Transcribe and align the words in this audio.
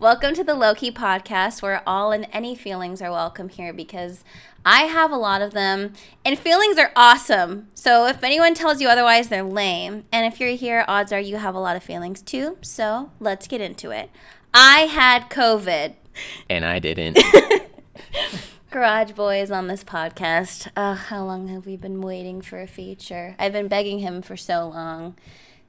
Welcome 0.00 0.34
to 0.34 0.44
the 0.44 0.54
Lowkey 0.54 0.92
podcast 0.92 1.60
where 1.60 1.82
all 1.84 2.12
and 2.12 2.28
any 2.32 2.54
feelings 2.54 3.02
are 3.02 3.10
welcome 3.10 3.48
here 3.48 3.72
because 3.72 4.22
I 4.64 4.82
have 4.82 5.10
a 5.10 5.16
lot 5.16 5.42
of 5.42 5.50
them 5.50 5.92
and 6.24 6.38
feelings 6.38 6.78
are 6.78 6.92
awesome. 6.94 7.66
So 7.74 8.06
if 8.06 8.22
anyone 8.22 8.54
tells 8.54 8.80
you 8.80 8.86
otherwise, 8.86 9.26
they're 9.26 9.42
lame. 9.42 10.04
And 10.12 10.32
if 10.32 10.38
you're 10.38 10.50
here, 10.50 10.84
odds 10.86 11.10
are 11.10 11.18
you 11.18 11.38
have 11.38 11.56
a 11.56 11.58
lot 11.58 11.74
of 11.74 11.82
feelings 11.82 12.22
too. 12.22 12.58
So 12.60 13.10
let's 13.18 13.48
get 13.48 13.60
into 13.60 13.90
it. 13.90 14.08
I 14.54 14.82
had 14.82 15.30
COVID. 15.30 15.94
And 16.48 16.64
I 16.64 16.78
didn't. 16.78 17.18
Garage 18.70 19.10
Boys 19.10 19.50
on 19.50 19.66
this 19.66 19.82
podcast. 19.82 20.68
Oh, 20.76 20.92
how 20.92 21.24
long 21.24 21.48
have 21.48 21.66
we 21.66 21.76
been 21.76 22.02
waiting 22.02 22.40
for 22.40 22.60
a 22.60 22.68
feature? 22.68 23.34
I've 23.36 23.52
been 23.52 23.66
begging 23.66 23.98
him 23.98 24.22
for 24.22 24.36
so 24.36 24.68
long. 24.68 25.16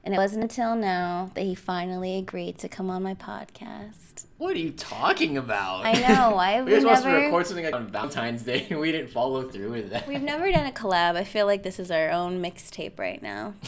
And 0.02 0.14
it 0.14 0.16
wasn't 0.16 0.42
until 0.42 0.74
now 0.76 1.30
that 1.34 1.42
he 1.42 1.54
finally 1.54 2.16
agreed 2.16 2.58
to 2.58 2.68
come 2.68 2.88
on 2.90 3.02
my 3.02 3.14
podcast. 3.14 4.24
What 4.38 4.56
are 4.56 4.58
you 4.58 4.70
talking 4.70 5.36
about? 5.36 5.84
I 5.84 5.92
know. 5.92 6.30
Why 6.34 6.62
we 6.62 6.70
were 6.70 6.76
we 6.76 6.80
supposed 6.80 7.02
to 7.02 7.10
record 7.10 7.46
something 7.46 7.66
like 7.66 7.74
on 7.74 7.88
Valentine's 7.88 8.42
Day 8.42 8.66
and 8.70 8.80
we 8.80 8.92
didn't 8.92 9.10
follow 9.10 9.42
through 9.42 9.72
with 9.72 9.90
that. 9.90 10.08
we've 10.08 10.22
never 10.22 10.50
done 10.50 10.66
a 10.66 10.72
collab. 10.72 11.16
I 11.16 11.24
feel 11.24 11.44
like 11.44 11.62
this 11.62 11.78
is 11.78 11.90
our 11.90 12.10
own 12.10 12.42
mixtape 12.42 12.98
right 12.98 13.22
now. 13.22 13.54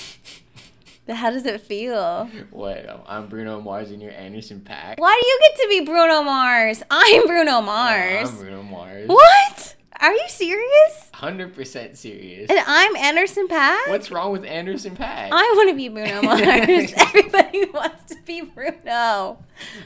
But 1.04 1.16
How 1.16 1.30
does 1.30 1.46
it 1.46 1.60
feel? 1.60 2.30
What? 2.52 2.88
Um, 2.88 3.00
I'm 3.08 3.26
Bruno 3.26 3.60
Mars 3.60 3.90
and 3.90 4.00
you're 4.00 4.12
Anderson 4.12 4.60
Paak. 4.60 4.94
Why 4.98 5.20
do 5.20 5.26
you 5.26 5.38
get 5.40 5.62
to 5.62 5.68
be 5.68 5.80
Bruno 5.84 6.22
Mars? 6.22 6.80
I'm 6.88 7.26
Bruno 7.26 7.60
Mars. 7.60 8.30
I'm 8.30 8.36
Bruno 8.36 8.62
Mars. 8.62 9.08
What? 9.08 9.74
Are 10.02 10.12
you 10.12 10.24
serious? 10.26 11.10
100% 11.14 11.96
serious. 11.96 12.50
And 12.50 12.58
I'm 12.66 12.96
Anderson 12.96 13.46
Paak? 13.46 13.86
What's 13.86 14.10
wrong 14.10 14.32
with 14.32 14.44
Anderson 14.44 14.96
Paak? 14.96 15.28
I 15.30 15.54
want 15.56 15.70
to 15.70 15.76
be 15.76 15.88
Bruno 15.88 16.22
Mars. 16.22 16.92
Everybody 16.96 17.66
wants 17.66 18.12
to 18.12 18.20
be 18.24 18.40
Bruno. 18.40 19.38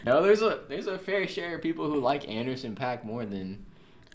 No, 0.06 0.22
there's 0.22 0.40
a 0.40 0.60
there's 0.70 0.86
a 0.86 0.98
fair 0.98 1.28
share 1.28 1.56
of 1.56 1.62
people 1.62 1.90
who 1.90 2.00
like 2.00 2.26
Anderson 2.30 2.74
Paak 2.74 3.04
more 3.04 3.26
than 3.26 3.66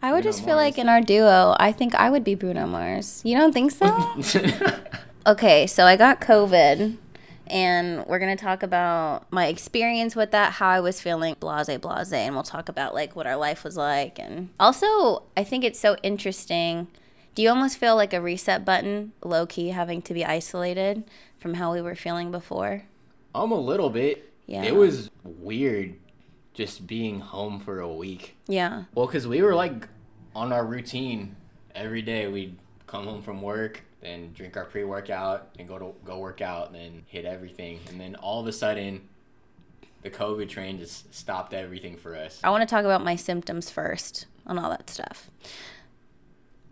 I 0.01 0.11
would 0.11 0.23
Bruno 0.23 0.31
just 0.31 0.43
feel 0.43 0.55
like 0.55 0.79
in 0.79 0.89
our 0.89 1.01
duo, 1.01 1.55
I 1.59 1.71
think 1.71 1.93
I 1.93 2.09
would 2.09 2.23
be 2.23 2.33
Bruno 2.33 2.65
Mars. 2.65 3.21
You 3.23 3.37
don't 3.37 3.54
think 3.54 3.70
so? 3.70 4.15
okay, 5.27 5.67
so 5.67 5.85
I 5.85 5.98
got 5.98 6.20
COVID, 6.20 6.98
and 7.52 8.05
we're 8.07 8.20
gonna 8.20 8.35
talk 8.38 8.63
about 8.63 9.32
my 9.32 9.48
experience 9.48 10.16
with 10.16 10.32
that, 10.32 10.54
how 10.54 10.70
I 10.70 10.80
was 10.80 11.02
feeling, 11.02 11.35
blase, 11.40 11.68
blase, 11.80 12.13
and 12.13 12.34
we'll 12.34 12.44
talk 12.44 12.70
about 12.70 12.94
like 12.94 13.16
what 13.16 13.27
our 13.27 13.35
life 13.35 13.63
was 13.63 13.77
like, 13.77 14.18
and 14.18 14.49
also 14.60 15.24
I 15.35 15.44
think 15.44 15.63
it's 15.63 15.79
so 15.79 15.98
interesting. 16.02 16.88
Do 17.35 17.41
you 17.41 17.49
almost 17.49 17.77
feel 17.77 17.96
like 17.96 18.13
a 18.13 18.22
reset 18.22 18.66
button, 18.66 19.13
low 19.24 19.46
key, 19.46 19.70
having 19.70 20.02
to 20.04 20.13
be 20.13 20.26
isolated 20.26 21.04
from 21.40 21.55
how 21.55 21.72
we 21.74 21.82
were 21.82 21.96
feeling 21.96 22.32
before? 22.32 22.84
I'm 23.34 23.52
a 23.52 23.60
little 23.60 23.90
bit. 23.90 24.34
Yeah. 24.48 24.63
It 24.63 24.76
was 24.76 25.10
weird 25.24 25.96
just 26.54 26.85
being 26.88 27.22
home 27.22 27.60
for 27.60 27.79
a 27.79 27.88
week. 27.88 28.35
Yeah, 28.48 28.84
Well, 28.94 29.05
because 29.05 29.27
we 29.27 29.41
were 29.41 29.55
like 29.55 29.88
on 30.35 30.52
our 30.52 30.66
routine 30.66 31.35
every 31.74 32.02
day. 32.02 32.27
We'd 32.27 32.57
come 32.88 33.05
home 33.05 33.22
from 33.22 33.41
work, 33.41 33.84
then 34.02 34.32
drink 34.34 34.57
our 34.57 34.66
pre 34.66 34.84
workout, 34.84 35.49
and 35.57 35.68
go 35.68 35.77
to 35.77 35.94
go 36.05 36.20
work 36.20 36.41
out, 36.41 36.68
and 36.68 36.76
then 36.76 37.04
hit 37.07 37.26
everything. 37.26 37.80
And 37.90 37.99
then 37.99 38.16
all 38.16 38.41
of 38.41 38.48
a 38.48 38.54
sudden, 38.54 39.07
the 40.02 40.10
COVID 40.10 40.49
train 40.49 40.80
just 40.80 41.13
stopped 41.13 41.54
everything 41.54 41.96
for 41.96 42.16
us. 42.16 42.40
I 42.44 42.49
want 42.49 42.68
to 42.68 42.68
talk 42.68 42.85
about 42.85 43.04
my 43.04 43.16
symptoms 43.16 43.70
first 43.70 44.26
and 44.46 44.60
all 44.60 44.70
that 44.70 44.90
stuff. 44.90 45.29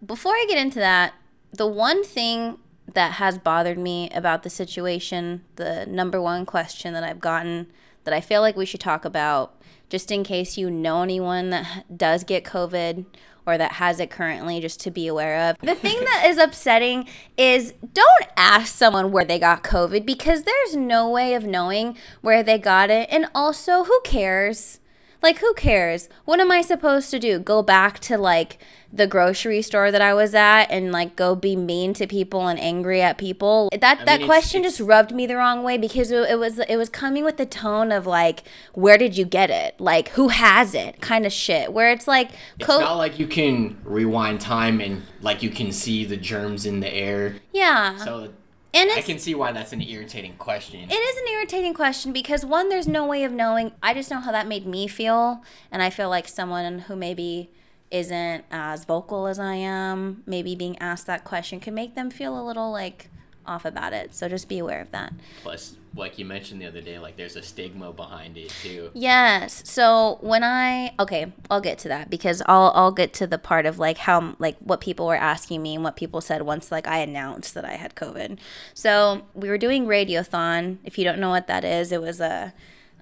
Before 0.05 0.33
I 0.33 0.45
get 0.47 0.57
into 0.57 0.79
that, 0.79 1.13
the 1.51 1.67
one 1.67 2.03
thing 2.03 2.57
that 2.93 3.13
has 3.13 3.37
bothered 3.37 3.77
me 3.77 4.09
about 4.11 4.43
the 4.43 4.49
situation, 4.49 5.43
the 5.57 5.85
number 5.85 6.21
one 6.21 6.45
question 6.45 6.93
that 6.93 7.03
I've 7.03 7.19
gotten 7.19 7.67
that 8.03 8.13
I 8.13 8.21
feel 8.21 8.41
like 8.41 8.55
we 8.55 8.65
should 8.65 8.79
talk 8.79 9.05
about, 9.05 9.55
just 9.89 10.11
in 10.11 10.23
case 10.23 10.57
you 10.57 10.71
know 10.71 11.03
anyone 11.03 11.49
that 11.49 11.85
does 11.95 12.23
get 12.23 12.43
COVID 12.43 13.05
or 13.49 13.57
that 13.57 13.73
has 13.73 13.99
it 13.99 14.09
currently, 14.09 14.59
just 14.59 14.79
to 14.81 14.91
be 14.91 15.07
aware 15.07 15.49
of. 15.49 15.57
The 15.61 15.75
thing 15.75 15.99
that 15.99 16.25
is 16.27 16.37
upsetting 16.37 17.07
is 17.37 17.73
don't 17.93 18.25
ask 18.37 18.73
someone 18.73 19.11
where 19.11 19.25
they 19.25 19.39
got 19.39 19.63
COVID 19.63 20.05
because 20.05 20.43
there's 20.43 20.75
no 20.75 21.09
way 21.09 21.33
of 21.33 21.43
knowing 21.43 21.97
where 22.21 22.43
they 22.43 22.57
got 22.57 22.89
it. 22.89 23.09
And 23.11 23.27
also, 23.33 23.83
who 23.83 23.99
cares? 24.03 24.79
Like, 25.21 25.39
who 25.39 25.53
cares? 25.55 26.07
What 26.25 26.39
am 26.39 26.49
I 26.51 26.61
supposed 26.61 27.11
to 27.11 27.19
do? 27.19 27.39
Go 27.39 27.61
back 27.61 27.99
to 28.01 28.17
like 28.17 28.57
the 28.91 29.05
grocery 29.05 29.61
store 29.61 29.91
that 29.91 30.01
I 30.01 30.13
was 30.13 30.33
at 30.33 30.63
and 30.71 30.91
like 30.91 31.15
go 31.15 31.35
be 31.35 31.55
mean 31.55 31.93
to 31.95 32.07
people 32.07 32.47
and 32.47 32.59
angry 32.59 33.01
at 33.01 33.17
people? 33.17 33.69
That 33.71 33.81
that 33.81 34.05
mean, 34.05 34.15
it's- 34.21 34.25
question 34.27 34.61
it's- 34.61 34.77
just 34.77 34.87
rubbed 34.87 35.13
me 35.13 35.27
the 35.27 35.35
wrong 35.35 35.61
way 35.63 35.77
because 35.77 36.09
it, 36.11 36.29
it 36.29 36.39
was 36.39 36.59
it 36.59 36.77
was 36.77 36.89
coming 36.89 37.23
with 37.25 37.37
the 37.37 37.45
tone 37.45 37.91
of 37.91 38.07
like, 38.07 38.43
where 38.73 38.97
did 38.97 39.17
you 39.17 39.25
get 39.25 39.49
it? 39.49 39.79
Like, 39.79 40.09
who 40.09 40.29
has 40.29 40.73
it? 40.73 41.01
Kind 41.01 41.25
of 41.25 41.33
shit. 41.33 41.73
Where 41.73 41.91
it's 41.91 42.07
like, 42.07 42.29
It's 42.57 42.65
co- 42.65 42.79
not 42.79 42.95
like 42.95 43.19
you 43.19 43.27
can 43.27 43.77
rewind 43.83 44.39
time 44.41 44.79
and 44.79 45.03
like 45.21 45.43
you 45.43 45.49
can 45.49 45.71
see 45.71 46.05
the 46.05 46.17
germs 46.17 46.65
in 46.65 46.79
the 46.79 46.91
air. 46.93 47.35
yeah, 47.51 47.97
So 47.97 48.31
and 48.73 48.91
I 48.91 49.01
can 49.01 49.19
see 49.19 49.35
why 49.35 49.51
that's 49.51 49.73
an 49.73 49.81
irritating 49.81 50.35
question. 50.37 50.81
It 50.89 50.93
is 50.93 51.17
an 51.17 51.27
irritating 51.33 51.73
question 51.73 52.13
because 52.13 52.45
one, 52.45 52.69
there's 52.69 52.87
no 52.87 53.05
way 53.05 53.23
of 53.23 53.31
knowing. 53.31 53.71
I 53.81 53.93
just 53.93 54.11
know 54.11 54.19
how 54.19 54.31
that 54.31 54.47
made 54.47 54.65
me 54.65 54.87
feel, 54.87 55.41
and 55.71 55.81
I 55.81 55.89
feel 55.89 56.09
like 56.09 56.27
someone 56.27 56.79
who 56.79 56.95
maybe 56.95 57.49
isn't 57.91 58.45
as 58.51 58.85
vocal 58.85 59.27
as 59.27 59.39
I 59.39 59.55
am, 59.55 60.23
maybe 60.25 60.55
being 60.55 60.77
asked 60.79 61.07
that 61.07 61.23
question 61.23 61.59
could 61.59 61.73
make 61.73 61.95
them 61.95 62.11
feel 62.11 62.39
a 62.39 62.43
little 62.45 62.71
like 62.71 63.09
off 63.49 63.65
about 63.65 63.93
it. 63.93 64.13
So 64.13 64.29
just 64.29 64.47
be 64.47 64.59
aware 64.59 64.79
of 64.79 64.91
that. 64.91 65.11
Plus, 65.41 65.75
like 65.95 66.19
you 66.19 66.25
mentioned 66.25 66.61
the 66.61 66.67
other 66.67 66.81
day, 66.81 66.99
like 66.99 67.17
there's 67.17 67.35
a 67.35 67.41
stigma 67.41 67.91
behind 67.91 68.37
it 68.37 68.49
too. 68.61 68.91
Yes. 68.93 69.63
So 69.65 70.19
when 70.21 70.43
I 70.43 70.93
okay, 70.99 71.33
I'll 71.49 71.61
get 71.61 71.79
to 71.79 71.87
that 71.89 72.09
because 72.09 72.41
I'll 72.45 72.71
I'll 72.75 72.91
get 72.91 73.13
to 73.15 73.27
the 73.27 73.37
part 73.37 73.65
of 73.65 73.79
like 73.79 73.97
how 73.99 74.35
like 74.39 74.57
what 74.59 74.81
people 74.81 75.07
were 75.07 75.15
asking 75.15 75.61
me 75.61 75.75
and 75.75 75.83
what 75.83 75.95
people 75.95 76.21
said 76.21 76.43
once 76.43 76.71
like 76.71 76.87
I 76.87 76.99
announced 76.99 77.53
that 77.55 77.65
I 77.65 77.73
had 77.73 77.95
COVID. 77.95 78.39
So 78.73 79.23
we 79.33 79.49
were 79.49 79.57
doing 79.57 79.85
Radiothon. 79.85 80.77
If 80.83 80.97
you 80.97 81.03
don't 81.03 81.19
know 81.19 81.29
what 81.29 81.47
that 81.47 81.65
is, 81.65 81.91
it 81.91 82.01
was 82.01 82.21
a 82.21 82.53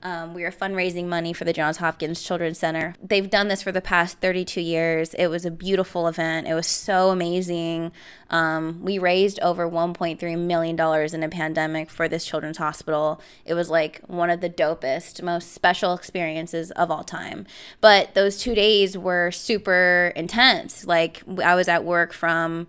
um, 0.03 0.33
we 0.33 0.43
were 0.43 0.51
fundraising 0.51 1.05
money 1.07 1.33
for 1.33 1.43
the 1.43 1.53
Johns 1.53 1.77
Hopkins 1.77 2.21
Children's 2.21 2.59
Center. 2.59 2.95
They've 3.01 3.29
done 3.29 3.47
this 3.47 3.61
for 3.61 3.71
the 3.71 3.81
past 3.81 4.19
32 4.19 4.61
years. 4.61 5.13
It 5.15 5.27
was 5.27 5.45
a 5.45 5.51
beautiful 5.51 6.07
event. 6.07 6.47
It 6.47 6.53
was 6.53 6.67
so 6.67 7.09
amazing. 7.09 7.91
Um, 8.29 8.83
we 8.83 8.99
raised 8.99 9.39
over 9.39 9.69
1.3 9.69 10.37
million 10.37 10.75
dollars 10.75 11.13
in 11.13 11.23
a 11.23 11.29
pandemic 11.29 11.89
for 11.89 12.07
this 12.07 12.25
children's 12.25 12.57
hospital. 12.57 13.21
It 13.45 13.53
was 13.53 13.69
like 13.69 14.01
one 14.07 14.29
of 14.29 14.41
the 14.41 14.49
dopest, 14.49 15.21
most 15.23 15.53
special 15.53 15.93
experiences 15.93 16.71
of 16.71 16.91
all 16.91 17.03
time. 17.03 17.47
But 17.81 18.13
those 18.13 18.37
two 18.37 18.53
days 18.53 18.97
were 18.97 19.31
super 19.31 20.13
intense. 20.15 20.85
Like 20.85 21.23
I 21.43 21.55
was 21.55 21.67
at 21.67 21.83
work 21.83 22.13
from 22.13 22.67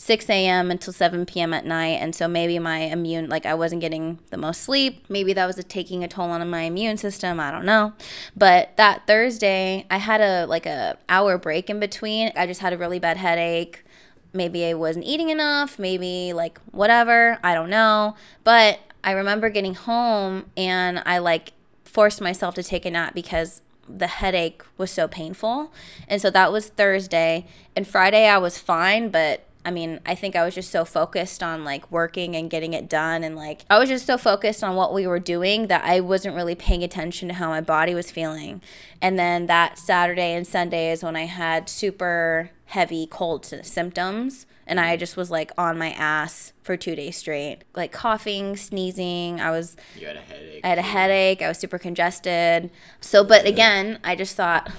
6 0.00 0.30
a.m. 0.30 0.70
until 0.70 0.94
7 0.94 1.26
p.m. 1.26 1.52
at 1.52 1.66
night. 1.66 1.98
And 2.00 2.14
so 2.14 2.26
maybe 2.26 2.58
my 2.58 2.78
immune, 2.78 3.28
like 3.28 3.44
I 3.44 3.52
wasn't 3.52 3.82
getting 3.82 4.18
the 4.30 4.38
most 4.38 4.62
sleep. 4.62 5.04
Maybe 5.10 5.34
that 5.34 5.44
was 5.44 5.58
a, 5.58 5.62
taking 5.62 6.02
a 6.02 6.08
toll 6.08 6.30
on 6.30 6.48
my 6.48 6.62
immune 6.62 6.96
system. 6.96 7.38
I 7.38 7.50
don't 7.50 7.66
know. 7.66 7.92
But 8.34 8.74
that 8.78 9.06
Thursday, 9.06 9.84
I 9.90 9.98
had 9.98 10.22
a 10.22 10.46
like 10.46 10.64
a 10.64 10.96
hour 11.10 11.36
break 11.36 11.68
in 11.68 11.78
between. 11.80 12.32
I 12.34 12.46
just 12.46 12.62
had 12.62 12.72
a 12.72 12.78
really 12.78 12.98
bad 12.98 13.18
headache. 13.18 13.84
Maybe 14.32 14.64
I 14.64 14.72
wasn't 14.72 15.04
eating 15.04 15.28
enough. 15.28 15.78
Maybe 15.78 16.32
like 16.32 16.58
whatever. 16.70 17.38
I 17.44 17.52
don't 17.52 17.68
know. 17.68 18.16
But 18.42 18.80
I 19.04 19.10
remember 19.10 19.50
getting 19.50 19.74
home 19.74 20.46
and 20.56 21.02
I 21.04 21.18
like 21.18 21.52
forced 21.84 22.22
myself 22.22 22.54
to 22.54 22.62
take 22.62 22.86
a 22.86 22.90
nap 22.90 23.12
because 23.12 23.60
the 23.86 24.06
headache 24.06 24.62
was 24.78 24.90
so 24.90 25.06
painful. 25.06 25.74
And 26.08 26.22
so 26.22 26.30
that 26.30 26.50
was 26.50 26.68
Thursday. 26.68 27.46
And 27.76 27.86
Friday 27.86 28.26
I 28.26 28.38
was 28.38 28.56
fine, 28.56 29.10
but 29.10 29.44
I 29.64 29.70
mean, 29.70 30.00
I 30.06 30.14
think 30.14 30.36
I 30.36 30.44
was 30.44 30.54
just 30.54 30.70
so 30.70 30.84
focused 30.84 31.42
on 31.42 31.64
like 31.64 31.90
working 31.90 32.34
and 32.34 32.48
getting 32.48 32.72
it 32.72 32.88
done. 32.88 33.22
And 33.22 33.36
like, 33.36 33.64
I 33.68 33.78
was 33.78 33.88
just 33.88 34.06
so 34.06 34.16
focused 34.16 34.64
on 34.64 34.74
what 34.74 34.94
we 34.94 35.06
were 35.06 35.18
doing 35.18 35.66
that 35.66 35.84
I 35.84 36.00
wasn't 36.00 36.34
really 36.34 36.54
paying 36.54 36.82
attention 36.82 37.28
to 37.28 37.34
how 37.34 37.48
my 37.48 37.60
body 37.60 37.94
was 37.94 38.10
feeling. 38.10 38.62
And 39.02 39.18
then 39.18 39.46
that 39.46 39.78
Saturday 39.78 40.32
and 40.32 40.46
Sunday 40.46 40.90
is 40.90 41.02
when 41.02 41.14
I 41.14 41.26
had 41.26 41.68
super 41.68 42.50
heavy 42.66 43.06
cold 43.06 43.44
symptoms. 43.44 44.46
And 44.66 44.80
I 44.80 44.92
mm-hmm. 44.92 45.00
just 45.00 45.16
was 45.16 45.30
like 45.30 45.50
on 45.58 45.76
my 45.76 45.90
ass 45.90 46.52
for 46.62 46.76
two 46.76 46.94
days 46.94 47.16
straight, 47.16 47.58
like 47.74 47.92
coughing, 47.92 48.56
sneezing. 48.56 49.40
I 49.40 49.50
was 49.50 49.76
You 49.98 50.06
had 50.06 50.16
a 50.16 50.20
headache. 50.20 50.60
I 50.64 50.68
had 50.68 50.78
a 50.78 50.82
headache. 50.82 51.42
I 51.42 51.48
was 51.48 51.58
super 51.58 51.78
congested. 51.78 52.70
So, 53.00 53.24
but 53.24 53.46
again, 53.46 53.98
I 54.04 54.14
just 54.14 54.36
thought, 54.36 54.70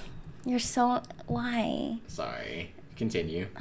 you're 0.46 0.60
so 0.60 1.04
why? 1.28 2.00
Sorry. 2.08 2.74
Continue. 2.96 3.48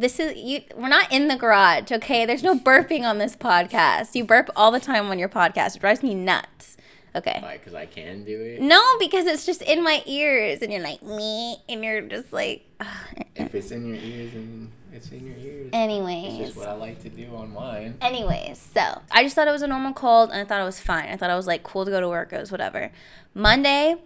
This 0.00 0.18
is 0.18 0.34
you. 0.34 0.62
We're 0.74 0.88
not 0.88 1.12
in 1.12 1.28
the 1.28 1.36
garage, 1.36 1.92
okay? 1.92 2.24
There's 2.24 2.42
no 2.42 2.58
burping 2.58 3.02
on 3.02 3.18
this 3.18 3.36
podcast. 3.36 4.14
You 4.14 4.24
burp 4.24 4.48
all 4.56 4.70
the 4.70 4.80
time 4.80 5.08
on 5.10 5.18
your 5.18 5.28
podcast. 5.28 5.76
It 5.76 5.80
drives 5.80 6.02
me 6.02 6.14
nuts. 6.14 6.78
Okay. 7.14 7.38
Why? 7.42 7.58
Because 7.58 7.74
I 7.74 7.84
can 7.84 8.24
do 8.24 8.40
it. 8.40 8.62
No, 8.62 8.80
because 8.98 9.26
it's 9.26 9.44
just 9.44 9.60
in 9.60 9.84
my 9.84 10.02
ears, 10.06 10.62
and 10.62 10.72
you're 10.72 10.80
like 10.80 11.02
me, 11.02 11.58
and 11.68 11.84
you're 11.84 12.00
just 12.00 12.32
like. 12.32 12.64
If 13.36 13.54
it's 13.54 13.72
in 13.72 13.88
your 13.88 13.96
ears, 13.96 14.32
and 14.32 14.72
it's 14.90 15.10
in 15.10 15.26
your 15.26 15.36
ears. 15.36 15.66
It's 15.66 15.76
Anyways. 15.76 16.46
just 16.46 16.56
what 16.56 16.68
I 16.68 16.72
like 16.72 17.02
to 17.02 17.10
do 17.10 17.36
on 17.36 17.52
mine. 17.52 17.98
Anyways, 18.00 18.58
so 18.58 19.02
I 19.10 19.22
just 19.22 19.34
thought 19.34 19.48
it 19.48 19.52
was 19.52 19.60
a 19.60 19.66
normal 19.66 19.92
cold 19.92 20.30
and 20.30 20.40
I 20.40 20.44
thought 20.44 20.62
it 20.62 20.64
was 20.64 20.80
fine. 20.80 21.10
I 21.10 21.18
thought 21.18 21.28
I 21.28 21.36
was 21.36 21.46
like 21.46 21.62
cool 21.62 21.84
to 21.84 21.90
go 21.90 22.00
to 22.00 22.08
work. 22.08 22.32
It 22.32 22.40
was 22.40 22.50
whatever. 22.50 22.90
Monday, 23.34 23.96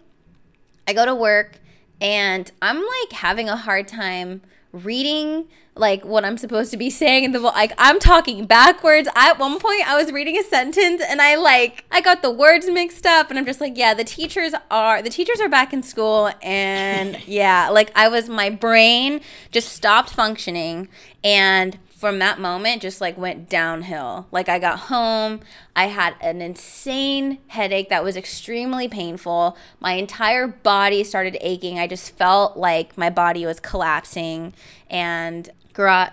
I 0.88 0.92
go 0.92 1.06
to 1.06 1.14
work 1.14 1.60
and 2.00 2.50
I'm 2.60 2.78
like 2.78 3.12
having 3.12 3.48
a 3.48 3.56
hard 3.56 3.86
time 3.86 4.42
reading 4.72 5.46
like 5.76 6.04
what 6.04 6.24
I'm 6.24 6.38
supposed 6.38 6.70
to 6.70 6.76
be 6.76 6.88
saying 6.88 7.24
in 7.24 7.32
the 7.32 7.40
like 7.40 7.72
I'm 7.78 7.98
talking 7.98 8.46
backwards. 8.46 9.08
I, 9.16 9.30
at 9.30 9.38
one 9.38 9.58
point 9.58 9.88
I 9.88 9.96
was 9.96 10.12
reading 10.12 10.38
a 10.38 10.42
sentence 10.42 11.02
and 11.06 11.20
I 11.20 11.34
like 11.34 11.84
I 11.90 12.00
got 12.00 12.22
the 12.22 12.30
words 12.30 12.68
mixed 12.68 13.06
up 13.06 13.30
and 13.30 13.38
I'm 13.38 13.44
just 13.44 13.60
like, 13.60 13.76
yeah, 13.76 13.94
the 13.94 14.04
teachers 14.04 14.52
are 14.70 15.02
the 15.02 15.10
teachers 15.10 15.40
are 15.40 15.48
back 15.48 15.72
in 15.72 15.82
school 15.82 16.30
and 16.42 17.18
yeah, 17.26 17.68
like 17.70 17.90
I 17.96 18.08
was 18.08 18.28
my 18.28 18.50
brain 18.50 19.20
just 19.50 19.72
stopped 19.72 20.10
functioning 20.10 20.88
and 21.22 21.78
from 21.88 22.18
that 22.18 22.38
moment 22.38 22.82
just 22.82 23.00
like 23.00 23.16
went 23.16 23.48
downhill. 23.48 24.26
Like 24.30 24.48
I 24.48 24.58
got 24.60 24.78
home, 24.78 25.40
I 25.74 25.86
had 25.86 26.14
an 26.20 26.40
insane 26.40 27.38
headache 27.48 27.88
that 27.88 28.04
was 28.04 28.16
extremely 28.16 28.88
painful. 28.88 29.56
My 29.80 29.94
entire 29.94 30.46
body 30.46 31.02
started 31.02 31.36
aching. 31.40 31.78
I 31.78 31.86
just 31.86 32.16
felt 32.16 32.56
like 32.56 32.96
my 32.98 33.10
body 33.10 33.46
was 33.46 33.58
collapsing 33.58 34.52
and 34.90 35.50
garage 35.74 36.12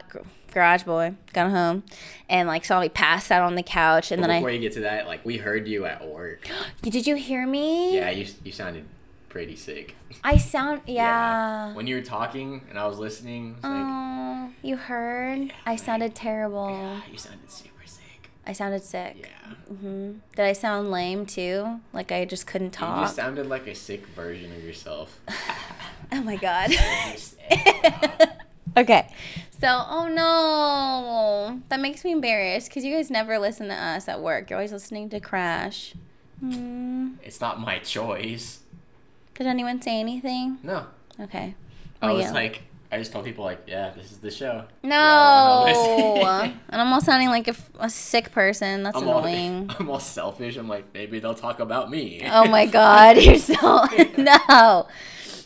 garage 0.54 0.84
boy 0.84 1.14
got 1.32 1.50
home 1.50 1.82
and 2.28 2.46
like 2.48 2.66
saw 2.66 2.82
me 2.82 2.90
pass 2.90 3.32
out 3.32 3.42
on 3.42 3.56
the 3.56 3.64
couch 3.64 4.12
and 4.12 4.22
But 4.22 4.28
then 4.28 4.40
before 4.42 4.50
I 4.50 4.54
you 4.54 4.60
get 4.60 4.74
to 4.74 4.82
that, 4.82 5.08
like 5.08 5.24
we 5.24 5.38
heard 5.38 5.68
you 5.68 5.86
at 5.86 6.06
work. 6.06 6.48
Did 6.82 7.08
you 7.08 7.16
hear 7.16 7.48
me? 7.48 7.96
Yeah, 7.96 8.10
you 8.10 8.26
you 8.44 8.52
sounded 8.52 8.84
pretty 9.30 9.56
sick. 9.56 9.96
I 10.26 10.36
sound 10.38 10.82
yeah. 10.88 11.74
When 11.74 11.88
you 11.88 11.96
were 11.96 12.02
talking 12.02 12.62
and 12.70 12.78
I 12.78 12.86
was 12.88 13.00
listening, 13.00 13.54
it's 13.56 13.64
like 13.64 13.72
Oh, 13.86 14.50
you 14.62 14.76
heard? 14.76 15.54
I 15.66 15.78
sounded 15.78 16.16
terrible. 16.16 16.68
"Ah, 16.70 17.04
you 17.10 17.18
sounded 17.18 17.50
super 17.50 17.86
sick. 17.86 18.30
I 18.46 18.52
sounded 18.54 18.84
sick. 18.84 19.16
Yeah. 19.22 19.74
Mhm. 19.74 20.16
Did 20.36 20.46
I 20.46 20.52
sound 20.54 20.92
lame 20.92 21.26
too? 21.26 21.80
Like 21.94 22.12
I 22.12 22.26
just 22.26 22.46
couldn't 22.46 22.72
talk 22.72 22.98
You 22.98 23.04
just 23.04 23.16
sounded 23.16 23.48
like 23.48 23.68
a 23.68 23.76
sick 23.76 24.06
version 24.08 24.52
of 24.52 24.64
yourself. 24.64 25.18
oh 26.12 26.22
my 26.24 26.36
god. 26.36 26.72
Okay. 28.78 29.06
So, 29.62 29.86
oh 29.88 30.08
no. 30.08 31.62
That 31.70 31.80
makes 31.80 32.04
me 32.04 32.12
embarrassed 32.12 32.70
because 32.70 32.84
you 32.84 32.96
guys 32.96 33.12
never 33.12 33.38
listen 33.38 33.68
to 33.68 33.76
us 33.76 34.08
at 34.08 34.20
work. 34.22 34.50
You're 34.50 34.58
always 34.58 34.72
listening 34.72 35.10
to 35.12 35.20
Crash. 35.20 35.94
Hmm. 36.40 37.10
it's 37.24 37.40
not 37.40 37.60
my 37.62 37.78
choice. 37.78 38.62
Did 39.36 39.46
anyone 39.46 39.80
say 39.80 40.00
anything? 40.00 40.58
No. 40.64 40.88
Okay. 41.20 41.54
I 42.02 42.08
Well, 42.08 42.16
was 42.16 42.26
yeah. 42.26 42.32
like, 42.32 42.64
I 42.92 42.98
just 42.98 43.12
told 43.14 43.26
people 43.26 43.46
like, 43.46 43.62
yeah, 43.68 43.92
this 43.96 44.12
is 44.12 44.18
the 44.18 44.32
show. 44.32 44.64
No. 44.82 44.90
Y'all 44.98 45.66
wanna 45.66 46.42
listen? 46.44 46.60
and 46.70 46.82
I'm 46.82 46.92
all 46.92 47.00
sounding 47.02 47.30
like 47.30 47.48
a 47.80 47.90
sick 47.92 48.32
person. 48.32 48.82
That's 48.82 48.98
I'm 48.98 49.08
all, 49.08 49.20
annoying. 49.24 49.70
I'm 49.78 49.92
all 49.92 50.00
selfish. 50.00 50.58
I'm 50.58 50.68
like, 50.68 50.86
maybe 50.96 51.20
they'll 51.20 51.36
talk 51.36 51.60
about 51.60 51.92
me. 51.92 52.24
oh 52.32 52.46
my 52.48 52.66
god, 52.66 53.18
you're 53.18 53.38
so 53.38 53.86
no. 54.18 54.88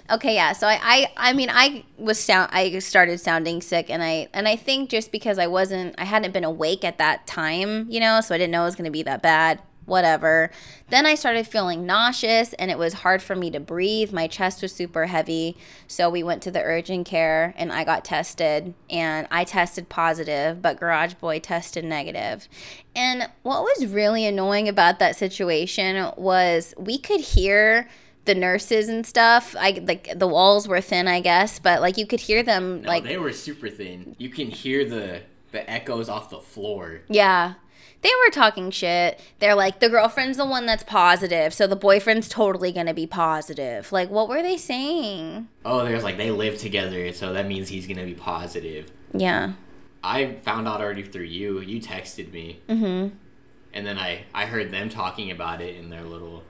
Okay, 0.10 0.36
yeah. 0.36 0.54
So 0.54 0.68
I, 0.68 0.80
I, 0.82 1.12
I 1.18 1.34
mean, 1.34 1.50
I 1.52 1.84
was 1.98 2.20
sound. 2.20 2.52
I 2.54 2.78
started 2.80 3.20
sounding 3.20 3.62
sick, 3.62 3.90
and 3.90 4.04
I, 4.04 4.28
and 4.34 4.48
I 4.48 4.56
think 4.56 4.90
just 4.90 5.12
because 5.12 5.40
I 5.40 5.48
wasn't, 5.48 5.96
I 5.98 6.04
hadn't 6.04 6.32
been 6.32 6.44
awake 6.44 6.84
at 6.84 7.00
that 7.00 7.26
time, 7.26 7.88
you 7.90 8.00
know, 8.00 8.22
so 8.22 8.36
I 8.36 8.38
didn't 8.38 8.52
know 8.52 8.62
it 8.64 8.66
was 8.66 8.76
gonna 8.76 8.92
be 8.92 9.04
that 9.04 9.24
bad. 9.24 9.62
Whatever. 9.86 10.50
Then 10.90 11.06
I 11.06 11.14
started 11.14 11.46
feeling 11.46 11.86
nauseous, 11.86 12.54
and 12.54 12.72
it 12.72 12.78
was 12.80 12.94
hard 12.94 13.22
for 13.22 13.36
me 13.36 13.52
to 13.52 13.60
breathe. 13.60 14.12
My 14.12 14.26
chest 14.26 14.64
was 14.64 14.74
super 14.74 15.06
heavy, 15.06 15.58
so 15.88 16.10
we 16.10 16.24
went 16.24 16.42
to 16.44 16.52
the 16.52 16.62
urgent 16.62 17.06
care, 17.06 17.54
and 17.56 17.72
I 17.72 17.84
got 17.84 18.04
tested, 18.04 18.74
and 18.90 19.28
I 19.30 19.44
tested 19.44 19.88
positive, 19.88 20.60
but 20.60 20.80
Garage 20.80 21.14
Boy 21.16 21.38
tested 21.38 21.86
negative. 21.86 22.50
And 22.96 23.30
what 23.44 23.62
was 23.62 23.86
really 23.86 24.26
annoying 24.26 24.68
about 24.68 24.98
that 24.98 25.16
situation 25.16 26.12
was 26.18 26.74
we 26.80 26.98
could 26.98 27.22
hear 27.22 27.88
the 28.26 28.36
nurses 28.36 28.90
and 28.90 29.06
stuff. 29.06 29.56
I 29.58 29.82
like 29.86 30.18
the 30.18 30.28
walls 30.28 30.68
were 30.68 30.82
thin, 30.82 31.08
I 31.08 31.22
guess, 31.22 31.60
but 31.60 31.82
like 31.82 31.98
you 31.98 32.06
could 32.06 32.22
hear 32.22 32.44
them 32.44 32.82
No, 32.82 32.88
like 32.90 33.04
they 33.04 33.18
were 33.18 33.32
super 33.34 33.70
thin. 33.70 34.16
You 34.18 34.30
can 34.30 34.48
hear 34.48 34.84
the 34.88 35.22
the 35.52 35.70
echoes 35.70 36.10
off 36.10 36.30
the 36.30 36.40
floor. 36.42 37.02
yeah. 37.08 37.54
They 38.02 38.12
were 38.24 38.30
talking 38.32 38.70
shit. 38.70 39.20
They're 39.40 39.56
like 39.56 39.80
the 39.80 39.90
girlfriend's 39.90 40.38
the 40.38 40.46
one 40.46 40.68
that's 40.68 40.84
positive, 40.84 41.56
so 41.56 41.66
the 41.66 41.76
boyfriend's 41.76 42.30
totally 42.30 42.72
going 42.72 42.86
to 42.86 42.94
be 42.94 43.08
positive. 43.08 43.92
Like 43.92 44.12
what 44.12 44.30
were 44.30 44.44
they 44.44 44.58
saying? 44.58 45.48
Oh, 45.64 45.84
there's 45.84 46.04
like 46.04 46.18
they 46.18 46.30
live 46.30 46.60
together, 46.60 47.12
so 47.14 47.34
that 47.34 47.48
means 47.48 47.70
he's 47.70 47.88
gonna 47.88 48.06
be 48.06 48.14
positive. 48.14 48.92
Yeah. 49.12 49.54
I 50.04 50.34
found 50.44 50.68
out 50.68 50.82
already 50.82 51.02
through 51.02 51.24
you. 51.24 51.62
You 51.62 51.82
texted 51.82 52.32
me. 52.32 52.60
Mm-hmm. 52.70 53.16
And 53.74 53.88
then 53.88 53.98
I 53.98 54.26
I 54.36 54.46
heard 54.46 54.70
them 54.72 54.90
talking 54.90 55.32
about 55.32 55.60
it 55.62 55.76
in 55.76 55.90
their 55.90 56.04
little. 56.04 56.44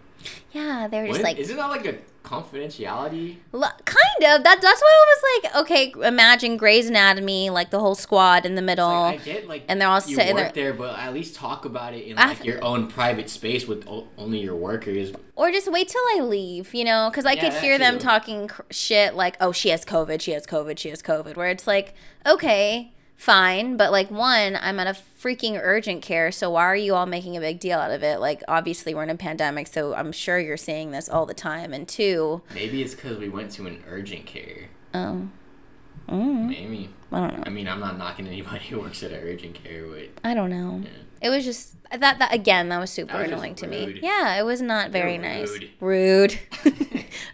Yeah, 0.52 0.88
they 0.88 1.02
were 1.02 1.08
just 1.08 1.22
like 1.24 1.38
isn't 1.38 1.58
that 1.58 1.70
like 1.70 1.86
a 1.86 1.96
confidentiality? 2.24 3.38
L- 3.54 3.62
kind 3.86 4.36
of. 4.36 4.44
That 4.44 4.62
that's 4.62 4.82
why 4.82 4.92
I 4.92 5.16
was 5.16 5.44
like, 5.44 5.56
okay, 5.62 5.94
imagine 6.08 6.58
Grey's 6.58 6.88
Anatomy, 6.90 7.50
like 7.50 7.70
the 7.70 7.80
whole 7.80 7.96
squad 7.96 8.46
in 8.46 8.56
the 8.56 8.62
middle. 8.62 8.88
Like, 8.90 9.22
I 9.22 9.24
get 9.24 9.48
like 9.48 9.64
and 9.68 9.80
they're 9.80 9.88
all 9.88 10.02
you 10.06 10.16
sitting 10.16 10.36
work 10.36 10.54
there- 10.54 10.72
there, 10.72 10.74
but 10.74 10.98
at 10.98 11.14
least 11.14 11.36
talk 11.36 11.66
about 11.66 11.94
it 11.94 12.06
in 12.06 12.18
Af- 12.18 12.40
like 12.40 12.46
your 12.46 12.64
own 12.64 12.88
private 12.88 13.30
space 13.30 13.68
with 13.68 13.88
o- 13.88 14.08
only 14.18 14.40
your 14.40 14.56
workers. 14.56 15.12
or 15.36 15.52
just 15.52 15.72
wait 15.72 15.88
till 15.90 16.02
I 16.16 16.22
leave, 16.22 16.74
you 16.74 16.84
know, 16.86 17.10
because 17.12 17.26
I 17.26 17.34
Yeah, 17.34 17.42
could 17.50 17.54
hear 17.62 17.78
them 17.78 17.96
too. 18.00 18.06
talking 18.06 18.48
cr- 18.48 18.62
shit 18.72 19.16
like, 19.16 19.36
"Oh, 19.42 19.52
she 19.52 19.70
has 19.70 19.84
COVID, 19.86 20.22
she 20.22 20.32
has 20.32 20.46
COVID, 20.48 20.80
she 20.80 20.90
has 20.90 21.02
COVID." 21.02 21.36
Where 21.36 21.50
it's 21.50 21.68
like, 21.68 21.94
okay, 22.26 22.94
fine, 23.18 23.78
but 23.78 23.92
like 23.92 24.10
one, 24.12 24.58
I'm 24.62 24.80
at 24.80 24.88
a 24.88 25.00
freaking 25.22 25.60
urgent 25.62 26.02
care, 26.02 26.32
so 26.32 26.50
why 26.52 26.64
are 26.64 26.76
you 26.76 26.94
all 26.96 27.06
making 27.06 27.36
a 27.36 27.40
big 27.40 27.60
deal 27.60 27.80
out 27.80 27.92
of 27.92 28.04
it? 28.04 28.20
Like, 28.20 28.44
obviously 28.48 28.94
we're 28.94 29.04
in 29.04 29.10
a 29.10 29.16
pandemic, 29.16 29.68
so 29.68 29.94
I'm 29.96 30.12
sure 30.12 30.38
you're 30.40 30.58
seeing 30.58 30.92
this 30.92 31.10
all 31.10 31.26
the 31.26 31.34
time. 31.34 31.74
And 31.74 31.88
two, 31.88 32.42
Maybe 32.54 32.82
it's 32.82 32.94
because 32.94 33.18
we 33.18 33.30
went 33.30 33.52
to 33.52 33.66
an 33.68 33.84
urgent 33.88 34.26
care. 34.26 34.70
oh, 34.94 35.30
mm, 36.10 36.48
Maybe. 36.48 36.90
I 37.12 37.20
don't 37.20 37.38
know. 37.38 37.44
I 37.46 37.50
mean, 37.50 37.68
I'm 37.68 37.80
not 37.80 37.98
knocking 37.98 38.28
anybody 38.28 38.66
who 38.66 38.80
works 38.82 39.02
at 39.04 39.12
an 39.12 39.22
urgent 39.24 39.56
care, 39.64 39.86
but 39.88 40.10
I 40.24 40.34
don't 40.34 40.50
know. 40.50 40.82
Yeah. 40.84 40.90
It 41.22 41.30
was 41.30 41.46
just 41.46 41.76
that 41.92 42.20
that 42.20 42.34
again 42.34 42.68
that 42.70 42.80
was 42.80 42.90
super 42.92 43.14
That 43.14 43.22
was 43.24 43.32
annoying 43.32 43.56
to 43.56 43.68
me. 43.68 44.00
Yeah, 44.04 44.36
it 44.38 44.44
was 44.44 44.62
not 44.62 44.92
very 44.92 45.14
You're 45.14 45.22
nice. 45.22 45.50
rude. 45.80 46.38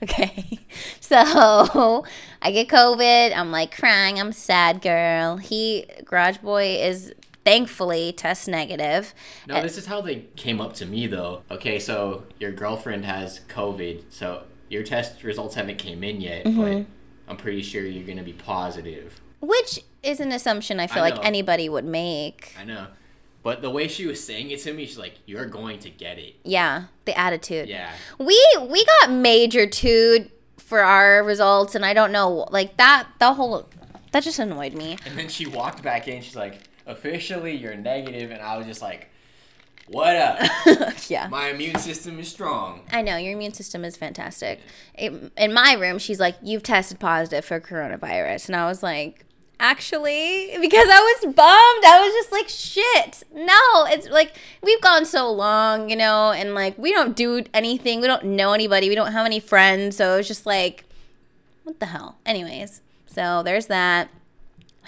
Okay. 0.04 0.58
So 1.00 1.16
I 2.42 2.52
get 2.52 2.68
COVID. 2.70 3.36
I'm 3.36 3.52
like 3.52 3.76
crying. 3.76 4.20
I'm 4.20 4.32
sad, 4.32 4.82
girl. 4.82 5.38
He 5.38 5.86
Garage 6.06 6.38
Boy 6.38 6.78
is 6.82 7.14
thankfully 7.46 8.12
test 8.14 8.48
negative. 8.48 9.14
no, 9.48 9.62
this 9.62 9.78
is 9.78 9.86
how 9.86 10.02
they 10.02 10.26
came 10.36 10.60
up 10.62 10.74
to 10.76 10.86
me 10.86 11.08
though. 11.08 11.44
Okay, 11.52 11.78
so 11.80 12.24
your 12.40 12.52
girlfriend 12.52 13.06
has 13.06 13.42
COVID, 13.50 14.04
so 14.10 14.44
your 14.70 14.84
test 14.84 15.24
results 15.24 15.56
haven't 15.56 15.78
came 15.78 16.04
in 16.04 16.22
yet, 16.22 16.46
Mm-hmm. 16.46 16.62
but 16.62 16.86
I'm 17.28 17.38
pretty 17.38 17.62
sure 17.62 17.86
you're 17.86 18.08
gonna 18.08 18.24
be 18.24 18.34
positive. 18.34 19.20
Which 19.40 19.80
is 20.04 20.20
an 20.20 20.32
assumption 20.32 20.80
I 20.80 20.88
feel 20.88 21.04
I 21.04 21.10
like 21.12 21.26
anybody 21.26 21.68
would 21.70 21.86
make. 21.86 22.56
I 22.60 22.64
know. 22.64 22.88
But 23.44 23.62
the 23.62 23.70
way 23.70 23.88
she 23.88 24.06
was 24.06 24.24
saying 24.24 24.52
it 24.52 24.60
to 24.62 24.74
me, 24.74 24.86
she's 24.86 24.98
like, 24.98 25.16
"You're 25.26 25.46
going 25.46 25.80
to 25.80 25.90
get 25.90 26.20
it." 26.20 26.36
Yeah, 26.44 26.86
the 27.06 27.18
attitude. 27.18 27.70
Yeah. 27.70 27.92
We 28.20 28.40
we 28.60 28.86
got 29.00 29.12
major 29.12 29.66
tude 29.66 30.30
for 30.58 30.82
our 30.82 31.24
results, 31.24 31.74
and 31.74 31.86
I 31.86 31.94
don't 31.94 32.12
know, 32.12 32.48
like 32.52 32.78
that. 32.78 33.08
The 33.20 33.34
whole 33.34 33.68
that 34.12 34.24
just 34.24 34.40
annoyed 34.40 34.74
me. 34.74 34.98
And 35.06 35.18
then 35.18 35.28
she 35.28 35.46
walked 35.48 35.82
back 35.82 36.08
in. 36.08 36.22
She's 36.22 36.36
like, 36.36 36.60
"Officially, 36.86 37.56
you're 37.56 37.76
negative," 37.76 38.30
and 38.30 38.42
I 38.42 38.58
was 38.58 38.68
just 38.68 38.82
like, 38.82 39.10
"What 39.88 40.16
up? 40.16 40.40
yeah. 41.10 41.28
My 41.28 41.50
immune 41.50 41.80
system 41.80 42.20
is 42.20 42.30
strong." 42.30 42.82
I 42.92 43.02
know 43.02 43.18
your 43.18 43.34
immune 43.34 43.54
system 43.54 43.84
is 43.84 43.98
fantastic. 43.98 44.60
It, 44.94 45.32
in 45.36 45.52
my 45.52 45.74
room, 45.74 45.98
she's 45.98 46.20
like, 46.20 46.36
"You've 46.44 46.64
tested 46.64 47.00
positive 47.00 47.44
for 47.44 47.60
coronavirus," 47.60 48.50
and 48.50 48.56
I 48.56 48.68
was 48.68 48.84
like, 48.84 49.26
"Actually," 49.62 50.58
because 50.60 50.88
I 50.90 51.00
was 51.00 51.34
bummed. 51.34 51.86
I 51.86 52.02
was 52.04 52.14
just 52.14 52.32
like, 52.32 52.50
"Shit, 52.50 53.24
no!" 53.34 53.86
It's 53.86 54.10
like 54.10 54.36
we've 54.62 54.82
gone 54.82 55.06
so 55.06 55.32
long, 55.32 55.90
you 55.90 55.96
know, 55.96 56.32
and 56.32 56.56
like 56.56 56.78
we 56.78 56.92
don't 56.92 57.16
do 57.16 57.44
anything. 57.54 58.02
We 58.02 58.08
don't 58.08 58.26
know 58.26 58.54
anybody. 58.54 58.90
We 58.90 58.96
don't 58.96 59.12
have 59.12 59.26
any 59.26 59.40
friends. 59.40 59.96
So 59.98 60.18
it's 60.18 60.28
just 60.28 60.46
like, 60.46 60.86
what 61.64 61.80
the 61.80 61.86
hell? 61.86 62.18
Anyways, 62.26 62.82
so 63.06 63.44
there's 63.44 63.68
that. 63.68 64.10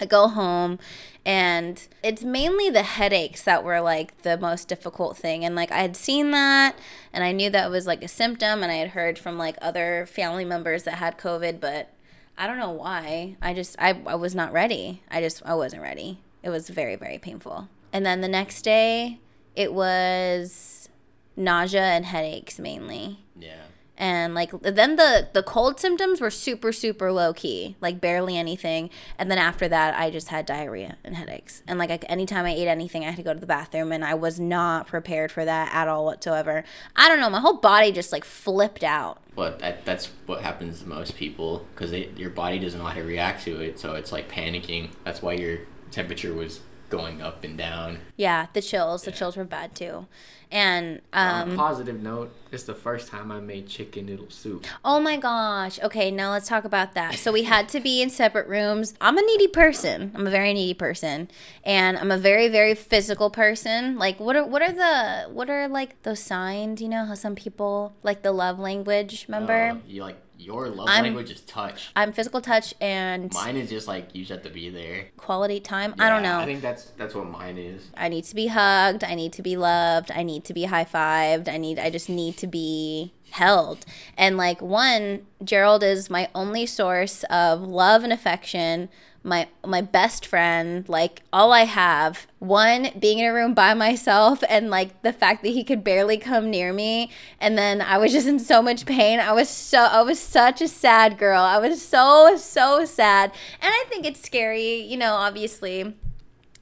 I 0.02 0.06
go 0.06 0.28
home 0.28 0.80
and 1.26 1.88
it's 2.04 2.24
mainly 2.24 2.70
the 2.70 2.84
headaches 2.84 3.44
that 3.44 3.64
were 3.64 3.80
like 3.80 4.24
the 4.24 4.38
most 4.38 4.68
difficult 4.68 5.18
thing. 5.18 5.46
And 5.46 5.56
like 5.56 5.72
I 5.72 5.80
had 5.80 5.96
seen 5.96 6.32
that 6.32 6.78
and 7.14 7.24
I 7.24 7.32
knew 7.32 7.50
that 7.50 7.70
was 7.70 7.88
like 7.88 8.04
a 8.04 8.08
symptom 8.08 8.64
and 8.64 8.72
I 8.72 8.76
had 8.76 8.90
heard 8.90 9.18
from 9.18 9.38
like 9.38 9.56
other 9.62 10.06
family 10.06 10.44
members 10.44 10.84
that 10.84 10.96
had 10.96 11.18
COVID, 11.18 11.60
but 11.60 11.93
I 12.38 12.48
don't 12.48 12.58
know 12.58 12.72
why. 12.72 13.38
I 13.42 13.54
just, 13.54 13.76
I, 13.80 14.02
I 14.06 14.16
was 14.16 14.34
not 14.36 14.52
ready. 14.54 15.02
I 15.10 15.22
just, 15.22 15.42
I 15.46 15.54
wasn't 15.56 15.82
ready. 15.82 16.20
It 16.42 16.50
was 16.50 16.70
very, 16.70 16.96
very 16.96 17.18
painful. 17.18 17.70
And 17.92 18.06
then 18.06 18.22
the 18.22 18.28
next 18.28 18.64
day, 18.64 19.20
it 19.56 19.74
was 19.74 20.90
nausea 21.36 21.82
and 21.82 22.06
headaches 22.06 22.60
mainly 22.60 23.20
Yeah. 23.40 23.64
And 23.98 24.34
like 24.34 24.50
then 24.62 24.96
the 24.96 25.30
the 25.34 25.44
cold 25.44 25.80
symptoms 25.80 26.20
were 26.20 26.32
super 26.32 26.72
super 26.72 27.12
low 27.12 27.32
key 27.32 27.76
like 27.80 28.02
barely 28.02 28.36
anything 28.38 28.90
and 29.20 29.30
then 29.30 29.38
after 29.38 29.68
that 29.68 29.94
i 30.00 30.10
just 30.10 30.30
had 30.30 30.46
diarrhea 30.48 30.98
and 31.04 31.16
headaches 31.16 31.62
and 31.68 31.78
like 31.78 31.92
I, 31.92 31.96
anytime 32.10 32.46
i 32.46 32.50
ate 32.52 32.68
anything 32.68 33.04
i 33.04 33.08
had 33.08 33.18
to 33.18 33.24
go 33.24 33.34
to 33.36 33.40
the 33.40 33.46
bathroom 33.46 33.92
and 33.92 34.04
i 34.04 34.16
was 34.16 34.40
not 34.40 34.88
prepared 34.88 35.32
for 35.32 35.46
that 35.46 35.72
at 35.74 35.88
all 35.88 36.06
whatsoever 36.06 36.64
i 36.96 37.08
don't 37.08 37.20
know 37.20 37.30
my 37.30 37.40
whole 37.40 37.58
body 37.58 37.92
just 37.92 38.12
like 38.12 38.26
flipped 38.26 38.84
out 38.84 39.22
But 39.36 39.60
that, 39.60 39.86
that's 39.86 40.08
what 40.26 40.42
happens 40.42 40.82
to 40.82 40.88
most 40.90 41.16
people 41.16 41.66
because 41.76 41.92
your 42.18 42.32
body 42.32 42.58
doesn't 42.60 42.80
know 42.80 42.86
how 42.88 42.94
to 42.96 43.04
react 43.04 43.44
to 43.46 43.60
it. 43.62 43.80
So 43.80 43.96
it's 43.96 44.12
like 44.12 44.30
panicking. 44.30 44.90
That's 45.04 45.24
why 45.24 45.34
your 45.34 45.58
temperature 45.92 46.34
was 46.36 46.60
going 46.90 47.22
up 47.22 47.44
and 47.44 47.58
down. 47.58 47.98
yeah 48.16 48.46
the 48.54 48.62
chills 48.62 49.02
the 49.04 49.12
chills 49.12 49.36
were 49.36 49.44
bad 49.44 49.74
too 49.74 50.06
and 50.54 51.02
On 51.12 51.42
um 51.42 51.54
a 51.54 51.56
positive 51.58 52.02
note, 52.02 52.32
it's 52.52 52.64
the 52.64 52.76
first 52.76 53.08
time 53.08 53.32
I 53.32 53.40
made 53.40 53.68
chicken 53.68 54.06
noodle 54.06 54.30
soup. 54.30 54.68
Oh 54.86 55.00
my 55.00 55.18
gosh. 55.18 55.80
Okay, 55.82 56.12
now 56.12 56.32
let's 56.32 56.48
talk 56.48 56.64
about 56.64 56.94
that. 56.94 57.16
So 57.16 57.32
we 57.32 57.44
had 57.44 57.68
to 57.70 57.80
be 57.80 58.02
in 58.04 58.12
separate 58.12 58.48
rooms. 58.48 58.94
I'm 59.02 59.18
a 59.18 59.22
needy 59.22 59.48
person. 59.48 60.12
I'm 60.14 60.28
a 60.28 60.30
very 60.30 60.54
needy 60.54 60.76
person. 60.76 61.30
And 61.64 61.98
I'm 61.98 62.12
a 62.12 62.18
very, 62.20 62.48
very 62.50 62.76
physical 62.76 63.32
person. 63.32 63.98
Like 63.98 64.20
what 64.20 64.36
are 64.36 64.46
what 64.46 64.62
are 64.62 64.72
the 64.72 65.34
what 65.34 65.50
are 65.50 65.68
like 65.68 66.00
those 66.04 66.20
signs, 66.20 66.82
you 66.82 66.88
know, 66.88 67.06
how 67.06 67.16
some 67.16 67.34
people 67.34 67.96
like 68.04 68.22
the 68.22 68.32
love 68.32 68.60
language, 68.60 69.26
remember? 69.28 69.72
Uh, 69.72 69.76
you 69.88 70.04
like 70.04 70.18
your 70.38 70.68
love 70.70 70.88
I'm- 70.90 71.04
language 71.04 71.32
is 71.32 71.42
touch. 71.42 71.92
I'm 71.96 72.12
physical 72.12 72.42
touch 72.42 72.74
and 72.82 73.32
Mine 73.34 73.56
is 73.58 73.70
just 73.70 73.88
like 73.88 74.10
you 74.14 74.22
just 74.24 74.32
have 74.32 74.42
to 74.44 74.50
be 74.50 74.70
there. 74.70 75.10
quality 75.18 75.60
time. 75.60 75.94
I 76.00 76.10
don't 76.10 76.24
know. 76.24 76.40
I 76.40 76.46
think 76.46 76.62
that's 76.62 76.86
that's 76.98 77.16
what 77.16 77.26
mine 77.30 77.58
is. 77.58 77.90
I 77.96 78.10
need 78.10 78.26
to 78.26 78.36
be 78.36 78.48
hugged. 78.48 79.04
I 79.04 79.16
need 79.16 79.32
to 79.34 79.42
be 79.42 79.56
loved. 79.58 80.12
I 80.12 80.24
need 80.24 80.44
to 80.46 80.54
be 80.54 80.66
high 80.66 80.86
fived. 80.86 81.48
I 81.48 81.58
need. 81.58 81.80
I 81.80 81.90
just 81.90 82.10
need 82.10 82.38
to 82.38 82.48
be 82.48 83.14
held. 83.32 83.86
And 84.18 84.38
like 84.38 84.62
one, 84.62 85.26
Gerald 85.44 85.84
is 85.84 86.10
my 86.10 86.30
only 86.36 86.66
source 86.66 87.24
of 87.30 87.62
love 87.62 88.04
and 88.04 88.12
affection. 88.14 88.90
My 89.24 89.48
my 89.66 89.82
best 89.82 90.26
friend. 90.26 90.88
Like 90.88 91.24
all 91.32 91.52
I 91.52 91.62
have. 91.62 92.28
One 92.40 92.90
being 93.00 93.20
in 93.20 93.26
a 93.26 93.34
room 93.34 93.54
by 93.54 93.74
myself, 93.74 94.44
and 94.50 94.70
like 94.70 95.02
the 95.02 95.14
fact 95.14 95.44
that 95.44 95.50
he 95.50 95.64
could 95.64 95.84
barely 95.84 96.18
come 96.18 96.50
near 96.50 96.74
me. 96.74 97.10
And 97.40 97.58
then 97.58 97.82
I 97.82 97.98
was 97.98 98.12
just 98.12 98.28
in 98.28 98.40
so 98.40 98.62
much 98.62 98.86
pain. 98.86 99.20
I 99.20 99.32
was 99.32 99.50
so. 99.50 99.80
I 99.80 100.02
was 100.02 100.20
such 100.20 100.62
a 100.62 100.68
sad 100.68 101.18
girl. 101.18 101.42
I 101.42 101.58
was 101.58 101.82
so 101.82 102.36
so 102.38 102.86
sad. 102.86 103.32
And 103.62 103.72
I 103.72 103.86
think 103.90 104.06
it's 104.06 104.22
scary. 104.22 104.82
You 104.82 104.98
know, 104.98 105.14
obviously 105.14 105.96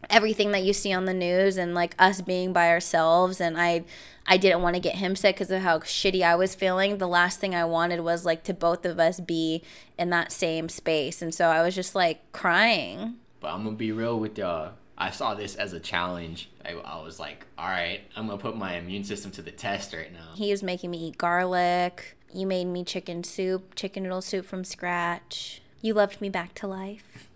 everything 0.09 0.51
that 0.51 0.63
you 0.63 0.73
see 0.73 0.93
on 0.93 1.05
the 1.05 1.13
news 1.13 1.57
and 1.57 1.73
like 1.73 1.95
us 1.99 2.21
being 2.21 2.53
by 2.53 2.69
ourselves 2.69 3.39
and 3.39 3.59
I 3.59 3.83
I 4.27 4.37
didn't 4.37 4.61
want 4.61 4.75
to 4.75 4.79
get 4.79 4.95
him 4.95 5.15
sick 5.15 5.35
because 5.35 5.51
of 5.51 5.61
how 5.61 5.79
shitty 5.79 6.21
I 6.21 6.35
was 6.35 6.53
feeling. 6.53 6.99
The 6.99 7.07
last 7.07 7.39
thing 7.39 7.55
I 7.55 7.65
wanted 7.65 8.01
was 8.01 8.23
like 8.25 8.43
to 8.43 8.53
both 8.53 8.85
of 8.85 8.99
us 8.99 9.19
be 9.19 9.63
in 9.97 10.09
that 10.11 10.31
same 10.31 10.69
space. 10.69 11.21
And 11.21 11.33
so 11.33 11.47
I 11.47 11.61
was 11.63 11.75
just 11.75 11.95
like 11.95 12.31
crying. 12.31 13.15
But 13.39 13.53
I'm 13.53 13.63
gonna 13.63 13.75
be 13.75 13.91
real 13.91 14.19
with 14.19 14.37
y'all. 14.37 14.73
I 14.97 15.09
saw 15.09 15.33
this 15.33 15.55
as 15.55 15.73
a 15.73 15.79
challenge. 15.79 16.49
I, 16.63 16.73
I 16.73 17.01
was 17.01 17.19
like, 17.19 17.47
all 17.57 17.67
right, 17.67 18.01
I'm 18.15 18.27
gonna 18.27 18.37
put 18.37 18.55
my 18.55 18.75
immune 18.75 19.03
system 19.03 19.31
to 19.31 19.41
the 19.41 19.51
test 19.51 19.93
right 19.93 20.13
now. 20.13 20.35
He 20.35 20.51
was 20.51 20.61
making 20.61 20.91
me 20.91 21.07
eat 21.07 21.17
garlic. 21.17 22.15
You 22.31 22.45
made 22.45 22.65
me 22.65 22.83
chicken 22.83 23.23
soup, 23.23 23.73
chicken 23.75 24.03
noodle 24.03 24.21
soup 24.21 24.45
from 24.45 24.63
scratch. 24.63 25.61
You 25.81 25.95
loved 25.95 26.21
me 26.21 26.29
back 26.29 26.53
to 26.55 26.67
life. 26.67 27.27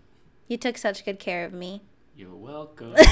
You 0.46 0.56
took 0.56 0.78
such 0.78 1.04
good 1.04 1.18
care 1.18 1.44
of 1.44 1.52
me. 1.52 1.82
You're 2.16 2.34
welcome. 2.34 2.94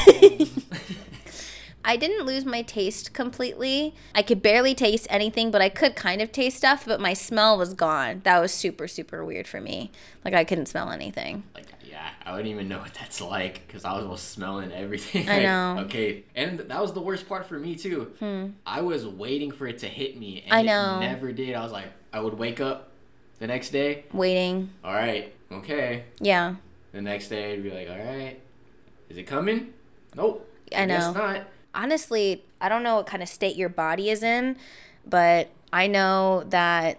I 1.87 1.97
didn't 1.99 2.25
lose 2.25 2.47
my 2.47 2.63
taste 2.63 3.13
completely. 3.13 3.95
I 4.15 4.23
could 4.23 4.41
barely 4.41 4.75
taste 4.75 5.07
anything, 5.11 5.51
but 5.51 5.61
I 5.61 5.69
could 5.69 5.95
kind 5.95 6.23
of 6.23 6.33
taste 6.33 6.57
stuff, 6.57 6.87
but 6.87 6.99
my 7.01 7.13
smell 7.13 7.59
was 7.59 7.75
gone. 7.75 8.23
That 8.25 8.41
was 8.41 8.53
super, 8.53 8.89
super 8.89 9.23
weird 9.23 9.47
for 9.47 9.61
me. 9.61 9.91
Like, 10.25 10.33
I 10.33 10.45
couldn't 10.45 10.67
smell 10.67 10.91
anything. 10.91 11.43
like, 11.55 11.67
yeah, 11.87 12.09
I 12.25 12.31
wouldn't 12.31 12.49
even 12.49 12.69
know 12.69 12.79
what 12.79 12.95
that's 12.95 13.21
like 13.21 13.67
because 13.67 13.85
I 13.85 14.01
was 14.03 14.23
smelling 14.23 14.73
everything. 14.73 15.29
I 15.29 15.33
Like, 15.35 15.43
know. 15.43 15.77
Okay, 15.85 16.25
and 16.35 16.59
that 16.61 16.81
was 16.81 16.95
the 16.95 17.03
worst 17.03 17.29
part 17.29 17.45
for 17.45 17.59
me 17.59 17.77
too. 17.77 18.13
Hmm. 18.19 18.47
I 18.65 18.81
was 18.81 19.07
waiting 19.07 19.51
for 19.51 19.67
it 19.67 19.79
to 19.81 19.87
hit 19.87 20.19
me, 20.19 20.43
and. 20.47 20.55
I 20.55 20.63
know. 20.63 20.97
it 20.97 21.01
never 21.01 21.31
did. 21.33 21.55
I 21.55 21.63
was 21.63 21.73
like, 21.73 21.93
I 22.15 22.21
would 22.21 22.39
wake 22.39 22.61
up 22.61 22.93
the 23.41 23.47
next 23.47 23.69
day. 23.71 24.07
Waiting. 24.15 24.71
All 24.83 24.95
right, 24.95 25.35
okay. 25.53 26.05
Yeah. 26.19 26.55
The 26.93 27.03
next 27.03 27.29
day, 27.29 27.53
I'd 27.53 27.63
be 27.63 27.71
like, 27.71 27.91
all 27.91 27.99
right, 27.99 28.41
is 29.15 29.19
it 29.19 29.29
coming? 29.29 29.73
Nope. 30.17 30.51
I 30.75 30.87
Guess 30.87 31.15
know. 31.15 31.21
not. 31.21 31.43
Honestly, 31.73 32.45
I 32.61 32.69
don't 32.69 32.83
know 32.83 32.97
what 32.97 33.07
kind 33.07 33.23
of 33.23 33.29
state 33.29 33.55
your 33.55 33.69
body 33.69 34.11
is 34.11 34.25
in, 34.25 34.57
but 35.07 35.51
I 35.73 35.87
know 35.87 36.43
that 36.49 36.99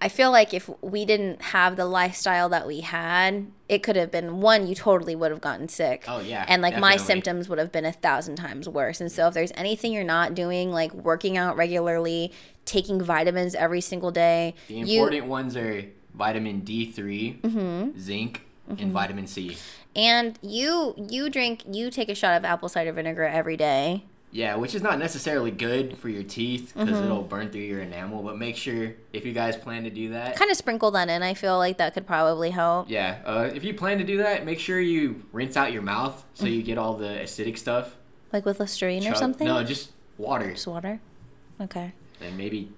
I 0.00 0.08
feel 0.08 0.32
like 0.32 0.52
if 0.52 0.68
we 0.80 1.04
didn't 1.04 1.40
have 1.42 1.76
the 1.76 1.84
lifestyle 1.86 2.48
that 2.48 2.66
we 2.66 2.80
had, 2.80 3.46
it 3.68 3.84
could 3.84 3.94
have 3.94 4.10
been 4.10 4.40
one, 4.40 4.66
you 4.66 4.74
totally 4.74 5.14
would 5.14 5.30
have 5.30 5.40
gotten 5.40 5.68
sick. 5.68 6.04
Oh, 6.08 6.18
yeah, 6.20 6.44
And 6.48 6.60
like 6.60 6.76
my 6.80 6.96
symptoms 6.96 7.48
would 7.48 7.60
have 7.60 7.70
been 7.70 7.84
a 7.84 7.92
thousand 7.92 8.34
times 8.34 8.68
worse. 8.68 9.00
And 9.00 9.12
so 9.12 9.28
if 9.28 9.34
there's 9.34 9.52
anything 9.54 9.92
you're 9.92 10.02
not 10.02 10.34
doing, 10.34 10.72
like 10.72 10.92
working 10.92 11.36
out 11.36 11.56
regularly, 11.56 12.32
taking 12.64 13.00
vitamins 13.00 13.54
every 13.54 13.80
single 13.80 14.10
day, 14.10 14.54
The 14.66 14.74
you 14.74 14.80
important 15.04 15.26
ones 15.26 15.56
are 15.56 15.84
vitamin 16.14 16.62
D3, 16.62 17.40
Mm-hmm. 17.42 17.98
zinc, 18.00 18.42
and 18.68 18.90
vitamin 18.90 19.28
C. 19.28 19.56
and 19.96 20.38
you 20.42 20.94
you 20.96 21.28
drink 21.30 21.62
you 21.70 21.90
take 21.90 22.08
a 22.08 22.14
shot 22.14 22.36
of 22.36 22.44
apple 22.44 22.68
cider 22.68 22.92
vinegar 22.92 23.24
every 23.24 23.56
day. 23.56 24.04
Yeah, 24.34 24.54
which 24.56 24.74
is 24.74 24.80
not 24.80 24.98
necessarily 24.98 25.50
good 25.50 25.98
for 25.98 26.08
your 26.08 26.22
teeth 26.22 26.72
because 26.74 26.94
Mm-hmm. 26.96 27.04
it'll 27.04 27.22
burn 27.22 27.50
through 27.50 27.60
your 27.62 27.80
enamel. 27.82 28.22
But 28.22 28.38
make 28.38 28.56
sure 28.56 28.94
if 29.12 29.26
you 29.26 29.34
guys 29.34 29.56
plan 29.58 29.84
to 29.84 29.90
do 29.90 30.08
that, 30.12 30.36
Kind 30.36 30.50
of 30.50 30.56
sprinkle 30.56 30.90
that 30.92 31.10
in. 31.10 31.22
I 31.22 31.34
feel 31.34 31.58
like 31.58 31.76
that 31.76 31.92
could 31.92 32.06
probably 32.06 32.48
help. 32.48 32.88
yeah, 32.88 33.18
uh, 33.26 33.50
if 33.54 33.62
you 33.62 33.74
plan 33.74 33.98
to 33.98 34.04
do 34.04 34.16
that, 34.18 34.46
make 34.46 34.58
sure 34.58 34.80
you 34.80 35.24
rinse 35.32 35.54
out 35.54 35.70
your 35.70 35.82
mouth 35.82 36.24
so 36.32 36.46
you 36.46 36.62
get 36.62 36.78
all 36.78 36.94
the 36.94 37.08
acidic 37.08 37.58
stuff. 37.58 37.96
Like 38.32 38.46
with 38.46 38.58
Listerine 38.58 39.06
or 39.06 39.14
something? 39.14 39.46
No, 39.46 39.62
just 39.64 39.92
water, 40.16 40.52
Just 40.52 40.66
water? 40.66 41.00
Okay. 41.60 41.92
and 42.18 42.38
maybe 42.38 42.70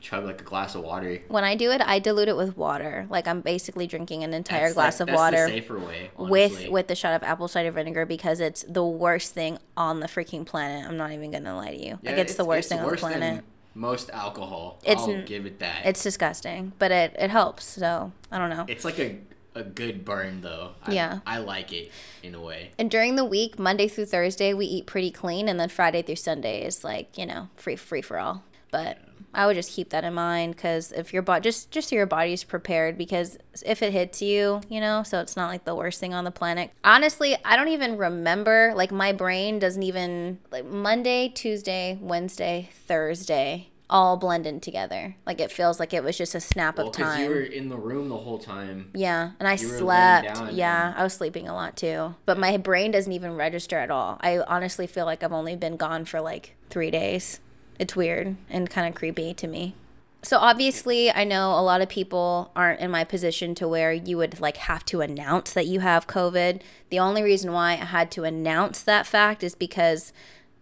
chug 0.00 0.24
like 0.24 0.40
a 0.40 0.44
glass 0.44 0.74
of 0.74 0.82
water. 0.82 1.18
When 1.28 1.44
I 1.44 1.54
do 1.54 1.70
it, 1.70 1.80
I 1.80 1.98
dilute 1.98 2.28
it 2.28 2.36
with 2.36 2.56
water. 2.56 3.06
Like 3.10 3.28
I'm 3.28 3.40
basically 3.40 3.86
drinking 3.86 4.24
an 4.24 4.32
entire 4.34 4.62
That's, 4.62 4.74
glass 4.74 4.94
like, 5.00 5.00
of 5.00 5.06
that's 5.08 5.18
water 5.18 5.46
The 5.46 5.52
safer 5.52 5.78
way. 5.78 6.10
with 6.16 6.52
honestly. 6.52 6.68
with 6.70 6.88
the 6.88 6.94
shot 6.94 7.14
of 7.14 7.22
apple 7.22 7.48
cider 7.48 7.70
vinegar 7.70 8.06
because 8.06 8.40
it's 8.40 8.62
the 8.68 8.84
worst 8.84 9.34
thing 9.34 9.58
on 9.76 10.00
the 10.00 10.06
freaking 10.06 10.44
planet. 10.46 10.88
I'm 10.88 10.96
not 10.96 11.12
even 11.12 11.30
gonna 11.30 11.56
lie 11.56 11.70
to 11.70 11.76
you. 11.76 11.98
Yeah, 12.02 12.10
like 12.10 12.18
it's, 12.20 12.34
the 12.34 12.44
worst 12.44 12.66
it's 12.66 12.68
thing 12.70 12.78
on 12.80 12.84
the 12.84 12.90
worse 12.90 13.00
than 13.02 13.12
planet. 13.12 13.44
Most 13.74 14.10
alcohol. 14.10 14.80
It's 14.84 15.02
I'll 15.02 15.22
give 15.22 15.46
it 15.46 15.60
that. 15.60 15.86
It's 15.86 16.02
disgusting, 16.02 16.72
but 16.78 16.90
it 16.90 17.14
it 17.18 17.30
helps. 17.30 17.64
So 17.64 18.12
I 18.32 18.38
don't 18.38 18.50
know. 18.50 18.64
It's 18.68 18.84
like 18.84 18.98
a 18.98 19.18
a 19.54 19.62
good 19.64 20.04
burn 20.04 20.40
though. 20.42 20.72
I, 20.86 20.92
Yeah. 20.92 21.18
I 21.26 21.38
like 21.38 21.72
it 21.72 21.90
in 22.22 22.34
a 22.34 22.40
way. 22.40 22.70
And 22.78 22.88
during 22.90 23.16
the 23.16 23.24
week, 23.24 23.58
Monday 23.58 23.88
through 23.88 24.06
Thursday, 24.06 24.54
we 24.54 24.64
eat 24.66 24.86
pretty 24.86 25.10
clean, 25.10 25.48
and 25.48 25.58
then 25.58 25.68
Friday 25.68 26.02
through 26.02 26.16
Sunday 26.16 26.64
is 26.64 26.82
like 26.84 27.16
you 27.18 27.26
know 27.26 27.48
free 27.56 27.76
free 27.76 28.02
for 28.02 28.18
all. 28.18 28.42
But 28.72 28.98
I 29.32 29.46
would 29.46 29.54
just 29.54 29.72
keep 29.72 29.90
that 29.90 30.04
in 30.04 30.14
mind 30.14 30.56
because 30.56 30.92
if 30.92 31.12
your 31.12 31.22
body 31.22 31.42
just 31.42 31.70
just 31.70 31.88
so 31.90 31.96
your 31.96 32.06
body's 32.06 32.42
prepared 32.44 32.98
because 32.98 33.38
if 33.64 33.82
it 33.82 33.92
hits 33.92 34.20
you, 34.20 34.60
you 34.68 34.80
know, 34.80 35.02
so 35.02 35.20
it's 35.20 35.36
not 35.36 35.48
like 35.48 35.64
the 35.64 35.74
worst 35.74 36.00
thing 36.00 36.12
on 36.14 36.24
the 36.24 36.30
planet. 36.30 36.70
Honestly, 36.82 37.36
I 37.44 37.56
don't 37.56 37.68
even 37.68 37.96
remember. 37.96 38.72
Like 38.74 38.90
my 38.90 39.12
brain 39.12 39.58
doesn't 39.58 39.82
even 39.82 40.38
like 40.50 40.64
Monday, 40.64 41.28
Tuesday, 41.28 41.98
Wednesday, 42.00 42.70
Thursday. 42.86 43.68
All 43.92 44.16
blended 44.16 44.62
together. 44.62 45.16
Like 45.26 45.40
it 45.40 45.50
feels 45.50 45.80
like 45.80 45.92
it 45.92 46.04
was 46.04 46.16
just 46.16 46.36
a 46.36 46.40
snap 46.40 46.78
Well, 46.78 46.86
of 46.88 46.92
because 46.92 47.12
time. 47.16 47.24
you 47.24 47.28
were 47.30 47.40
in 47.42 47.68
the 47.68 47.76
room 47.76 48.08
the 48.08 48.16
whole 48.16 48.38
time. 48.38 48.90
Yeah, 48.94 49.32
and 49.40 49.48
I 49.48 49.52
You 49.52 49.58
slept. 49.58 50.52
Yeah, 50.52 50.94
I 50.96 51.02
was 51.02 51.12
sleeping 51.14 51.48
a 51.48 51.54
lot 51.54 51.76
too. 51.76 52.14
But 52.24 52.38
my 52.38 52.56
brain 52.56 52.92
doesn't 52.92 53.12
even 53.12 53.34
register 53.34 53.78
at 53.78 53.90
all. 53.90 54.18
I 54.20 54.38
honestly 54.38 54.86
feel 54.86 55.06
like 55.06 55.24
I've 55.24 55.32
only 55.32 55.56
been 55.56 55.76
gone 55.76 56.04
for 56.04 56.20
like 56.20 56.54
three 56.68 56.92
days. 56.92 57.40
It's 57.80 57.96
weird 57.96 58.36
and 58.50 58.68
kind 58.68 58.86
of 58.86 58.94
creepy 58.94 59.32
to 59.32 59.48
me. 59.48 59.74
So 60.22 60.36
obviously, 60.36 61.10
I 61.10 61.24
know 61.24 61.58
a 61.58 61.62
lot 61.62 61.80
of 61.80 61.88
people 61.88 62.52
aren't 62.54 62.80
in 62.80 62.90
my 62.90 63.04
position 63.04 63.54
to 63.54 63.66
where 63.66 63.90
you 63.90 64.18
would 64.18 64.38
like 64.38 64.58
have 64.58 64.84
to 64.86 65.00
announce 65.00 65.54
that 65.54 65.66
you 65.66 65.80
have 65.80 66.06
COVID. 66.06 66.60
The 66.90 66.98
only 66.98 67.22
reason 67.22 67.52
why 67.52 67.72
I 67.72 67.76
had 67.76 68.10
to 68.12 68.24
announce 68.24 68.82
that 68.82 69.06
fact 69.06 69.42
is 69.42 69.54
because 69.54 70.12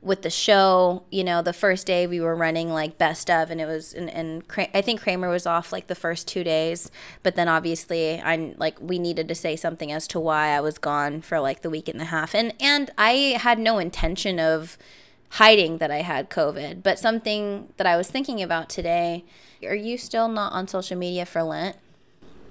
with 0.01 0.23
the 0.23 0.31
show, 0.31 1.03
you 1.11 1.25
know, 1.25 1.43
the 1.43 1.53
first 1.53 1.89
day 1.89 2.07
we 2.07 2.21
were 2.21 2.37
running 2.37 2.69
like 2.69 2.99
best 2.99 3.29
of, 3.29 3.51
and 3.51 3.61
it 3.61 3.67
was, 3.67 3.93
and, 3.93 4.09
and 4.11 4.45
I 4.73 4.81
think 4.81 5.01
Kramer 5.01 5.29
was 5.29 5.45
off 5.45 5.73
like 5.73 5.89
the 5.89 5.97
first 5.97 6.29
two 6.29 6.45
days, 6.45 6.89
but 7.25 7.35
then 7.35 7.49
obviously 7.49 8.21
I 8.21 8.55
like 8.59 8.81
we 8.81 9.01
needed 9.01 9.27
to 9.27 9.35
say 9.35 9.57
something 9.57 9.91
as 9.91 10.07
to 10.09 10.21
why 10.21 10.51
I 10.51 10.61
was 10.61 10.79
gone 10.79 11.21
for 11.21 11.41
like 11.41 11.63
the 11.63 11.71
week 11.71 11.89
and 11.89 12.01
a 12.01 12.05
half, 12.05 12.33
and 12.33 12.55
and 12.61 12.93
I 12.97 13.41
had 13.41 13.59
no 13.59 13.79
intention 13.79 14.39
of 14.39 14.79
hiding 15.31 15.79
that 15.79 15.91
I 15.91 16.03
had 16.03 16.31
COVID, 16.31 16.83
but 16.83 16.99
something 16.99 17.73
that 17.77 17.87
I 17.87 17.97
was 17.97 18.09
thinking 18.09 18.43
about 18.43 18.69
today. 18.69 19.25
Are 19.67 19.75
you 19.75 19.99
still 19.99 20.29
not 20.29 20.53
on 20.53 20.69
social 20.69 20.97
media 20.97 21.27
for 21.27 21.43
Lent? 21.43 21.77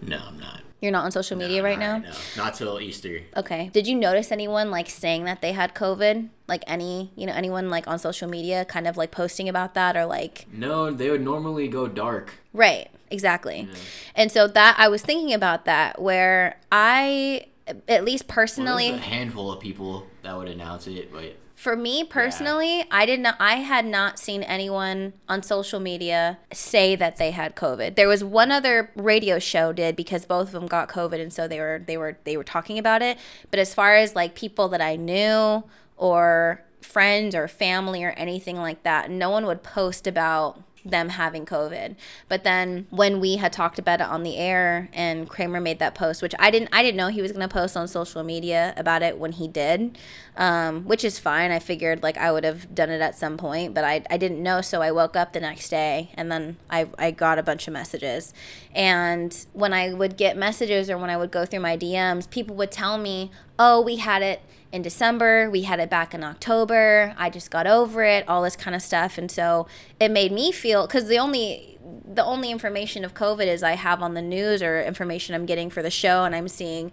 No, 0.02 0.20
I'm 0.28 0.40
not. 0.40 0.62
You're 0.82 0.92
not 0.92 1.06
on 1.06 1.12
social 1.12 1.38
media 1.38 1.58
No, 1.58 1.64
right 1.64 1.80
now? 1.80 2.04
Not 2.36 2.54
till 2.54 2.80
Easter. 2.80 3.22
Okay. 3.36 3.72
Did 3.74 3.88
you 3.88 3.96
notice 3.96 4.32
anyone 4.32 4.70
like 4.70 4.90
saying 4.90 5.24
that 5.24 5.42
they 5.42 5.54
had 5.54 5.74
COVID? 5.74 6.30
Like 6.48 6.64
any, 6.68 7.12
you 7.16 7.26
know, 7.26 7.34
anyone 7.34 7.70
like 7.70 7.88
on 7.88 7.98
social 7.98 8.30
media 8.30 8.64
kind 8.64 8.88
of 8.88 8.96
like 8.96 9.10
posting 9.10 9.50
about 9.50 9.74
that 9.74 9.98
or 9.98 10.06
like 10.06 10.46
No, 10.54 10.92
they 10.92 11.10
would 11.10 11.22
normally 11.22 11.68
go 11.68 11.88
dark. 11.88 12.36
Right, 12.54 12.90
exactly. 13.10 13.68
And 14.14 14.32
so 14.32 14.48
that 14.48 14.76
I 14.78 14.88
was 14.88 15.02
thinking 15.02 15.34
about 15.34 15.66
that 15.66 16.00
where 16.00 16.60
I 16.72 17.48
at 17.88 18.06
least 18.06 18.28
personally 18.28 18.92
there's 18.92 19.02
a 19.02 19.06
handful 19.06 19.52
of 19.52 19.60
people 19.60 20.06
that 20.22 20.38
would 20.38 20.48
announce 20.48 20.86
it, 20.88 21.12
but 21.12 21.36
for 21.58 21.76
me 21.76 22.04
personally, 22.04 22.86
I 22.92 23.08
did 23.08 23.20
not 23.20 23.36
I 23.40 23.56
had 23.56 23.84
not 23.84 24.20
seen 24.20 24.44
anyone 24.44 25.14
on 25.28 25.42
social 25.42 25.80
media 25.80 26.38
say 26.54 26.96
that 26.96 27.18
they 27.18 27.32
had 27.32 27.56
COVID. 27.56 27.96
There 27.96 28.08
was 28.08 28.24
one 28.24 28.52
other 28.52 28.92
radio 28.96 29.40
show 29.40 29.74
did 29.74 29.96
because 29.96 30.24
both 30.24 30.50
of 30.50 30.52
them 30.54 30.68
got 30.68 30.88
COVID 30.88 31.20
and 31.20 31.34
so 31.34 31.48
they 31.48 31.60
were 31.60 31.84
they 31.84 31.98
were 31.98 32.20
they 32.26 32.38
were 32.38 32.44
talking 32.44 32.78
about 32.78 33.02
it. 33.02 33.18
But 33.50 33.60
as 33.60 33.74
far 33.74 33.96
as 33.96 34.16
like 34.16 34.36
people 34.36 34.70
that 34.70 34.82
I 34.82 34.98
knew 34.98 35.64
or 35.98 36.64
friends 36.82 37.36
or 37.36 37.48
family 37.48 38.04
or 38.04 38.12
anything 38.12 38.58
like 38.58 38.84
that, 38.84 39.10
no 39.10 39.30
one 39.30 39.46
would 39.46 39.64
post 39.64 40.08
about 40.08 40.62
them 40.90 41.10
having 41.10 41.46
COVID. 41.46 41.96
But 42.30 42.44
then 42.44 42.88
when 42.90 43.20
we 43.20 43.38
had 43.38 43.52
talked 43.52 43.80
about 43.80 44.02
it 44.02 44.08
on 44.08 44.24
the 44.24 44.38
air 44.38 44.90
and 44.94 45.28
Kramer 45.28 45.60
made 45.60 45.80
that 45.80 45.96
post, 45.96 46.22
which 46.22 46.34
I 46.40 46.50
didn't 46.52 46.70
I 46.72 46.84
didn't 46.84 46.98
know 46.98 47.08
he 47.10 47.22
was 47.22 47.32
gonna 47.32 47.48
post 47.48 47.76
on 47.76 47.88
social 47.88 48.24
media 48.24 48.74
about 48.78 49.02
it 49.02 49.18
when 49.18 49.34
he 49.34 49.48
did. 49.48 49.98
Um, 50.36 50.84
which 50.84 51.04
is 51.04 51.18
fine. 51.18 51.50
I 51.50 51.58
figured 51.58 52.04
like 52.04 52.18
I 52.18 52.32
would 52.32 52.44
have 52.44 52.74
done 52.76 52.90
it 52.90 53.02
at 53.02 53.18
some 53.18 53.38
point, 53.38 53.74
but 53.74 53.84
I, 53.84 54.04
I 54.10 54.18
didn't 54.18 54.42
know, 54.44 54.62
so 54.62 54.84
I 54.84 54.92
woke 54.92 55.16
up 55.16 55.34
the 55.34 55.40
next 55.40 55.70
day 55.70 56.12
and 56.14 56.32
then 56.32 56.58
I, 56.70 56.88
I 57.00 57.10
got 57.10 57.40
a 57.40 57.44
bunch 57.44 57.68
of 57.68 57.74
messages. 57.74 58.34
And 58.74 59.36
when 59.54 59.74
I 59.74 59.94
would 59.94 60.16
get 60.16 60.38
messages 60.38 60.92
or 60.92 60.98
when 60.98 61.10
I 61.10 61.18
would 61.18 61.32
go 61.32 61.44
through 61.46 61.62
my 61.62 61.76
DMs, 61.76 62.30
people 62.30 62.56
would 62.58 62.72
tell 62.72 62.98
me, 62.98 63.32
Oh, 63.58 63.82
we 63.82 63.96
had 63.96 64.22
it 64.22 64.42
in 64.72 64.82
December. 64.82 65.50
We 65.50 65.64
had 65.64 65.80
it 65.80 65.90
back 65.90 66.14
in 66.14 66.24
October. 66.24 67.14
I 67.18 67.30
just 67.30 67.52
got 67.52 67.68
over 67.68 68.04
it, 68.04 68.28
all 68.28 68.42
this 68.44 68.56
kind 68.56 68.76
of 68.76 68.82
stuff. 68.82 69.18
And 69.18 69.32
so 69.32 69.68
it 70.00 70.12
made 70.12 70.32
me 70.32 70.52
feel 70.52 70.86
because 70.88 71.08
the 71.08 71.18
only 71.18 71.78
the 72.06 72.24
only 72.24 72.52
information 72.52 73.06
of 73.06 73.14
COVID 73.14 73.48
is 73.48 73.64
I 73.64 73.74
have 73.74 74.02
on 74.02 74.14
the 74.14 74.22
news 74.22 74.62
or 74.62 74.82
information 74.82 75.36
I'm 75.36 75.46
getting 75.46 75.70
for 75.70 75.82
the 75.82 75.90
show, 75.90 76.26
and 76.26 76.36
I'm 76.36 76.48
seeing 76.48 76.92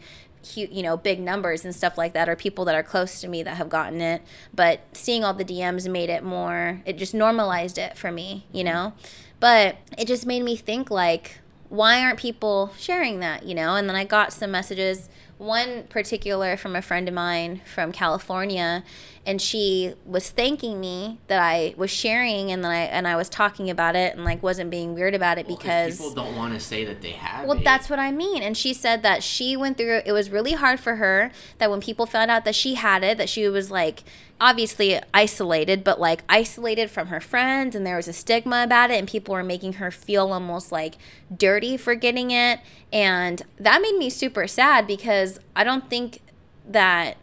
you 0.56 0.82
know 0.82 0.96
big 0.96 1.20
numbers 1.20 1.64
and 1.64 1.74
stuff 1.74 1.96
like 1.96 2.12
that 2.12 2.28
or 2.28 2.36
people 2.36 2.64
that 2.66 2.74
are 2.74 2.82
close 2.82 3.20
to 3.20 3.28
me 3.28 3.42
that 3.42 3.56
have 3.56 3.68
gotten 3.70 4.02
it 4.02 4.22
but 4.52 4.80
seeing 4.92 5.24
all 5.24 5.32
the 5.32 5.44
dms 5.44 5.90
made 5.90 6.10
it 6.10 6.22
more 6.22 6.82
it 6.84 6.98
just 6.98 7.14
normalized 7.14 7.78
it 7.78 7.96
for 7.96 8.12
me 8.12 8.46
you 8.52 8.62
mm-hmm. 8.62 8.74
know 8.74 8.92
but 9.40 9.76
it 9.96 10.06
just 10.06 10.26
made 10.26 10.42
me 10.42 10.54
think 10.54 10.90
like 10.90 11.38
why 11.70 12.00
aren't 12.00 12.18
people 12.18 12.72
sharing 12.78 13.20
that 13.20 13.44
you 13.44 13.54
know 13.54 13.74
and 13.74 13.88
then 13.88 13.96
i 13.96 14.04
got 14.04 14.32
some 14.32 14.50
messages 14.50 15.08
one 15.44 15.84
particular 15.84 16.56
from 16.56 16.74
a 16.74 16.82
friend 16.82 17.06
of 17.06 17.14
mine 17.14 17.60
from 17.66 17.92
california 17.92 18.82
and 19.26 19.40
she 19.40 19.94
was 20.04 20.30
thanking 20.30 20.78
me 20.80 21.18
that 21.28 21.40
i 21.40 21.74
was 21.76 21.90
sharing 21.90 22.50
and 22.52 22.62
then 22.62 22.70
i 22.70 22.80
and 22.80 23.08
i 23.08 23.16
was 23.16 23.28
talking 23.28 23.70
about 23.70 23.96
it 23.96 24.14
and 24.14 24.24
like 24.24 24.42
wasn't 24.42 24.70
being 24.70 24.94
weird 24.94 25.14
about 25.14 25.38
it 25.38 25.46
Well, 25.46 25.56
'cause 25.56 25.64
because 25.64 25.98
people 25.98 26.14
don't 26.14 26.36
want 26.36 26.54
to 26.54 26.60
say 26.60 26.84
that 26.84 27.00
they 27.02 27.12
have 27.12 27.46
well, 27.46 27.58
it. 27.58 27.64
that's 27.64 27.88
what 27.90 27.98
I 27.98 28.10
mean. 28.10 28.42
And 28.42 28.56
she 28.56 28.72
said 28.74 29.02
that 29.02 29.22
she 29.22 29.56
went 29.56 29.76
through 29.76 30.02
it 30.04 30.12
was 30.12 30.30
really 30.30 30.52
hard 30.52 30.78
for 30.80 30.96
her 30.96 31.30
that 31.58 31.70
when 31.70 31.80
people 31.80 32.06
found 32.06 32.30
out 32.30 32.44
that 32.44 32.54
she 32.54 32.74
had 32.74 33.02
it, 33.04 33.18
that 33.18 33.28
she 33.28 33.48
was 33.48 33.70
like 33.70 34.02
obviously 34.40 35.00
isolated, 35.12 35.84
but 35.84 36.00
like 36.00 36.22
isolated 36.28 36.90
from 36.90 37.08
her 37.08 37.20
friends 37.20 37.74
and 37.74 37.86
there 37.86 37.96
was 37.96 38.08
a 38.08 38.12
stigma 38.12 38.62
about 38.64 38.90
it 38.90 38.98
and 38.98 39.08
people 39.08 39.32
were 39.34 39.42
making 39.44 39.74
her 39.74 39.90
feel 39.90 40.32
almost 40.32 40.70
like 40.72 40.96
dirty 41.34 41.76
for 41.76 41.94
getting 41.94 42.30
it. 42.30 42.60
And 42.92 43.42
that 43.58 43.80
made 43.82 43.96
me 43.96 44.10
super 44.10 44.46
sad 44.46 44.86
because 44.86 45.38
I 45.56 45.64
don't 45.64 45.88
think 45.88 46.20
that 46.68 47.16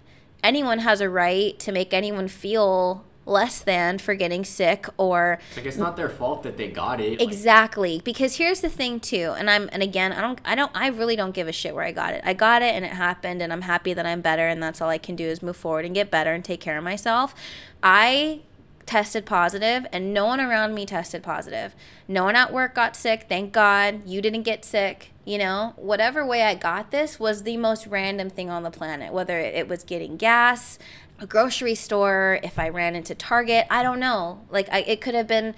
anyone 0.43 0.79
has 0.79 1.01
a 1.01 1.09
right 1.09 1.57
to 1.59 1.71
make 1.71 1.93
anyone 1.93 2.27
feel 2.27 3.03
less 3.25 3.59
than 3.59 3.97
for 3.97 4.15
getting 4.15 4.43
sick 4.43 4.87
or 4.97 5.39
like 5.55 5.65
it's 5.65 5.77
not 5.77 5.95
their 5.95 6.09
fault 6.09 6.43
that 6.43 6.57
they 6.57 6.67
got 6.67 6.99
it. 6.99 7.19
like, 7.19 7.21
Exactly. 7.21 8.01
Because 8.03 8.37
here's 8.37 8.61
the 8.61 8.69
thing 8.69 8.99
too, 8.99 9.33
and 9.37 9.49
I'm 9.49 9.69
and 9.71 9.83
again, 9.83 10.11
I 10.11 10.21
don't 10.21 10.39
I 10.43 10.55
don't 10.55 10.71
I 10.73 10.87
really 10.87 11.15
don't 11.15 11.33
give 11.33 11.47
a 11.47 11.51
shit 11.51 11.75
where 11.75 11.83
I 11.83 11.91
got 11.91 12.13
it. 12.13 12.21
I 12.25 12.33
got 12.33 12.61
it 12.61 12.73
and 12.73 12.83
it 12.83 12.93
happened 12.93 13.41
and 13.41 13.53
I'm 13.53 13.61
happy 13.61 13.93
that 13.93 14.05
I'm 14.05 14.21
better 14.21 14.47
and 14.47 14.61
that's 14.61 14.81
all 14.81 14.89
I 14.89 14.97
can 14.97 15.15
do 15.15 15.25
is 15.25 15.41
move 15.41 15.57
forward 15.57 15.85
and 15.85 15.93
get 15.93 16.11
better 16.11 16.33
and 16.33 16.43
take 16.43 16.59
care 16.59 16.77
of 16.77 16.83
myself. 16.83 17.35
I 17.83 18.41
tested 18.85 19.25
positive 19.25 19.85
and 19.93 20.13
no 20.13 20.25
one 20.25 20.41
around 20.41 20.73
me 20.73 20.85
tested 20.85 21.23
positive. 21.23 21.75
No 22.07 22.25
one 22.25 22.35
at 22.35 22.51
work 22.51 22.75
got 22.75 22.95
sick, 22.95 23.25
thank 23.29 23.53
God. 23.53 24.07
You 24.07 24.21
didn't 24.21 24.43
get 24.43 24.65
sick. 24.65 25.10
You 25.23 25.37
know, 25.37 25.73
whatever 25.75 26.25
way 26.25 26.41
I 26.43 26.55
got 26.55 26.89
this 26.91 27.19
was 27.19 27.43
the 27.43 27.57
most 27.57 27.85
random 27.85 28.29
thing 28.29 28.49
on 28.49 28.63
the 28.63 28.71
planet. 28.71 29.13
Whether 29.13 29.39
it 29.39 29.67
was 29.67 29.83
getting 29.83 30.17
gas, 30.17 30.79
a 31.19 31.27
grocery 31.27 31.75
store, 31.75 32.39
if 32.43 32.57
I 32.57 32.69
ran 32.69 32.95
into 32.95 33.13
Target, 33.13 33.67
I 33.69 33.83
don't 33.83 33.99
know. 33.99 34.41
Like 34.49 34.67
I, 34.71 34.79
it 34.79 34.99
could 34.99 35.13
have 35.13 35.27
been 35.27 35.53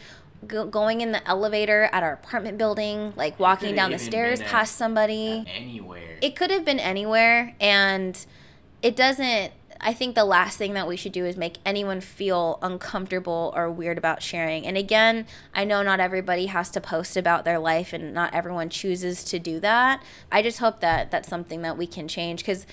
go- 0.45 0.65
going 0.65 0.99
in 0.99 1.13
the 1.13 1.25
elevator 1.27 1.89
at 1.93 2.03
our 2.03 2.13
apartment 2.13 2.57
building, 2.57 3.13
like 3.15 3.39
walking 3.39 3.73
down 3.75 3.91
the 3.91 3.99
stairs 3.99 4.41
past 4.41 4.75
somebody. 4.75 5.45
anywhere. 5.47 6.17
It 6.21 6.35
could 6.35 6.51
have 6.51 6.65
been 6.65 6.79
anywhere, 6.79 7.55
and 7.61 8.25
it 8.81 8.95
doesn't. 8.95 9.53
I 9.83 9.93
think 9.93 10.15
the 10.15 10.25
last 10.25 10.57
thing 10.57 10.73
that 10.73 10.87
we 10.87 10.95
should 10.95 11.11
do 11.11 11.25
is 11.25 11.37
make 11.37 11.57
anyone 11.65 12.01
feel 12.01 12.57
uncomfortable 12.61 13.53
or 13.55 13.69
weird 13.69 13.97
about 13.97 14.23
sharing. 14.23 14.65
And 14.65 14.77
again, 14.77 15.27
I 15.53 15.65
know 15.65 15.83
not 15.83 15.99
everybody 15.99 16.47
has 16.47 16.69
to 16.71 16.81
post 16.81 17.17
about 17.17 17.45
their 17.45 17.59
life 17.59 17.93
and 17.93 18.13
not 18.13 18.33
everyone 18.33 18.69
chooses 18.69 19.23
to 19.25 19.39
do 19.39 19.59
that. 19.59 20.01
I 20.31 20.41
just 20.41 20.59
hope 20.59 20.79
that 20.79 21.11
that's 21.11 21.27
something 21.27 21.61
that 21.61 21.77
we 21.77 21.87
can 21.87 22.07
change 22.07 22.41
because 22.41 22.65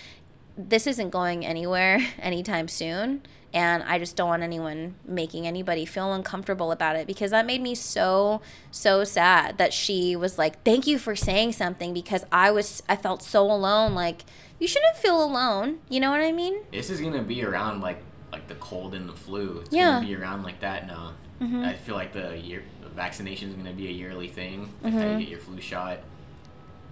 this 0.56 0.86
isn't 0.86 1.10
going 1.10 1.44
anywhere 1.44 2.00
anytime 2.18 2.68
soon. 2.68 3.22
And 3.52 3.82
I 3.82 3.98
just 3.98 4.14
don't 4.14 4.28
want 4.28 4.44
anyone 4.44 4.94
making 5.04 5.44
anybody 5.44 5.84
feel 5.84 6.12
uncomfortable 6.12 6.70
about 6.70 6.94
it 6.94 7.08
because 7.08 7.32
that 7.32 7.46
made 7.46 7.60
me 7.60 7.74
so, 7.74 8.42
so 8.70 9.02
sad 9.02 9.58
that 9.58 9.72
she 9.72 10.14
was 10.14 10.38
like, 10.38 10.62
Thank 10.62 10.86
you 10.86 10.98
for 10.98 11.16
saying 11.16 11.52
something 11.52 11.92
because 11.92 12.24
I 12.30 12.52
was, 12.52 12.82
I 12.88 12.94
felt 12.94 13.22
so 13.22 13.42
alone. 13.50 13.94
Like, 13.94 14.22
you 14.60 14.68
shouldn't 14.68 14.96
feel 14.96 15.22
alone. 15.24 15.78
You 15.88 15.98
know 16.00 16.10
what 16.10 16.20
I 16.20 16.30
mean? 16.32 16.60
this 16.70 16.90
is 16.90 17.00
gonna 17.00 17.22
be 17.22 17.42
around 17.44 17.80
like 17.80 18.02
like 18.32 18.46
the 18.46 18.54
cold 18.56 18.94
and 18.94 19.08
the 19.08 19.12
flu. 19.14 19.60
It's 19.64 19.72
Yeah. 19.72 19.94
gonna 19.94 20.06
be 20.06 20.14
around 20.14 20.44
like 20.44 20.60
that 20.60 20.86
now. 20.86 21.14
Mm-hmm. 21.40 21.64
I 21.64 21.74
feel 21.74 21.94
like 21.96 22.12
the 22.12 22.36
year 22.38 22.62
the 22.82 22.88
vaccination 22.90 23.48
is 23.48 23.54
gonna 23.56 23.72
be 23.72 23.88
a 23.88 23.92
yearly 23.92 24.28
thing. 24.28 24.68
Like 24.82 24.92
Mm-hmm. 24.92 25.02
how 25.02 25.12
you 25.14 25.18
get 25.20 25.28
your 25.28 25.38
flu 25.40 25.60
shot. 25.60 25.98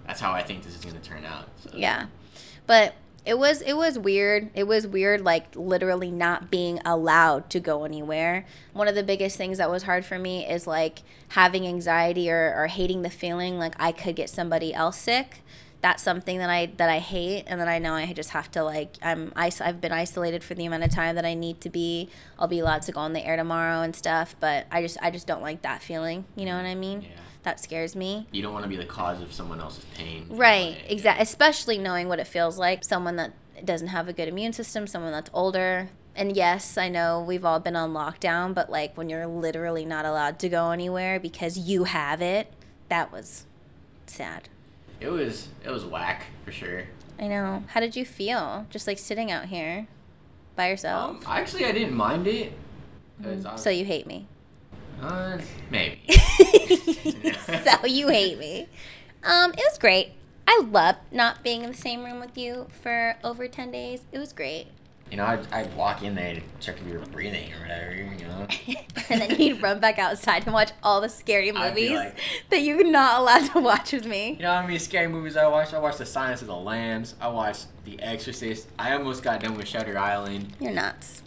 That's 0.05 0.19
how 0.19 0.31
I 0.31 0.43
think 0.43 0.63
this 0.63 0.75
is 0.75 0.83
gonna 0.83 0.99
turn 0.99 1.23
out. 1.25 1.45
So. 1.63 1.69
Yeah. 1.73 2.07
But 2.67 2.95
it 3.25 3.37
was 3.37 3.61
it 3.61 3.73
was 3.77 3.99
weird. 3.99 4.49
It 4.55 4.63
was 4.65 4.87
weird 4.87 5.21
like 5.21 5.55
literally 5.55 6.09
not 6.09 6.49
being 6.49 6.79
allowed 6.85 7.49
to 7.51 7.59
go 7.59 7.83
anywhere. 7.83 8.45
One 8.73 8.87
of 8.87 8.95
the 8.95 9.03
biggest 9.03 9.37
things 9.37 9.57
that 9.59 9.69
was 9.69 9.83
hard 9.83 10.03
for 10.05 10.17
me 10.17 10.47
is 10.49 10.65
like 10.65 11.03
having 11.29 11.67
anxiety 11.67 12.31
or, 12.31 12.53
or 12.57 12.67
hating 12.67 13.01
the 13.03 13.09
feeling 13.09 13.59
like 13.59 13.75
I 13.79 13.91
could 13.91 14.15
get 14.15 14.29
somebody 14.29 14.73
else 14.73 14.97
sick. 14.97 15.41
That's 15.81 16.03
something 16.03 16.39
that 16.39 16.49
I 16.49 16.71
that 16.77 16.89
I 16.89 16.99
hate 16.99 17.45
and 17.47 17.59
that 17.61 17.69
I 17.69 17.79
know 17.79 17.93
I 17.93 18.11
just 18.11 18.31
have 18.31 18.51
to 18.51 18.63
like 18.63 18.95
I'm 19.01 19.31
is- 19.37 19.61
I've 19.61 19.79
been 19.79 19.93
isolated 19.93 20.43
for 20.43 20.53
the 20.53 20.65
amount 20.65 20.83
of 20.83 20.91
time 20.91 21.15
that 21.15 21.25
I 21.25 21.33
need 21.33 21.61
to 21.61 21.69
be. 21.69 22.09
I'll 22.37 22.47
be 22.49 22.59
allowed 22.59 22.81
to 22.83 22.91
go 22.91 22.99
on 22.99 23.13
the 23.13 23.25
air 23.25 23.37
tomorrow 23.37 23.81
and 23.81 23.95
stuff, 23.95 24.35
but 24.39 24.65
I 24.71 24.81
just 24.81 24.97
I 25.01 25.09
just 25.09 25.25
don't 25.25 25.41
like 25.41 25.61
that 25.61 25.81
feeling. 25.81 26.25
You 26.35 26.45
know 26.45 26.57
what 26.57 26.65
I 26.65 26.75
mean? 26.75 27.03
Yeah. 27.03 27.07
That 27.43 27.59
scares 27.61 27.95
me. 27.95 28.27
You 28.31 28.41
don't 28.41 28.51
want 28.51 28.63
to 28.63 28.69
be 28.69 28.75
the 28.75 28.83
cause 28.85 29.21
of 29.21 29.31
someone 29.31 29.61
else's 29.61 29.85
pain. 29.95 30.25
Right, 30.29 30.77
exactly. 30.89 31.23
Especially 31.23 31.77
knowing 31.77 32.09
what 32.09 32.19
it 32.19 32.27
feels 32.27 32.57
like. 32.57 32.83
Someone 32.83 33.15
that 33.15 33.31
doesn't 33.63 33.87
have 33.87 34.09
a 34.09 34.13
good 34.13 34.27
immune 34.27 34.51
system, 34.51 34.85
someone 34.87 35.13
that's 35.13 35.29
older. 35.33 35.89
And 36.15 36.35
yes, 36.35 36.77
I 36.77 36.89
know 36.89 37.21
we've 37.25 37.45
all 37.45 37.61
been 37.61 37.77
on 37.77 37.93
lockdown, 37.93 38.53
but 38.53 38.69
like 38.69 38.97
when 38.97 39.07
you're 39.09 39.25
literally 39.27 39.85
not 39.85 40.03
allowed 40.03 40.37
to 40.39 40.49
go 40.49 40.71
anywhere 40.71 41.17
because 41.17 41.57
you 41.57 41.85
have 41.85 42.21
it, 42.21 42.51
that 42.89 43.11
was 43.13 43.45
sad. 44.05 44.49
It 44.99 45.09
was 45.09 45.47
it 45.63 45.69
was 45.69 45.85
whack 45.85 46.25
for 46.45 46.51
sure. 46.51 46.83
I 47.19 47.27
know. 47.27 47.63
How 47.67 47.79
did 47.79 47.95
you 47.95 48.05
feel 48.05 48.65
just 48.69 48.87
like 48.87 48.97
sitting 48.97 49.31
out 49.31 49.45
here 49.45 49.87
by 50.55 50.69
yourself? 50.69 51.17
Um, 51.25 51.31
actually, 51.31 51.65
I 51.65 51.71
didn't 51.71 51.95
mind 51.95 52.27
it. 52.27 52.53
was- 53.23 53.45
so 53.61 53.69
you 53.69 53.85
hate 53.85 54.07
me. 54.07 54.27
uh, 55.01 55.37
maybe. 55.69 56.01
so 56.09 57.85
you 57.85 58.07
hate 58.09 58.37
me. 58.37 58.67
Um, 59.23 59.51
it 59.51 59.57
was 59.69 59.77
great. 59.77 60.11
I 60.47 60.61
loved 60.65 60.99
not 61.11 61.43
being 61.43 61.63
in 61.63 61.71
the 61.71 61.77
same 61.77 62.03
room 62.03 62.19
with 62.19 62.37
you 62.37 62.67
for 62.81 63.15
over 63.23 63.47
10 63.47 63.71
days. 63.71 64.01
It 64.11 64.17
was 64.19 64.33
great. 64.33 64.67
You 65.11 65.17
know, 65.17 65.25
I'd, 65.25 65.51
I'd 65.51 65.75
walk 65.75 66.03
in 66.03 66.13
there 66.15 66.35
to 66.35 66.41
check 66.59 66.77
if 66.79 66.87
you 66.87 66.99
were 66.99 67.05
breathing 67.07 67.51
or 67.53 67.61
whatever. 67.61 67.93
You 67.95 68.27
know. 68.27 68.47
and 69.09 69.21
then 69.21 69.39
you'd 69.39 69.61
run 69.61 69.79
back 69.79 69.97
outside 69.97 70.43
and 70.45 70.53
watch 70.53 70.71
all 70.83 71.01
the 71.01 71.09
scary 71.09 71.51
movies 71.51 71.91
like- 71.91 72.17
that 72.49 72.61
you're 72.61 72.83
not 72.83 73.19
allowed 73.21 73.51
to 73.53 73.59
watch 73.59 73.91
with 73.93 74.05
me. 74.05 74.31
You 74.33 74.43
know 74.43 74.53
how 74.53 74.61
many 74.61 74.77
scary 74.77 75.07
movies 75.07 75.35
I 75.35 75.47
watched? 75.47 75.73
I 75.73 75.79
watched 75.79 75.97
The 75.97 76.05
Silence 76.05 76.41
of 76.41 76.47
the 76.47 76.55
Lambs. 76.55 77.15
I 77.19 77.27
watched 77.29 77.67
The 77.85 77.99
Exorcist. 78.01 78.67
I 78.77 78.93
almost 78.93 79.23
got 79.23 79.41
done 79.41 79.55
with 79.55 79.67
Shutter 79.67 79.97
Island. 79.97 80.55
You're 80.59 80.71
nuts. 80.71 81.23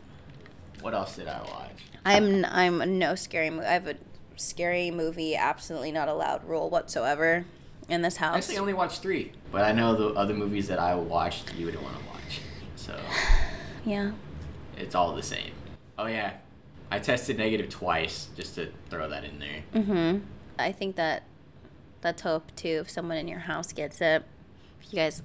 What 0.81 0.95
else 0.95 1.17
did 1.17 1.29
I 1.29 1.41
watch? 1.43 1.71
I'm 2.05 2.45
I'm 2.45 2.99
no 2.99 3.15
scary 3.15 3.51
movie. 3.51 3.67
I 3.67 3.73
have 3.75 3.87
a 3.87 3.95
scary 4.37 4.91
movie 4.91 5.37
absolutely 5.37 5.93
not 5.93 6.09
allowed 6.09 6.45
rule 6.45 6.69
whatsoever. 6.71 7.45
in 7.89 8.03
this 8.03 8.17
house. 8.17 8.35
I 8.35 8.39
actually 8.39 8.59
only 8.59 8.75
watched 8.75 9.03
three, 9.03 9.33
but 9.51 9.63
I 9.65 9.73
know 9.73 9.95
the 9.95 10.09
other 10.19 10.35
movies 10.35 10.69
that 10.69 10.79
I 10.79 10.95
watched 10.95 11.55
you 11.55 11.67
wouldn't 11.67 11.83
want 11.83 11.99
to 11.99 12.05
watch. 12.07 12.41
So 12.77 12.95
Yeah. 13.85 14.13
it's 14.77 14.95
all 14.95 15.15
the 15.15 15.23
same. 15.23 15.53
Oh 15.99 16.07
yeah, 16.07 16.35
I 16.91 16.99
tested 16.99 17.39
negative 17.39 17.69
twice 17.71 18.29
just 18.37 18.55
to 18.57 18.71
throw 18.91 19.09
that 19.09 19.25
in 19.25 19.39
there. 19.39 19.63
Mm-hmm. 19.75 20.19
I 20.59 20.73
think 20.73 20.97
that 20.97 21.25
that's 22.01 22.23
hope 22.23 22.55
too. 22.57 22.81
If 22.83 22.91
someone 22.91 23.17
in 23.17 23.29
your 23.29 23.41
house 23.41 23.73
gets 23.73 24.01
it, 24.01 24.25
if 24.81 24.93
you 24.93 24.97
guys 24.99 25.23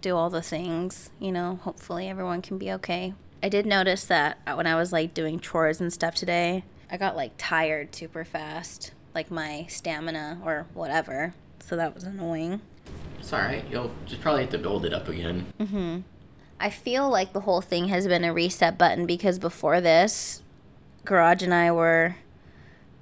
do 0.00 0.16
all 0.16 0.30
the 0.30 0.42
things, 0.42 1.10
you 1.18 1.32
know, 1.32 1.58
hopefully 1.62 2.08
everyone 2.08 2.42
can 2.42 2.58
be 2.58 2.70
okay. 2.72 3.14
I 3.42 3.48
did 3.48 3.66
notice 3.66 4.04
that 4.04 4.38
when 4.56 4.66
I 4.66 4.74
was 4.76 4.92
like 4.92 5.14
doing 5.14 5.40
chores 5.40 5.80
and 5.80 5.92
stuff 5.92 6.14
today, 6.14 6.64
I 6.90 6.96
got 6.96 7.16
like 7.16 7.32
tired 7.38 7.94
super 7.94 8.24
fast, 8.24 8.92
like 9.14 9.30
my 9.30 9.66
stamina 9.68 10.40
or 10.44 10.66
whatever. 10.74 11.34
So 11.60 11.76
that 11.76 11.94
was 11.94 12.04
annoying. 12.04 12.60
It's 13.18 13.32
all 13.32 13.40
right. 13.40 13.64
You'll 13.70 13.90
just 14.06 14.20
probably 14.20 14.42
have 14.42 14.50
to 14.50 14.58
build 14.58 14.84
it 14.84 14.92
up 14.94 15.08
again. 15.08 15.46
Mm-hmm. 15.58 16.00
I 16.60 16.68
feel 16.68 17.08
like 17.08 17.32
the 17.32 17.40
whole 17.40 17.62
thing 17.62 17.88
has 17.88 18.06
been 18.06 18.22
a 18.22 18.34
reset 18.34 18.76
button 18.76 19.06
because 19.06 19.38
before 19.38 19.80
this, 19.80 20.42
Garage 21.06 21.42
and 21.42 21.54
I 21.54 21.72
were 21.72 22.16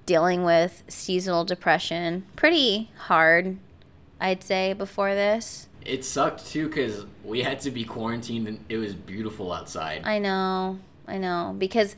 dealing 0.06 0.44
with 0.44 0.84
seasonal 0.86 1.44
depression 1.44 2.24
pretty 2.36 2.90
hard, 2.96 3.58
I'd 4.20 4.44
say, 4.44 4.72
before 4.74 5.14
this. 5.14 5.66
It 5.84 6.04
sucked 6.04 6.46
too 6.46 6.68
because 6.68 7.04
we 7.24 7.42
had 7.42 7.58
to 7.60 7.72
be 7.72 7.82
quarantined 7.82 8.46
and 8.46 8.64
it 8.68 8.76
was 8.76 8.94
beautiful 8.94 9.52
outside. 9.52 10.02
I 10.04 10.20
know, 10.20 10.78
I 11.08 11.18
know. 11.18 11.54
Because 11.58 11.96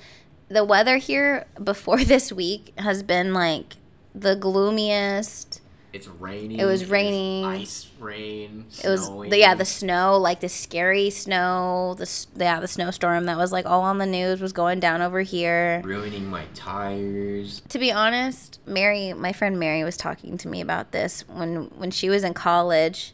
the 0.49 0.65
weather 0.65 0.97
here 0.97 1.47
before 1.63 2.03
this 2.05 2.33
week 2.33 2.73
has 2.79 3.03
been 3.03 3.35
like 3.35 3.77
the 4.15 4.35
gloomiest. 4.35 5.61
It's 5.93 6.07
raining. 6.07 6.61
It 6.61 6.65
was 6.65 6.87
raining. 6.87 7.45
Ice, 7.45 7.91
rain. 7.99 8.67
It 8.83 8.89
was 8.89 9.11
yeah 9.33 9.55
the 9.55 9.65
snow 9.65 10.19
like 10.19 10.41
the 10.41 10.49
scary 10.49 11.11
snow 11.11 11.95
the 11.99 12.27
yeah 12.37 12.61
the 12.61 12.69
snowstorm 12.69 13.25
that 13.27 13.37
was 13.37 13.51
like 13.51 13.67
all 13.67 13.83
on 13.83 13.99
the 13.99 14.07
news 14.07 14.41
was 14.41 14.53
going 14.53 14.81
down 14.81 15.03
over 15.03 15.23
here. 15.23 15.83
ruining 15.85 16.27
my 16.27 16.45
tires. 16.55 17.63
To 17.69 17.79
be 17.79 17.91
honest, 17.91 18.61
Mary, 18.67 19.13
my 19.13 19.33
friend 19.33 19.59
Mary 19.59 19.83
was 19.83 19.97
talking 19.97 20.39
to 20.39 20.49
me 20.49 20.61
about 20.61 20.93
this 20.93 21.25
when 21.29 21.71
when 21.77 21.91
she 21.91 22.09
was 22.09 22.23
in 22.23 22.35
college. 22.35 23.13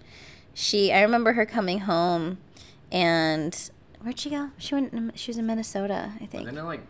She 0.52 0.92
I 0.92 1.00
remember 1.00 1.32
her 1.32 1.46
coming 1.46 1.80
home 1.80 2.38
and 2.92 3.70
where'd 4.02 4.18
she 4.18 4.30
go? 4.30 4.50
She 4.58 4.74
went 4.74 5.18
she 5.18 5.30
was 5.30 5.38
in 5.38 5.46
Minnesota, 5.46 6.12
I 6.20 6.26
think. 6.26 6.44
Wasn't 6.44 6.58
it 6.58 6.62
like 6.62 6.82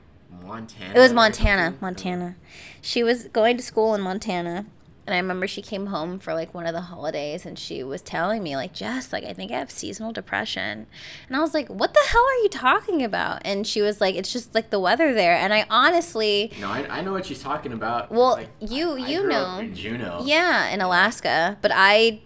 Montana? 0.42 0.94
It 0.94 0.98
was 0.98 1.12
Montana. 1.12 1.76
Montana. 1.80 2.36
She 2.80 3.02
was 3.02 3.24
going 3.28 3.56
to 3.56 3.62
school 3.62 3.94
in 3.94 4.00
Montana. 4.00 4.66
And 5.06 5.14
I 5.14 5.18
remember 5.18 5.46
she 5.46 5.62
came 5.62 5.86
home 5.86 6.18
for 6.18 6.34
like 6.34 6.52
one 6.52 6.66
of 6.66 6.74
the 6.74 6.80
holidays 6.80 7.46
and 7.46 7.56
she 7.58 7.84
was 7.84 8.02
telling 8.02 8.42
me, 8.42 8.56
like, 8.56 8.72
Jess, 8.72 9.12
like, 9.12 9.22
I 9.24 9.32
think 9.32 9.52
I 9.52 9.58
have 9.58 9.70
seasonal 9.70 10.10
depression. 10.12 10.86
And 11.28 11.36
I 11.36 11.40
was 11.40 11.54
like, 11.54 11.68
what 11.68 11.94
the 11.94 12.00
hell 12.08 12.24
are 12.24 12.42
you 12.42 12.48
talking 12.48 13.04
about? 13.04 13.42
And 13.44 13.66
she 13.66 13.82
was 13.82 14.00
like, 14.00 14.16
it's 14.16 14.32
just 14.32 14.54
like 14.54 14.70
the 14.70 14.80
weather 14.80 15.14
there. 15.14 15.34
And 15.34 15.54
I 15.54 15.64
honestly, 15.70 16.52
No, 16.60 16.68
I, 16.68 16.98
I 16.98 17.00
know 17.02 17.12
what 17.12 17.24
she's 17.26 17.40
talking 17.42 17.72
about. 17.72 18.10
Well, 18.10 18.32
Like, 18.32 18.50
you- 18.60 18.94
I 18.94 19.06
you 19.08 19.28
know. 19.28 19.58
in 19.60 19.74
Juneau. 19.74 20.22
yeah, 20.24 20.68
in 20.70 20.80
Alaska. 20.80 21.56
But 21.62 21.70
I, 21.74 22.20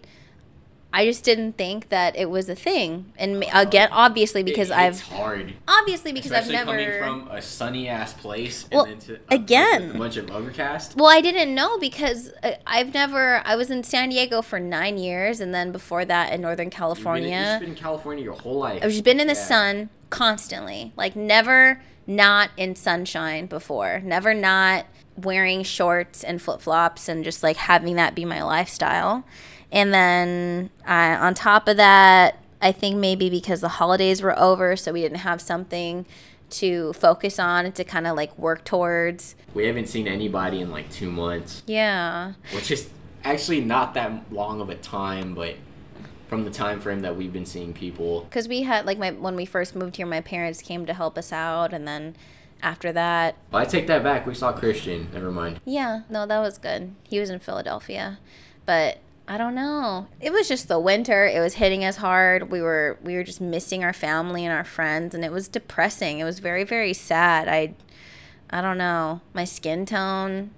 I 0.93 1.05
just 1.05 1.23
didn't 1.23 1.53
think 1.57 1.87
that 1.87 2.17
it 2.17 2.29
was 2.29 2.49
a 2.49 2.55
thing. 2.55 3.13
And 3.17 3.39
ma- 3.39 3.45
again, 3.53 3.87
obviously, 3.93 4.41
It- 4.41 4.45
because 4.45 4.69
it's 4.69 4.77
I've, 4.77 5.01
hard. 5.01 5.53
obviously, 5.67 6.11
because 6.11 6.31
Especially 6.31 6.57
I've 6.57 6.67
never. 6.67 6.99
coming 6.99 7.25
from 7.27 7.35
a 7.35 7.41
sunny 7.41 7.87
ass 7.87 8.11
place 8.13 8.65
Well, 8.71 8.83
and 8.83 8.99
then 9.01 9.07
to 9.07 9.21
a- 9.31 9.35
again- 9.35 9.91
a 9.95 9.97
bunch 9.97 10.17
of 10.17 10.29
overcast. 10.29 10.97
Well, 10.97 11.07
I 11.09 11.21
didn't 11.21 11.55
know 11.55 11.77
because 11.77 12.31
uh, 12.43 12.53
I've 12.67 12.93
never. 12.93 13.41
I 13.45 13.55
was 13.55 13.69
in 13.71 13.83
San 13.83 14.09
Diego 14.09 14.41
for 14.41 14.59
nine 14.59 14.97
years, 14.97 15.39
and 15.39 15.53
then 15.53 15.71
before 15.71 16.03
that 16.05 16.33
in 16.33 16.41
Northern 16.41 16.65
You've 16.65 16.71
been, 16.71 16.77
California. 16.77 17.49
you've 17.51 17.59
been 17.61 17.69
in 17.69 17.75
California 17.75 18.23
your 18.23 18.33
whole 18.33 18.59
life. 18.59 18.83
I've 18.83 18.91
just 18.91 19.03
been 19.05 19.19
in 19.21 19.27
the 19.27 19.33
Yeah. 19.33 19.39
sun 19.45 19.89
constantly, 20.09 20.91
like 20.97 21.15
never 21.15 21.81
not 22.05 22.49
in 22.57 22.75
sunshine 22.75 23.45
before, 23.45 24.01
never 24.03 24.33
not 24.33 24.85
wearing 25.15 25.63
shorts 25.63 26.23
and 26.23 26.41
flip 26.41 26.59
flops, 26.61 27.07
and 27.07 27.23
just 27.23 27.43
like 27.43 27.55
having 27.55 27.95
that 27.95 28.13
be 28.13 28.25
my 28.25 28.41
lifestyle. 28.43 29.23
And 29.71 29.93
then 29.93 30.69
uh, 30.87 31.17
on 31.19 31.33
top 31.33 31.67
of 31.67 31.77
that, 31.77 32.37
I 32.61 32.71
think 32.71 32.97
maybe 32.97 33.29
because 33.29 33.61
the 33.61 33.69
holidays 33.69 34.21
were 34.21 34.37
over, 34.37 34.75
so 34.75 34.91
we 34.93 35.01
didn't 35.01 35.19
have 35.19 35.41
something 35.41 36.05
to 36.51 36.91
focus 36.93 37.39
on 37.39 37.65
and 37.65 37.73
to 37.75 37.83
kind 37.83 38.05
of 38.05 38.15
like 38.17 38.37
work 38.37 38.65
towards. 38.65 39.35
We 39.53 39.65
haven't 39.67 39.87
seen 39.87 40.07
anybody 40.07 40.59
in 40.59 40.69
like 40.69 40.91
two 40.91 41.09
months, 41.09 41.63
Yeah. 41.65 42.33
which 42.53 42.69
is 42.69 42.89
actually 43.23 43.61
not 43.61 43.93
that 43.93 44.31
long 44.31 44.59
of 44.59 44.69
a 44.69 44.75
time, 44.75 45.33
but 45.33 45.55
from 46.27 46.43
the 46.43 46.49
time 46.51 46.79
frame 46.81 47.01
that 47.01 47.15
we've 47.15 47.31
been 47.33 47.45
seeing 47.45 47.73
people, 47.73 48.21
because 48.21 48.47
we 48.47 48.63
had 48.63 48.85
like 48.85 48.97
my 48.97 49.11
when 49.11 49.35
we 49.35 49.45
first 49.45 49.75
moved 49.75 49.95
here 49.97 50.05
my 50.05 50.21
parents 50.21 50.61
came 50.61 50.85
to 50.85 50.93
help 50.93 51.17
us 51.17 51.31
out 51.33 51.73
and 51.73 51.85
then 51.87 52.15
after 52.63 52.91
that 52.93 53.35
well, 53.51 53.61
I 53.61 53.65
take 53.65 53.87
that 53.87 54.01
back. 54.03 54.25
We 54.25 54.33
saw 54.33 54.53
Christian. 54.53 55.09
Never 55.13 55.29
mind. 55.31 55.59
yeah 55.65 56.01
no 56.09 56.25
that 56.25 56.39
was 56.39 56.57
good 56.57 56.95
he 57.03 57.19
was 57.19 57.29
in 57.29 57.39
philadelphia 57.39 58.17
but 58.65 58.99
i 59.27 59.37
don't 59.37 59.55
know 59.55 60.07
it 60.19 60.31
was 60.31 60.47
just 60.47 60.67
the 60.67 60.79
winter 60.79 61.25
it 61.25 61.39
was 61.39 61.55
hitting 61.55 61.83
us 61.85 61.97
hard 61.97 62.49
we 62.51 62.61
were 62.61 62.97
we 63.03 63.15
were 63.15 63.23
just 63.23 63.41
missing 63.41 63.83
our 63.83 63.93
family 63.93 64.45
and 64.45 64.53
our 64.53 64.63
friends 64.63 65.13
and 65.15 65.23
it 65.23 65.31
was 65.31 65.47
depressing 65.47 66.19
it 66.19 66.23
was 66.23 66.39
very 66.39 66.63
very 66.63 66.93
sad 66.93 67.47
i 67.47 67.73
i 68.49 68.61
don't 68.61 68.77
know 68.77 69.21
my 69.33 69.43
skin 69.45 69.85
tone 69.85 70.51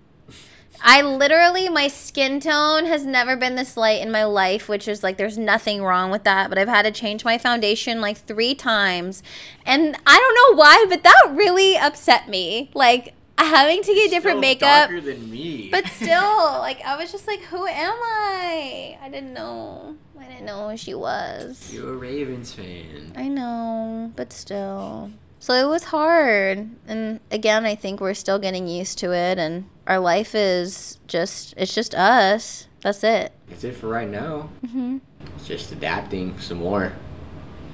I 0.86 1.02
literally, 1.02 1.70
my 1.70 1.88
skin 1.88 2.42
tone 2.42 2.86
has 2.88 3.06
never 3.06 3.38
been 3.38 3.56
this 3.56 3.78
light 3.78 4.02
in 4.02 4.12
my 4.12 4.26
life, 4.26 4.68
which 4.68 4.88
is 4.88 5.02
like, 5.02 5.16
there's 5.16 5.38
nothing 5.38 5.82
wrong 5.82 6.12
with 6.12 6.26
that. 6.26 6.50
But 6.50 6.58
I've 6.58 6.68
had 6.68 6.82
to 6.82 6.92
change 6.92 7.24
my 7.24 7.38
foundation 7.38 8.02
like 8.02 8.18
three 8.18 8.54
times. 8.54 9.24
And 9.66 9.96
I 10.06 10.20
don't 10.20 10.58
know 10.58 10.62
why, 10.62 10.86
but 10.90 11.04
that 11.04 11.32
really 11.32 11.78
upset 11.78 12.28
me. 12.28 12.70
Like, 12.74 13.14
having 13.48 13.82
to 13.84 13.94
get 13.94 14.10
different 14.10 14.40
makeup. 14.40 14.90
Darker 14.90 15.02
than 15.02 15.30
me. 15.32 15.70
But 15.72 15.86
still, 15.88 16.60
like, 16.60 16.82
I 16.86 16.96
was 16.98 17.12
just 17.12 17.28
like, 17.28 17.42
who 17.42 17.66
am 17.68 17.94
I? 18.02 18.98
I 19.02 19.10
didn't 19.10 19.34
know. 19.34 19.96
I 20.20 20.26
didn't 20.26 20.46
know 20.46 20.70
who 20.70 20.78
she 20.78 20.94
was. 20.94 21.72
you're 21.74 21.94
a 21.94 21.98
Ravens 21.98 22.54
fan. 22.54 23.14
I 23.16 23.28
know, 23.28 24.12
but 24.16 24.32
still. 24.34 25.12
So 25.40 25.54
it 25.54 25.68
was 25.68 25.86
hard. 25.86 26.70
And 26.88 27.20
again, 27.30 27.66
I 27.66 27.76
think 27.76 28.00
we're 28.00 28.14
still 28.14 28.40
getting 28.40 28.68
used 28.68 28.98
to 29.00 29.12
it 29.14 29.38
and 29.38 29.66
our 29.86 30.00
life 30.00 30.34
is 30.34 31.00
just 31.08 31.54
it's 31.58 31.76
just 31.76 31.94
us. 31.94 32.68
That's 32.82 33.04
it. 33.04 33.34
That's 33.50 33.64
it 33.66 33.76
for 33.76 33.88
right 33.88 34.08
now. 34.10 34.50
hmm 34.72 35.00
It's 35.36 35.48
just 35.48 35.72
adapting 35.74 36.40
some 36.40 36.60
more. 36.60 36.94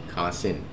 Constant 0.07 0.63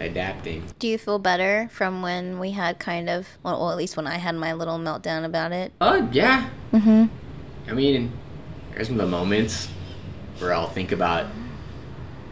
adapting. 0.00 0.64
Do 0.78 0.88
you 0.88 0.98
feel 0.98 1.18
better 1.18 1.68
from 1.72 2.02
when 2.02 2.38
we 2.38 2.52
had 2.52 2.78
kind 2.78 3.08
of 3.08 3.26
well, 3.42 3.58
well 3.60 3.70
at 3.70 3.76
least 3.76 3.96
when 3.96 4.06
I 4.06 4.16
had 4.18 4.34
my 4.34 4.52
little 4.52 4.78
meltdown 4.78 5.24
about 5.24 5.52
it? 5.52 5.72
Uh, 5.80 6.06
yeah. 6.12 6.48
Mhm. 6.72 7.08
I 7.68 7.72
mean, 7.72 8.12
there's 8.72 8.88
some 8.88 8.98
of 9.00 9.04
the 9.06 9.10
moments 9.10 9.68
where 10.38 10.52
I'll 10.52 10.68
think 10.68 10.92
about 10.92 11.26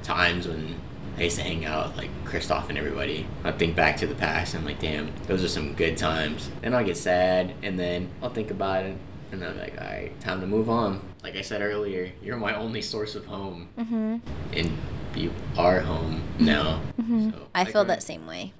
times 0.03 0.49
when 0.49 0.77
I 1.17 1.23
used 1.25 1.37
to 1.37 1.43
hang 1.43 1.65
out, 1.65 1.89
with, 1.89 1.97
like 1.99 2.25
Kristoff 2.25 2.69
and 2.69 2.79
everybody. 2.79 3.27
I'll 3.45 3.57
think 3.57 3.77
back 3.77 3.97
to 3.99 4.07
the 4.07 4.15
past 4.15 4.55
and 4.55 4.63
I'm 4.63 4.67
like, 4.67 4.81
damn, 4.81 5.11
those 5.27 5.45
are 5.45 5.49
some 5.49 5.75
good 5.75 5.97
times. 5.97 6.51
Then 6.63 6.75
I'll 6.75 6.85
get 6.85 6.97
sad 6.97 7.55
and 7.63 7.79
then 7.79 8.09
I'll 8.23 8.31
think 8.31 8.51
about 8.51 8.85
it 8.85 8.97
and 9.31 9.45
I'm 9.45 9.57
like, 9.59 9.75
all 9.81 9.87
right, 9.87 10.19
time 10.21 10.41
to 10.41 10.47
move 10.47 10.69
on. 10.69 11.01
Like 11.23 11.37
I 11.37 11.43
said 11.43 11.63
earlier, 11.63 12.11
you're 12.23 12.37
my 12.37 12.55
only 12.57 12.83
source 12.83 13.15
of 13.15 13.27
home 13.27 13.69
Mhm. 13.79 14.21
and 14.53 14.71
you 15.17 15.33
are 15.57 15.81
home 15.81 16.23
now. 16.39 16.81
Mhm. 17.01 17.33
So, 17.33 17.49
I 17.55 17.65
like, 17.65 17.73
feel 17.73 17.85
that 17.85 18.03
same 18.03 18.27
way. 18.27 18.53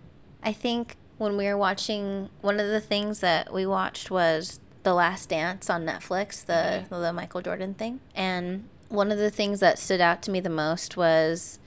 I 0.43 0.53
think 0.53 0.97
when 1.19 1.37
we 1.37 1.45
were 1.47 1.57
watching, 1.57 2.29
one 2.41 2.59
of 2.61 2.69
the 2.69 2.81
things 2.81 3.21
that 3.21 3.53
we 3.53 3.65
watched 3.67 4.11
was 4.11 4.61
The 4.83 4.95
Last 4.95 5.29
Dance 5.29 5.71
on 5.71 5.85
Netflix, 5.85 6.45
the 6.45 6.85
the 6.89 7.13
Michael 7.13 7.41
Jordan 7.43 7.75
thing, 7.75 8.01
and 8.15 8.69
one 8.89 9.11
of 9.11 9.19
the 9.19 9.31
things 9.31 9.61
that 9.61 9.79
stood 9.79 10.01
out 10.01 10.23
to 10.23 10.31
me 10.31 10.41
the 10.41 10.51
most 10.51 10.97
was 10.97 11.59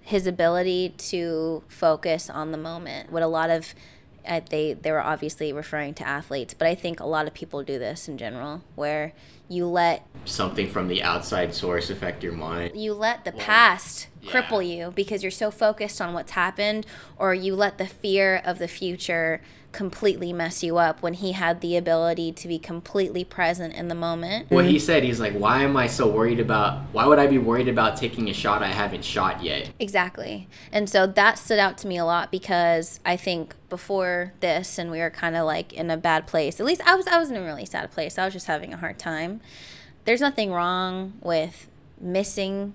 his 0.00 0.26
ability 0.26 0.90
to 0.96 1.62
focus 1.68 2.30
on 2.30 2.52
the 2.52 2.58
moment. 2.58 3.10
What 3.12 3.22
a 3.22 3.26
lot 3.26 3.50
of 3.50 3.74
uh, 4.26 4.40
they 4.50 4.72
they 4.72 4.90
were 4.90 5.00
obviously 5.02 5.52
referring 5.52 5.94
to 5.94 6.06
athletes, 6.06 6.54
but 6.54 6.66
I 6.66 6.74
think 6.74 6.98
a 7.00 7.06
lot 7.06 7.26
of 7.26 7.34
people 7.34 7.62
do 7.62 7.78
this 7.78 8.08
in 8.08 8.18
general, 8.18 8.62
where 8.74 9.12
you 9.48 9.66
let 9.66 10.06
Something 10.24 10.68
from 10.68 10.88
the 10.88 11.02
outside 11.04 11.54
source 11.54 11.88
affect 11.88 12.22
your 12.24 12.32
mind. 12.32 12.76
you 12.76 12.92
let 12.94 13.24
the 13.24 13.30
Well, 13.30 13.40
past 13.44 14.08
yeah. 14.20 14.32
cripple 14.32 14.66
you 14.68 14.92
because 14.94 15.22
you're 15.22 15.30
so 15.30 15.50
focused 15.52 16.00
on 16.00 16.14
what's 16.14 16.32
happened 16.32 16.84
or 17.16 17.32
you 17.34 17.54
let 17.54 17.78
the 17.78 17.86
fear 17.86 18.42
of 18.44 18.58
the 18.58 18.66
future 18.68 19.40
completely 19.76 20.32
mess 20.32 20.62
you 20.62 20.78
up 20.78 21.02
when 21.02 21.12
he 21.12 21.32
had 21.32 21.60
the 21.60 21.76
ability 21.76 22.32
to 22.32 22.48
be 22.48 22.58
completely 22.58 23.24
present 23.24 23.74
in 23.74 23.88
the 23.88 23.94
moment. 23.94 24.50
What 24.50 24.64
he 24.64 24.78
said, 24.78 25.02
he's 25.02 25.20
like, 25.20 25.34
why 25.34 25.62
am 25.62 25.76
I 25.76 25.86
so 25.86 26.08
worried 26.08 26.40
about, 26.40 26.80
why 26.92 27.04
would 27.06 27.18
I 27.18 27.26
be 27.26 27.36
worried 27.36 27.68
about 27.68 27.98
taking 27.98 28.30
a 28.30 28.32
shot 28.32 28.62
I 28.62 28.68
haven't 28.68 29.04
shot 29.04 29.42
yet? 29.42 29.70
exactly. 29.78 30.48
And 30.72 30.88
so 30.88 31.06
that 31.06 31.38
stood 31.38 31.58
out 31.58 31.76
to 31.78 31.86
me 31.86 31.98
a 31.98 32.06
lot 32.06 32.30
because 32.30 33.00
i 33.04 33.16
think 33.16 33.54
before 33.68 34.32
this 34.40 34.78
and 34.78 34.90
we 34.90 34.98
were 34.98 35.10
kind 35.10 35.36
of 35.36 35.44
like 35.44 35.74
in 35.74 35.90
a 35.90 35.96
bad 35.98 36.26
place. 36.26 36.58
At 36.58 36.64
least 36.64 36.80
i 36.86 36.94
was 36.94 37.06
i 37.06 37.18
was 37.18 37.30
in 37.30 37.36
a 37.36 37.42
really 37.42 37.66
sad 37.66 37.90
place. 37.90 38.16
I 38.16 38.24
was 38.24 38.32
just 38.32 38.46
having 38.46 38.72
a 38.72 38.78
hard 38.78 38.98
time. 38.98 39.42
There's 40.06 40.22
nothing 40.22 40.52
wrong 40.52 41.12
with 41.20 41.68
missing 42.00 42.74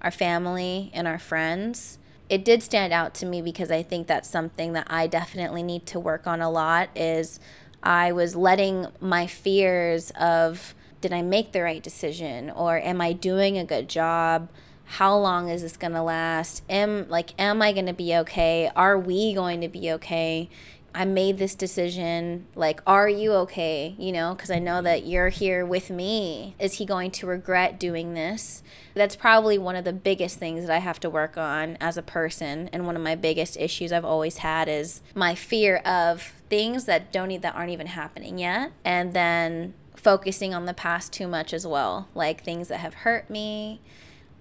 our 0.00 0.10
family 0.10 0.90
and 0.94 1.06
our 1.06 1.18
friends, 1.18 1.98
it 2.28 2.44
did 2.44 2.62
stand 2.62 2.92
out 2.92 3.14
to 3.14 3.26
me 3.26 3.40
because 3.40 3.70
I 3.70 3.82
think 3.82 4.06
that's 4.06 4.28
something 4.28 4.72
that 4.74 4.86
I 4.88 5.06
definitely 5.06 5.62
need 5.62 5.86
to 5.86 6.00
work 6.00 6.26
on 6.26 6.40
a 6.40 6.50
lot 6.50 6.90
is 6.94 7.40
I 7.82 8.12
was 8.12 8.36
letting 8.36 8.86
my 9.00 9.26
fears 9.26 10.10
of 10.18 10.74
did 11.00 11.12
I 11.12 11.22
make 11.22 11.52
the 11.52 11.62
right 11.62 11.82
decision 11.82 12.50
or 12.50 12.78
am 12.78 13.00
I 13.00 13.12
doing 13.12 13.56
a 13.56 13.64
good 13.64 13.88
job? 13.88 14.48
How 14.84 15.16
long 15.16 15.48
is 15.48 15.62
this 15.62 15.76
going 15.76 15.92
to 15.92 16.02
last? 16.02 16.62
Am 16.68 17.08
like 17.08 17.38
am 17.38 17.62
I 17.62 17.72
going 17.72 17.86
to 17.86 17.92
be 17.92 18.14
okay? 18.16 18.70
Are 18.74 18.98
we 18.98 19.34
going 19.34 19.60
to 19.60 19.68
be 19.68 19.90
okay? 19.92 20.48
I 20.94 21.04
made 21.04 21.38
this 21.38 21.54
decision. 21.54 22.46
Like, 22.54 22.80
are 22.86 23.08
you 23.08 23.32
okay? 23.34 23.94
You 23.98 24.12
know, 24.12 24.34
because 24.34 24.50
I 24.50 24.58
know 24.58 24.82
that 24.82 25.06
you're 25.06 25.28
here 25.28 25.64
with 25.64 25.90
me. 25.90 26.54
Is 26.58 26.74
he 26.74 26.84
going 26.84 27.10
to 27.12 27.26
regret 27.26 27.78
doing 27.78 28.14
this? 28.14 28.62
That's 28.94 29.14
probably 29.14 29.58
one 29.58 29.76
of 29.76 29.84
the 29.84 29.92
biggest 29.92 30.38
things 30.38 30.66
that 30.66 30.74
I 30.74 30.78
have 30.78 30.98
to 31.00 31.10
work 31.10 31.36
on 31.36 31.76
as 31.80 31.96
a 31.96 32.02
person. 32.02 32.68
And 32.72 32.86
one 32.86 32.96
of 32.96 33.02
my 33.02 33.14
biggest 33.14 33.56
issues 33.58 33.92
I've 33.92 34.04
always 34.04 34.38
had 34.38 34.68
is 34.68 35.02
my 35.14 35.34
fear 35.34 35.76
of 35.78 36.32
things 36.48 36.86
that 36.86 37.12
don't 37.12 37.28
that 37.42 37.54
aren't 37.54 37.70
even 37.70 37.88
happening 37.88 38.38
yet. 38.38 38.72
And 38.84 39.12
then 39.12 39.74
focusing 39.94 40.54
on 40.54 40.64
the 40.64 40.74
past 40.74 41.12
too 41.12 41.28
much 41.28 41.52
as 41.52 41.66
well, 41.66 42.08
like 42.14 42.42
things 42.42 42.68
that 42.68 42.78
have 42.78 42.94
hurt 42.94 43.28
me. 43.28 43.80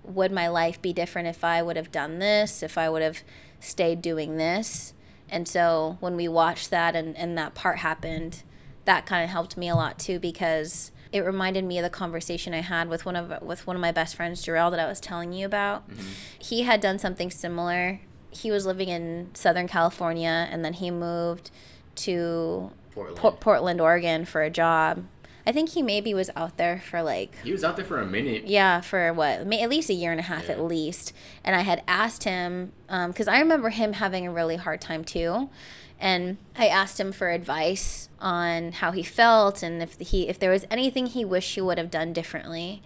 Would 0.03 0.31
my 0.31 0.47
life 0.47 0.81
be 0.81 0.93
different 0.93 1.27
if 1.27 1.43
I 1.43 1.61
would 1.61 1.75
have 1.75 1.91
done 1.91 2.19
this? 2.19 2.63
If 2.63 2.77
I 2.77 2.89
would 2.89 3.01
have 3.01 3.23
stayed 3.59 4.01
doing 4.01 4.37
this? 4.37 4.93
And 5.29 5.47
so 5.47 5.97
when 5.99 6.15
we 6.15 6.27
watched 6.27 6.69
that 6.69 6.95
and, 6.95 7.15
and 7.17 7.37
that 7.37 7.53
part 7.53 7.79
happened, 7.79 8.43
that 8.85 9.05
kind 9.05 9.23
of 9.23 9.29
helped 9.29 9.57
me 9.57 9.69
a 9.69 9.75
lot 9.75 9.99
too 9.99 10.19
because 10.19 10.91
it 11.11 11.21
reminded 11.21 11.63
me 11.65 11.77
of 11.77 11.83
the 11.83 11.89
conversation 11.89 12.53
I 12.53 12.61
had 12.61 12.89
with 12.89 13.05
one 13.05 13.15
of 13.15 13.41
with 13.41 13.65
one 13.67 13.75
of 13.75 13.81
my 13.81 13.91
best 13.91 14.15
friends, 14.15 14.45
Jarrell, 14.45 14.71
that 14.71 14.79
I 14.79 14.85
was 14.85 14.99
telling 14.99 15.33
you 15.33 15.45
about. 15.45 15.89
Mm-hmm. 15.89 16.09
He 16.39 16.61
had 16.63 16.81
done 16.81 16.99
something 16.99 17.31
similar. 17.31 18.01
He 18.29 18.51
was 18.51 18.65
living 18.65 18.89
in 18.89 19.31
Southern 19.33 19.67
California 19.67 20.47
and 20.51 20.63
then 20.63 20.73
he 20.73 20.91
moved 20.91 21.51
to 21.95 22.71
Portland, 22.91 23.39
Portland 23.41 23.81
Oregon 23.81 24.25
for 24.25 24.41
a 24.41 24.49
job 24.49 25.05
I 25.47 25.53
think 25.53 25.69
he 25.69 25.81
maybe 25.81 26.13
was 26.13 26.29
out 26.35 26.57
there 26.57 26.81
for 26.81 27.01
like. 27.01 27.33
He 27.41 27.53
was 27.53 27.63
out 27.63 27.77
there 27.77 27.85
for 27.85 28.01
a 28.01 28.05
minute. 28.05 28.47
Yeah, 28.47 28.81
for 28.81 29.13
what? 29.13 29.51
At 29.53 29.69
least 29.69 29.89
a 29.89 29.93
year 29.93 30.11
and 30.11 30.19
a 30.19 30.23
half 30.23 30.47
yeah. 30.47 30.51
at 30.51 30.61
least. 30.61 31.13
And 31.41 31.55
I 31.55 31.61
had 31.61 31.83
asked 31.87 32.25
him, 32.25 32.73
because 32.87 33.29
um, 33.29 33.33
I 33.33 33.39
remember 33.39 33.69
him 33.69 33.93
having 33.93 34.27
a 34.27 34.31
really 34.31 34.57
hard 34.57 34.81
time 34.81 35.05
too. 35.05 35.49
And 36.01 36.35
I 36.57 36.67
asked 36.67 36.99
him 36.99 37.13
for 37.13 37.29
advice 37.29 38.09
on 38.19 38.73
how 38.73 38.91
he 38.91 39.03
felt 39.03 39.63
and 39.63 39.81
if 39.81 39.97
he 39.99 40.27
if 40.27 40.37
there 40.37 40.51
was 40.51 40.65
anything 40.69 41.07
he 41.07 41.23
wished 41.23 41.55
he 41.55 41.61
would 41.61 41.77
have 41.77 41.89
done 41.89 42.11
differently. 42.11 42.83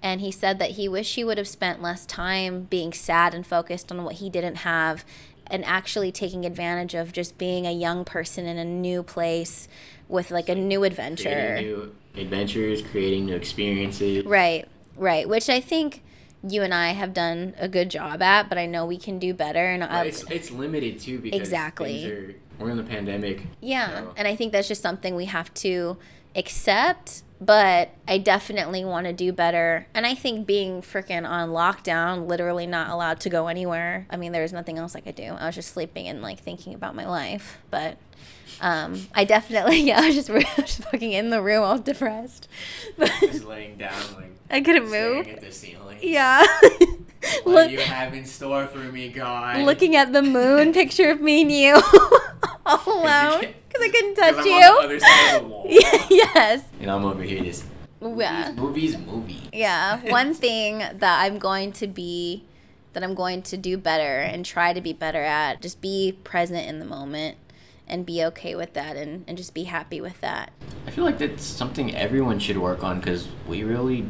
And 0.00 0.20
he 0.20 0.30
said 0.30 0.60
that 0.60 0.72
he 0.72 0.88
wished 0.88 1.16
he 1.16 1.24
would 1.24 1.38
have 1.38 1.48
spent 1.48 1.82
less 1.82 2.06
time 2.06 2.64
being 2.70 2.92
sad 2.92 3.34
and 3.34 3.44
focused 3.44 3.90
on 3.90 4.04
what 4.04 4.16
he 4.16 4.30
didn't 4.30 4.58
have 4.58 5.04
and 5.48 5.64
actually 5.64 6.12
taking 6.12 6.46
advantage 6.46 6.94
of 6.94 7.12
just 7.12 7.36
being 7.38 7.66
a 7.66 7.72
young 7.72 8.04
person 8.04 8.46
in 8.46 8.56
a 8.56 8.64
new 8.64 9.02
place 9.02 9.68
with 10.08 10.30
like 10.30 10.48
a 10.48 10.54
new 10.54 10.84
adventure. 10.84 11.56
New 11.60 11.94
adventures, 12.16 12.82
creating 12.82 13.26
new 13.26 13.36
experiences. 13.36 14.24
Right, 14.24 14.66
right. 14.96 15.28
Which 15.28 15.48
I 15.48 15.60
think 15.60 16.02
you 16.48 16.62
and 16.62 16.74
I 16.74 16.88
have 16.88 17.14
done 17.14 17.54
a 17.58 17.68
good 17.68 17.90
job 17.90 18.22
at, 18.22 18.48
but 18.48 18.58
I 18.58 18.66
know 18.66 18.84
we 18.84 18.98
can 18.98 19.18
do 19.18 19.32
better. 19.34 19.66
And 19.66 19.82
well, 19.82 20.02
it's 20.02 20.24
it's 20.30 20.50
limited 20.50 21.00
too 21.00 21.18
because 21.18 21.40
exactly 21.40 22.10
are, 22.10 22.34
we're 22.58 22.70
in 22.70 22.76
the 22.76 22.84
pandemic. 22.84 23.46
Yeah, 23.60 24.00
so. 24.00 24.14
and 24.16 24.28
I 24.28 24.36
think 24.36 24.52
that's 24.52 24.68
just 24.68 24.82
something 24.82 25.14
we 25.14 25.26
have 25.26 25.52
to 25.54 25.96
accept. 26.36 27.22
But 27.40 27.90
I 28.08 28.18
definitely 28.18 28.86
want 28.86 29.06
to 29.06 29.12
do 29.12 29.30
better. 29.30 29.86
And 29.92 30.06
I 30.06 30.14
think 30.14 30.46
being 30.46 30.80
freaking 30.80 31.28
on 31.28 31.50
lockdown, 31.50 32.26
literally 32.26 32.66
not 32.66 32.88
allowed 32.88 33.20
to 33.20 33.28
go 33.28 33.48
anywhere. 33.48 34.06
I 34.08 34.16
mean, 34.16 34.32
there 34.32 34.40
was 34.40 34.52
nothing 34.52 34.78
else 34.78 34.96
I 34.96 35.00
could 35.00 35.16
do. 35.16 35.24
I 35.24 35.46
was 35.46 35.56
just 35.56 35.70
sleeping 35.70 36.08
and 36.08 36.22
like 36.22 36.38
thinking 36.38 36.72
about 36.72 36.94
my 36.94 37.06
life. 37.06 37.58
But 37.70 37.98
um, 38.64 39.08
I 39.14 39.24
definitely, 39.24 39.80
yeah, 39.82 40.00
I 40.00 40.06
was 40.06 40.14
just, 40.14 40.28
just 40.56 40.82
fucking 40.84 41.12
in 41.12 41.28
the 41.28 41.42
room, 41.42 41.62
all 41.62 41.78
depressed. 41.78 42.48
just 43.20 43.44
laying 43.44 43.76
down, 43.76 44.02
like 44.16 44.32
I 44.50 44.62
couldn't 44.62 44.90
move. 44.90 45.28
At 45.28 45.42
the 45.42 45.52
ceiling. 45.52 45.98
Yeah. 46.00 46.46
what 47.42 47.44
Look, 47.44 47.68
do 47.68 47.74
you 47.74 47.80
have 47.80 48.14
in 48.14 48.24
store 48.24 48.66
for 48.66 48.78
me, 48.78 49.10
God? 49.10 49.58
Looking 49.60 49.96
at 49.96 50.14
the 50.14 50.22
moon, 50.22 50.72
picture 50.72 51.10
of 51.10 51.20
me 51.20 51.42
and 51.42 51.52
you 51.52 51.74
all 52.64 52.80
alone 52.86 53.40
because 53.68 53.82
I 53.82 53.88
couldn't 53.90 54.14
touch 54.14 54.46
you. 54.46 54.78
other 54.82 55.00
side 55.00 55.36
of 55.36 55.42
the 55.42 55.48
wall. 55.48 55.66
Yes. 55.68 56.64
And 56.80 56.90
I'm 56.90 57.04
over 57.04 57.22
here 57.22 57.42
just. 57.44 57.66
Yeah. 58.00 58.52
Movies, 58.52 58.96
movies. 58.98 59.42
Yeah. 59.52 60.00
One 60.10 60.32
thing 60.32 60.78
that 60.78 61.20
I'm 61.20 61.38
going 61.38 61.72
to 61.72 61.86
be, 61.86 62.44
that 62.94 63.02
I'm 63.02 63.14
going 63.14 63.42
to 63.42 63.58
do 63.58 63.76
better 63.76 64.20
and 64.20 64.44
try 64.44 64.72
to 64.72 64.80
be 64.80 64.94
better 64.94 65.22
at, 65.22 65.60
just 65.60 65.80
be 65.80 66.18
present 66.24 66.66
in 66.66 66.78
the 66.78 66.84
moment 66.86 67.36
and 67.86 68.06
be 68.06 68.24
okay 68.24 68.54
with 68.54 68.72
that 68.74 68.96
and, 68.96 69.24
and 69.26 69.36
just 69.36 69.54
be 69.54 69.64
happy 69.64 70.00
with 70.00 70.20
that. 70.20 70.52
I 70.86 70.90
feel 70.90 71.04
like 71.04 71.18
that's 71.18 71.44
something 71.44 71.94
everyone 71.94 72.38
should 72.38 72.58
work 72.58 72.82
on 72.82 73.00
because 73.00 73.28
we 73.46 73.62
really 73.62 74.08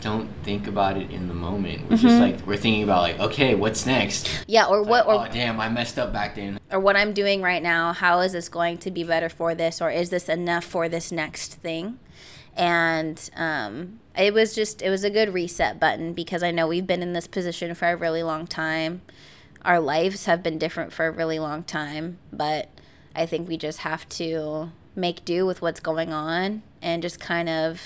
don't 0.00 0.28
think 0.42 0.66
about 0.66 0.96
it 0.96 1.10
in 1.10 1.28
the 1.28 1.34
moment. 1.34 1.82
We're 1.82 1.96
mm-hmm. 1.96 2.06
just 2.06 2.20
like 2.20 2.46
we're 2.46 2.56
thinking 2.56 2.82
about 2.82 3.02
like, 3.02 3.18
okay, 3.18 3.54
what's 3.54 3.86
next? 3.86 4.44
Yeah, 4.46 4.66
or 4.66 4.80
it's 4.80 4.88
what? 4.88 5.08
Like, 5.08 5.28
or, 5.28 5.30
oh 5.30 5.32
damn, 5.32 5.58
I 5.60 5.68
messed 5.68 5.98
up 5.98 6.12
back 6.12 6.34
then. 6.36 6.60
Or 6.70 6.80
what 6.80 6.96
I'm 6.96 7.12
doing 7.12 7.42
right 7.42 7.62
now. 7.62 7.92
How 7.92 8.20
is 8.20 8.32
this 8.32 8.48
going 8.48 8.78
to 8.78 8.90
be 8.90 9.04
better 9.04 9.28
for 9.28 9.54
this? 9.54 9.80
Or 9.80 9.90
is 9.90 10.10
this 10.10 10.28
enough 10.28 10.64
for 10.64 10.88
this 10.88 11.10
next 11.10 11.54
thing? 11.54 11.98
And 12.54 13.30
um, 13.36 14.00
it 14.16 14.32
was 14.32 14.54
just 14.54 14.82
it 14.82 14.90
was 14.90 15.04
a 15.04 15.10
good 15.10 15.32
reset 15.32 15.78
button 15.80 16.12
because 16.12 16.42
I 16.42 16.50
know 16.50 16.66
we've 16.66 16.86
been 16.86 17.02
in 17.02 17.12
this 17.12 17.26
position 17.26 17.74
for 17.74 17.88
a 17.88 17.96
really 17.96 18.22
long 18.22 18.46
time. 18.46 19.02
Our 19.62 19.80
lives 19.80 20.26
have 20.26 20.42
been 20.42 20.58
different 20.58 20.92
for 20.92 21.06
a 21.06 21.10
really 21.10 21.38
long 21.38 21.64
time, 21.64 22.18
but 22.32 22.68
I 23.16 23.26
think 23.26 23.48
we 23.48 23.56
just 23.56 23.78
have 23.78 24.08
to 24.10 24.70
make 24.94 25.24
do 25.24 25.44
with 25.46 25.60
what's 25.62 25.80
going 25.80 26.12
on 26.12 26.62
and 26.80 27.02
just 27.02 27.20
kind 27.20 27.48
of 27.48 27.80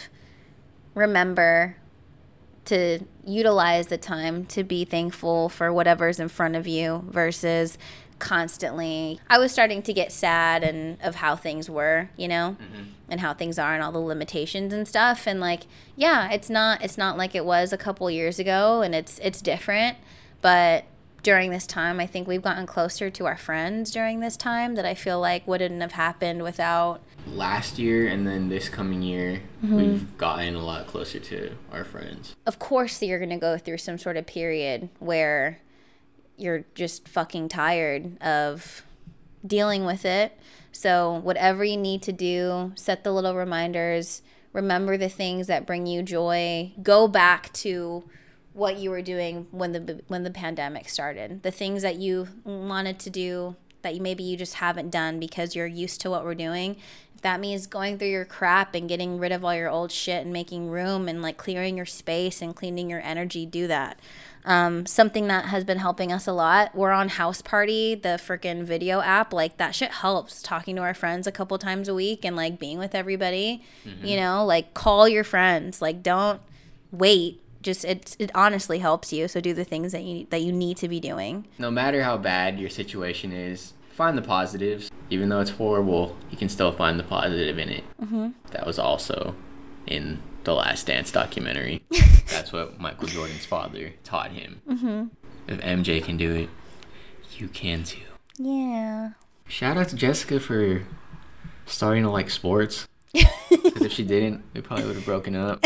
remember 0.95 1.77
to 2.67 3.01
utilize 3.25 3.89
the 3.89 3.99
time 3.99 4.45
to 4.47 4.63
be 4.63 4.85
thankful 4.85 5.49
for 5.49 5.73
whatever's 5.73 6.21
in 6.21 6.29
front 6.29 6.55
of 6.57 6.67
you 6.67 7.05
versus 7.09 7.79
constantly 8.19 9.19
I 9.29 9.39
was 9.39 9.51
starting 9.51 9.83
to 9.83 9.93
get 9.93 10.13
sad 10.13 10.63
and 10.63 10.99
of 11.03 11.17
how 11.17 11.37
things 11.37 11.71
were, 11.71 12.11
you 12.17 12.29
know, 12.29 12.57
mm-hmm. 12.61 12.91
and 13.09 13.21
how 13.21 13.33
things 13.33 13.59
are 13.59 13.75
and 13.75 13.83
all 13.83 13.93
the 13.93 13.99
limitations 13.99 14.73
and 14.73 14.87
stuff 14.87 15.27
and 15.27 15.41
like 15.41 15.63
yeah, 15.97 16.31
it's 16.31 16.51
not 16.51 16.85
it's 16.85 16.99
not 16.99 17.17
like 17.17 17.35
it 17.35 17.45
was 17.45 17.73
a 17.73 17.79
couple 17.79 18.09
years 18.11 18.39
ago 18.39 18.83
and 18.83 18.95
it's 18.95 19.19
it's 19.21 19.41
different, 19.41 19.97
but 20.43 20.85
during 21.23 21.51
this 21.51 21.67
time. 21.67 22.01
I 22.01 22.07
think 22.07 22.27
we've 22.27 22.43
gotten 22.43 22.67
closer 22.67 23.11
to 23.11 23.27
our 23.27 23.37
friends 23.37 23.91
during 23.91 24.21
this 24.21 24.37
time 24.37 24.75
that 24.75 24.85
I 24.85 24.95
feel 24.95 25.21
like 25.21 25.47
wouldn't 25.47 25.81
have 25.81 25.93
happened 25.93 26.43
without. 26.43 27.01
Last 27.27 27.79
year 27.79 28.09
and 28.09 28.27
then 28.27 28.49
this 28.49 28.69
coming 28.69 29.03
year, 29.03 29.43
mm-hmm. 29.65 29.77
we've 29.77 30.19
gotten 30.19 30.55
a 30.55 30.65
lot 30.65 30.87
closer 30.87 31.19
to 31.19 31.53
our 31.73 31.85
friends. 31.85 32.35
Of 32.47 32.59
course, 32.59 33.03
you're 33.03 33.19
going 33.19 33.31
to 33.31 33.37
go 33.37 33.59
through 33.59 33.79
some 33.79 33.99
sort 33.99 34.17
of 34.17 34.27
period 34.27 34.89
where 34.99 35.61
you're 36.37 36.65
just 36.75 37.07
fucking 37.07 37.49
tired 37.49 38.21
of 38.23 38.83
dealing 39.47 39.85
with 39.85 40.05
it. 40.05 40.39
So, 40.73 41.21
whatever 41.23 41.65
you 41.65 41.77
need 41.77 42.03
to 42.03 42.13
do, 42.13 42.73
set 42.77 43.05
the 43.05 43.13
little 43.13 43.35
reminders, 43.35 44.23
remember 44.53 44.97
the 44.97 45.09
things 45.09 45.47
that 45.49 45.67
bring 45.67 45.87
you 45.87 46.03
joy, 46.03 46.73
go 46.83 47.09
back 47.09 47.53
to 47.55 48.05
what 48.53 48.77
you 48.77 48.91
were 48.91 49.03
doing 49.03 49.47
when 49.51 49.73
the 49.73 50.03
when 50.09 50.25
the 50.25 50.31
pandemic 50.31 50.89
started. 50.89 51.43
The 51.43 51.51
things 51.51 51.83
that 51.83 51.97
you 51.97 52.29
wanted 52.45 52.99
to 53.01 53.11
do 53.11 53.57
that 53.83 53.95
you 53.95 54.03
maybe 54.03 54.23
you 54.23 54.37
just 54.37 54.55
haven't 54.55 54.91
done 54.91 55.19
because 55.19 55.55
you're 55.55 55.67
used 55.67 56.01
to 56.03 56.11
what 56.11 56.25
we're 56.25 56.35
doing. 56.35 56.77
If 57.15 57.23
that 57.23 57.41
means 57.41 57.67
going 57.67 57.99
through 57.99 58.09
your 58.09 58.25
crap 58.25 58.75
and 58.75 58.89
getting 58.89 59.19
rid 59.19 59.33
of 59.33 59.45
all 59.45 59.55
your 59.55 59.69
old 59.69 59.93
shit 59.93 60.23
and 60.23 60.33
making 60.33 60.69
room 60.71 61.09
and 61.09 61.23
like 61.23 61.37
clearing 61.37 61.77
your 61.77 61.87
space 61.87 62.41
and 62.41 62.57
cleaning 62.57 62.89
your 62.89 63.01
energy, 63.03 63.47
do 63.47 63.67
that. 63.67 64.01
Um, 64.47 64.87
something 64.87 65.29
that 65.29 65.47
has 65.47 65.65
been 65.65 65.79
helping 65.79 66.13
us 66.13 66.27
a 66.27 66.33
lot. 66.33 66.75
We're 66.75 66.93
on 66.93 67.11
House 67.11 67.43
Party, 67.43 67.95
the 67.95 68.11
freaking 68.11 68.65
video 68.65 69.01
app. 69.03 69.35
Like 69.35 69.59
that 69.59 69.75
shit 69.75 69.91
helps. 69.91 70.41
Talking 70.41 70.77
to 70.77 70.83
our 70.83 70.95
friends 70.95 71.27
a 71.27 71.33
couple 71.33 71.59
times 71.59 71.89
a 71.89 71.95
week 71.95 72.25
and 72.25 72.37
like 72.37 72.59
being 72.59 72.79
with 72.79 72.95
everybody. 72.95 73.63
Mm-hmm. 73.87 74.05
You 74.05 74.17
know, 74.17 74.45
like 74.45 74.73
call 74.73 75.07
your 75.07 75.25
friends. 75.25 75.83
Like 75.83 76.03
don't 76.03 76.41
wait 76.91 77.43
just 77.63 77.85
it 77.85 78.17
it 78.19 78.31
honestly 78.35 78.79
helps 78.79 79.13
you. 79.13 79.29
So 79.29 79.41
do 79.41 79.55
the 79.55 79.65
things 79.65 79.93
that 79.93 80.03
you 80.03 80.27
that 80.31 80.43
you 80.43 80.53
need 80.53 80.77
to 80.79 80.89
be 80.89 81.01
doing. 81.01 81.47
No 81.59 81.71
matter 81.71 82.03
how 82.03 82.17
bad 82.17 82.59
your 82.59 82.71
situation 82.71 83.33
is, 83.33 83.75
find 83.93 84.17
the 84.17 84.23
positives. 84.23 84.91
Even 85.11 85.29
though 85.29 85.41
it's 85.41 85.51
horrible, 85.51 86.17
you 86.31 86.37
can 86.37 86.49
still 86.49 86.73
find 86.73 86.99
the 86.99 87.05
positive 87.05 87.59
in 87.59 87.69
it. 87.69 87.85
Mm-hmm. 88.01 88.29
That 88.53 88.67
was 88.67 88.79
also 88.79 89.35
in 89.87 90.23
the 90.45 90.55
Last 90.55 90.87
Dance 90.87 91.13
documentary. 91.13 91.83
That's 92.31 92.53
what 92.53 92.81
Michael 92.81 93.09
Jordan's 93.09 93.45
father 93.45 93.93
taught 94.05 94.31
him. 94.31 94.63
Mm-hmm. 94.69 95.07
If 95.49 95.61
MJ 95.61 96.03
can 96.03 96.17
do 96.17 96.33
it, 96.35 96.49
you 97.37 97.49
can 97.49 97.85
too. 97.85 98.01
Yeah. 98.39 99.11
Shout 99.49 99.77
out 99.77 99.89
to 99.89 99.97
Jessica 99.97 100.39
for 100.41 100.87
starting 101.67 102.05
to 102.05 102.11
like 102.11 102.31
sports. 102.31 102.87
Because 103.51 103.83
if 103.83 103.93
she 103.93 104.05
didn't, 104.05 104.43
we 104.55 104.63
probably 104.63 104.87
would 104.87 104.95
have 104.95 105.05
broken 105.05 105.37
up. 105.37 105.63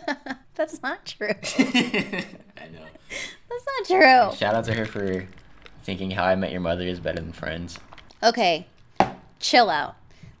That's 0.56 0.82
not 0.82 1.04
true. 1.06 1.28
I 1.58 2.68
know. 2.72 2.86
That's 3.48 3.66
not 3.66 3.86
true. 3.86 4.36
Shout 4.36 4.54
out 4.54 4.64
to 4.64 4.74
her 4.74 4.84
for 4.86 5.26
thinking 5.84 6.10
How 6.10 6.24
I 6.24 6.34
Met 6.34 6.50
Your 6.50 6.60
Mother 6.60 6.82
is 6.84 6.98
better 6.98 7.20
than 7.20 7.32
Friends. 7.32 7.78
Okay, 8.22 8.66
chill 9.38 9.70
out. 9.70 9.96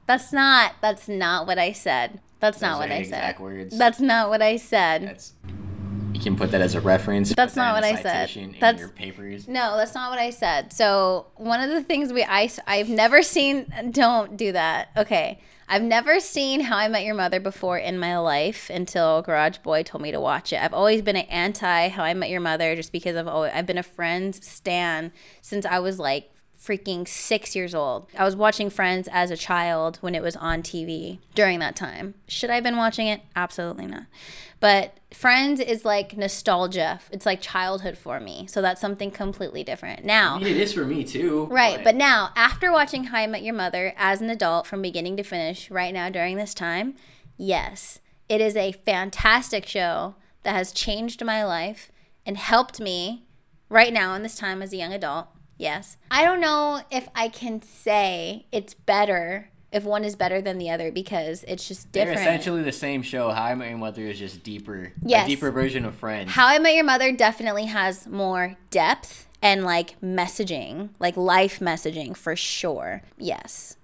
That's 0.06 0.32
not. 0.32 0.74
That's 0.80 1.08
not 1.08 1.46
what 1.46 1.58
I 1.58 1.72
said. 1.72 2.20
That's 2.40 2.60
not 2.60 2.74
Those 2.74 2.80
what 2.80 2.90
are 2.90 2.94
I 2.94 2.96
exact 2.98 3.38
said. 3.38 3.42
words. 3.42 3.78
That's 3.78 4.00
not 4.00 4.28
what 4.30 4.42
I 4.42 4.56
said. 4.56 5.02
That's. 5.02 5.32
You 6.12 6.20
can 6.22 6.36
put 6.36 6.50
that 6.52 6.62
as 6.62 6.74
a 6.74 6.80
reference. 6.80 7.34
That's 7.34 7.52
put 7.52 7.60
that 7.60 7.66
not 7.72 7.74
what 7.74 7.84
I 7.84 7.94
said. 7.96 8.30
That's- 8.58 8.78
your 8.80 8.88
papers. 8.88 9.46
No, 9.46 9.76
that's 9.76 9.94
not 9.94 10.10
what 10.10 10.18
I 10.18 10.30
said. 10.30 10.72
So 10.72 11.26
one 11.36 11.60
of 11.60 11.68
the 11.70 11.82
things 11.82 12.10
we 12.12 12.24
I 12.24 12.48
I've 12.66 12.88
never 12.88 13.22
seen. 13.22 13.66
Don't 13.90 14.36
do 14.36 14.52
that. 14.52 14.88
Okay, 14.96 15.40
I've 15.68 15.82
never 15.82 16.20
seen 16.20 16.60
How 16.60 16.76
I 16.76 16.86
Met 16.86 17.04
Your 17.04 17.16
Mother 17.16 17.40
before 17.40 17.76
in 17.76 17.98
my 17.98 18.16
life 18.18 18.70
until 18.70 19.20
Garage 19.22 19.58
Boy 19.58 19.82
told 19.82 20.00
me 20.00 20.12
to 20.12 20.20
watch 20.20 20.52
it. 20.52 20.62
I've 20.62 20.72
always 20.72 21.02
been 21.02 21.16
an 21.16 21.26
anti 21.26 21.88
How 21.88 22.04
I 22.04 22.14
Met 22.14 22.30
Your 22.30 22.40
Mother 22.40 22.76
just 22.76 22.92
because 22.92 23.16
I've 23.16 23.26
always 23.26 23.50
I've 23.52 23.66
been 23.66 23.78
a 23.78 23.82
Friends 23.82 24.46
stan 24.46 25.12
since 25.42 25.66
I 25.66 25.80
was 25.80 25.98
like 25.98 26.30
freaking 26.66 27.06
six 27.06 27.54
years 27.54 27.74
old. 27.74 28.06
I 28.18 28.24
was 28.24 28.34
watching 28.34 28.70
Friends 28.70 29.08
as 29.12 29.30
a 29.30 29.36
child 29.36 29.98
when 30.00 30.14
it 30.14 30.22
was 30.22 30.36
on 30.36 30.62
TV 30.62 31.18
during 31.34 31.60
that 31.60 31.76
time. 31.76 32.14
Should 32.26 32.50
I 32.50 32.56
have 32.56 32.64
been 32.64 32.76
watching 32.76 33.06
it? 33.06 33.22
Absolutely 33.36 33.86
not. 33.86 34.04
But 34.58 34.98
Friends 35.12 35.60
is 35.60 35.84
like 35.84 36.16
nostalgia. 36.16 37.00
It's 37.12 37.26
like 37.26 37.40
childhood 37.40 37.96
for 37.96 38.18
me. 38.18 38.46
So 38.48 38.60
that's 38.60 38.80
something 38.80 39.10
completely 39.10 39.62
different. 39.62 40.04
Now, 40.04 40.36
I 40.36 40.38
mean, 40.38 40.48
it 40.48 40.56
is 40.56 40.72
for 40.72 40.84
me 40.84 41.04
too. 41.04 41.46
Right, 41.46 41.82
but 41.84 41.94
now 41.94 42.30
after 42.34 42.72
watching 42.72 43.04
How 43.04 43.18
I 43.18 43.26
Met 43.26 43.42
Your 43.42 43.54
Mother 43.54 43.94
as 43.96 44.20
an 44.20 44.30
adult 44.30 44.66
from 44.66 44.82
beginning 44.82 45.16
to 45.18 45.22
finish, 45.22 45.70
right 45.70 45.94
now 45.94 46.08
during 46.08 46.36
this 46.36 46.54
time, 46.54 46.96
yes, 47.36 48.00
it 48.28 48.40
is 48.40 48.56
a 48.56 48.72
fantastic 48.72 49.66
show 49.66 50.16
that 50.42 50.54
has 50.54 50.72
changed 50.72 51.24
my 51.24 51.44
life 51.44 51.92
and 52.24 52.36
helped 52.36 52.80
me 52.80 53.24
right 53.68 53.92
now 53.92 54.14
in 54.14 54.22
this 54.22 54.36
time 54.36 54.62
as 54.62 54.72
a 54.72 54.76
young 54.76 54.92
adult. 54.92 55.28
Yes. 55.58 55.96
I 56.10 56.24
don't 56.24 56.40
know 56.40 56.82
if 56.90 57.08
I 57.14 57.28
can 57.28 57.62
say 57.62 58.46
it's 58.52 58.74
better 58.74 59.50
if 59.72 59.84
one 59.84 60.04
is 60.04 60.16
better 60.16 60.40
than 60.40 60.58
the 60.58 60.70
other 60.70 60.90
because 60.90 61.44
it's 61.46 61.66
just 61.66 61.92
They're 61.92 62.12
essentially 62.12 62.62
the 62.62 62.72
same 62.72 63.02
show. 63.02 63.30
How 63.30 63.44
I 63.44 63.54
Met 63.54 63.68
Your 63.68 63.78
Mother 63.78 64.02
is 64.02 64.18
just 64.18 64.42
deeper. 64.42 64.92
Yes. 65.02 65.26
A 65.26 65.28
deeper 65.28 65.50
version 65.50 65.84
of 65.84 65.94
Friends. 65.94 66.30
How 66.30 66.46
I 66.46 66.58
Met 66.58 66.74
Your 66.74 66.84
Mother 66.84 67.12
definitely 67.12 67.66
has 67.66 68.06
more 68.06 68.56
depth 68.70 69.26
and 69.42 69.64
like 69.64 70.00
messaging, 70.00 70.90
like 70.98 71.16
life 71.16 71.60
messaging 71.60 72.16
for 72.16 72.36
sure. 72.36 73.02
Yes. 73.18 73.75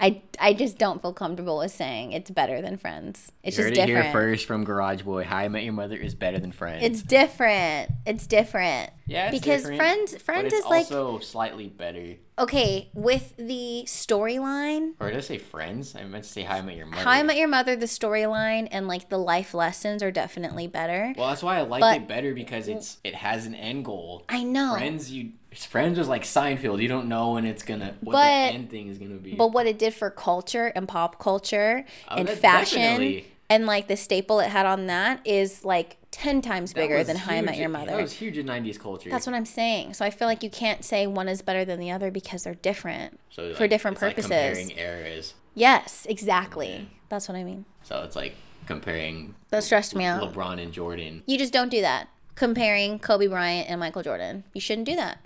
I, 0.00 0.22
I 0.38 0.52
just 0.54 0.78
don't 0.78 1.02
feel 1.02 1.12
comfortable 1.12 1.58
with 1.58 1.72
saying 1.72 2.12
it's 2.12 2.30
better 2.30 2.62
than 2.62 2.76
Friends. 2.76 3.32
It's 3.42 3.56
you 3.56 3.64
just 3.64 3.68
heard 3.70 3.72
it 3.78 3.86
different. 3.86 4.04
here 4.06 4.12
first 4.12 4.46
from 4.46 4.64
Garage 4.64 5.02
Boy. 5.02 5.24
How 5.24 5.38
I 5.38 5.48
Met 5.48 5.64
Your 5.64 5.72
Mother 5.72 5.96
is 5.96 6.14
better 6.14 6.38
than 6.38 6.52
Friends. 6.52 6.84
It's 6.84 7.02
different. 7.02 7.90
It's 8.06 8.26
different. 8.26 8.90
yeah, 9.06 9.28
it's 9.30 9.38
because 9.40 9.62
different, 9.62 9.80
Friends 9.80 10.12
but 10.12 10.22
Friends 10.22 10.52
it's 10.52 10.64
is 10.64 10.64
like 10.66 10.78
also 10.92 11.18
slightly 11.18 11.66
better. 11.68 12.14
okay, 12.38 12.90
with 12.94 13.34
the 13.38 13.82
storyline, 13.86 14.92
Or 15.00 15.08
did 15.08 15.16
I 15.16 15.20
say 15.20 15.38
Friends? 15.38 15.94
I 15.96 16.04
meant 16.04 16.24
to 16.24 16.30
say 16.30 16.42
How 16.42 16.56
I 16.56 16.62
Met 16.62 16.76
Your 16.76 16.86
Mother. 16.86 17.02
How 17.02 17.10
I 17.10 17.22
Met 17.22 17.36
Your 17.36 17.48
Mother, 17.48 17.76
the 17.76 17.86
storyline 17.86 18.68
and 18.70 18.86
like 18.88 19.08
the 19.08 19.18
life 19.18 19.54
lessons 19.54 20.02
are 20.02 20.10
definitely 20.10 20.66
better. 20.66 21.12
Well, 21.16 21.28
that's 21.28 21.42
why 21.42 21.58
I 21.58 21.62
like 21.62 21.80
But- 21.80 21.96
it 21.96 22.08
better 22.08 22.34
because 22.34 22.68
it's 22.68 22.98
it 23.04 23.14
has 23.16 23.46
an 23.46 23.54
end 23.54 23.84
goal. 23.84 24.24
I 24.28 24.44
know. 24.44 24.74
Friends, 24.74 25.10
you 25.10 25.32
Friends 25.54 25.98
was 25.98 26.08
like 26.08 26.24
Seinfeld. 26.24 26.80
You 26.82 26.88
don't 26.88 27.08
know 27.08 27.32
when 27.32 27.44
it's 27.44 27.62
gonna 27.62 27.94
what 28.00 28.12
But- 28.12 28.22
the 28.48 28.54
end 28.54 28.70
thing 28.70 28.88
is 28.88 28.98
gonna 28.98 29.14
be. 29.16 29.34
But 29.34 29.48
what 29.48 29.66
it 29.66 29.78
did 29.78 29.94
for 29.94 30.10
culture 30.10 30.66
and 30.76 30.86
pop 30.86 31.18
culture 31.18 31.84
Oh, 32.08 32.16
and 32.16 32.28
fashion 32.28 32.78
definitely. 32.80 33.26
and 33.48 33.66
like 33.66 33.88
the 33.88 33.96
staple 33.96 34.40
it 34.40 34.48
had 34.50 34.66
on 34.66 34.86
that 34.86 35.20
is 35.26 35.64
like 35.64 35.96
10 36.10 36.42
times 36.42 36.72
That 36.72 36.80
bigger 36.82 37.02
than 37.02 37.16
How 37.16 37.32
I 37.34 37.40
Met 37.42 37.54
huge- 37.54 37.60
Your 37.60 37.68
Mother. 37.70 37.86
That 37.92 38.00
was 38.02 38.12
huge 38.12 38.36
in 38.38 38.46
'90s 38.46 38.78
culture. 38.78 39.08
That's 39.10 39.26
what 39.26 39.34
I'm 39.34 39.44
saying. 39.46 39.94
So 39.94 40.04
I 40.04 40.10
feel 40.10 40.28
like 40.28 40.42
you 40.42 40.50
can't 40.50 40.84
say 40.84 41.06
one 41.06 41.28
is 41.28 41.40
better 41.42 41.64
than 41.64 41.80
the 41.80 41.90
other 41.90 42.10
because 42.10 42.44
they're 42.44 42.54
different. 42.54 43.18
so, 43.30 43.54
for 43.54 43.66
different 43.66 43.96
it's 43.96 44.02
like 44.02 44.16
purposes. 44.16 44.30
comparing 44.68 44.78
eras. 44.78 45.34
Yes, 45.54 46.06
exactly. 46.08 46.88
That's 47.08 47.26
what 47.28 47.36
I 47.36 47.42
mean. 47.44 47.64
So 47.82 48.02
it's 48.04 48.14
like 48.16 48.34
comparing 48.66 49.34
That 49.50 49.64
stressed 49.64 49.94
me 49.94 50.04
out. 50.04 50.22
LeBron 50.34 50.62
and 50.62 50.72
Jordan. 50.72 51.22
You 51.26 51.38
just 51.38 51.52
don't 51.52 51.70
do 51.70 51.80
that. 51.80 52.08
Comparing 52.34 52.98
Kobe 52.98 53.26
Bryant 53.26 53.68
and 53.68 53.80
Michael 53.80 54.02
Jordan. 54.02 54.44
You 54.54 54.60
shouldn't 54.60 54.86
do 54.86 54.94
that. 54.96 55.18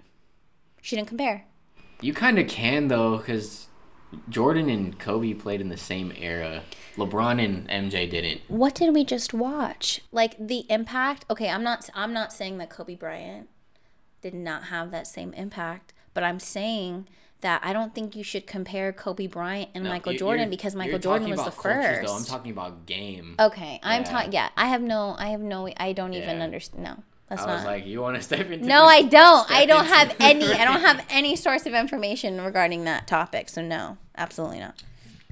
You 0.85 0.97
didn't 0.97 1.09
compare. 1.09 1.47
You 2.01 2.13
kind 2.13 2.39
of 2.39 2.49
can 2.49 2.89
though, 2.89 3.19
because 3.19 3.69
Jordan 4.29 4.69
and 4.69 4.99
Kobe 4.99 5.33
played 5.35 5.61
in 5.61 5.69
the 5.69 5.77
same 5.77 6.13
era. 6.19 6.63
LeBron 6.97 7.43
and 7.43 7.69
MJ 7.69 8.11
didn't. 8.11 8.43
What 8.49 8.75
did 8.75 8.93
we 8.95 9.05
just 9.05 9.33
watch? 9.33 10.01
Like 10.11 10.37
the 10.39 10.67
impact. 10.69 11.25
Okay, 11.31 11.49
I'm 11.49 11.63
not 11.63 11.89
I'm 11.95 12.13
not 12.13 12.33
saying 12.33 12.59
that 12.59 12.69
Kobe 12.71 12.97
Bryant 12.97 13.49
did 14.21 14.35
not 14.35 14.65
have 14.65 14.91
that 14.91 15.07
same 15.07 15.33
impact, 15.35 15.93
but 16.15 16.23
I'm 16.25 16.39
saying 16.39 17.09
that 17.41 17.61
I 17.65 17.73
don't 17.73 17.93
think 17.95 18.15
you 18.15 18.23
should 18.23 18.47
compare 18.47 18.93
Kobe 18.93 19.27
Bryant 19.27 19.71
and 19.75 19.83
No, 19.85 19.91
Michael 19.91 20.13
Jordan 20.15 20.49
because 20.51 20.77
Michael 20.77 20.99
Jordan 21.01 21.31
was 21.31 21.45
the 21.45 21.51
cultures, 21.51 21.97
first. 21.99 22.07
Though. 22.07 22.17
I'm 22.17 22.25
talking 22.25 22.53
about 22.53 22.87
game. 22.87 23.35
okay, 23.39 23.81
I'm 23.83 24.05
talking. 24.05 24.33
Yeah, 24.33 24.51
I 24.57 24.67
have 24.67 24.83
no. 24.83 25.17
I 25.19 25.29
have 25.31 25.41
no. 25.41 25.69
I 25.77 25.93
don't 25.93 26.15
even 26.15 26.39
Yeah. 26.39 26.45
understand. 26.45 26.85
No, 26.85 27.03
that's 27.33 27.45
I 27.45 27.47
not. 27.47 27.55
was 27.57 27.65
like, 27.65 27.87
you 27.87 28.01
want 28.03 28.17
to 28.17 28.23
step 28.23 28.51
into? 28.51 28.67
no? 28.67 28.85
I 28.85 29.03
don't. 29.03 29.51
I 29.51 29.65
don't 29.65 29.87
have 29.87 30.15
any. 30.21 30.45
I 30.53 30.65
don't 30.67 30.81
have 30.89 31.05
any 31.09 31.35
source 31.35 31.65
of 31.65 31.73
information 31.73 32.41
regarding 32.41 32.85
that 32.85 33.07
topic. 33.07 33.49
So 33.49 33.63
no, 33.63 33.97
absolutely 34.17 34.61
not. 34.61 34.83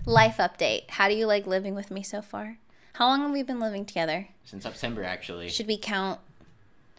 Life 0.06 0.38
update. 0.38 0.88
How 0.90 1.08
do 1.08 1.14
you 1.14 1.26
like 1.26 1.46
living 1.46 1.74
with 1.74 1.90
me 1.90 2.02
so 2.02 2.22
far? 2.22 2.56
How 2.94 3.06
long 3.08 3.20
have 3.20 3.32
we 3.32 3.42
been 3.42 3.60
living 3.60 3.84
together? 3.84 4.28
Since 4.44 4.62
September, 4.62 5.04
actually. 5.04 5.50
Should 5.50 5.66
we 5.66 5.76
count 5.76 6.20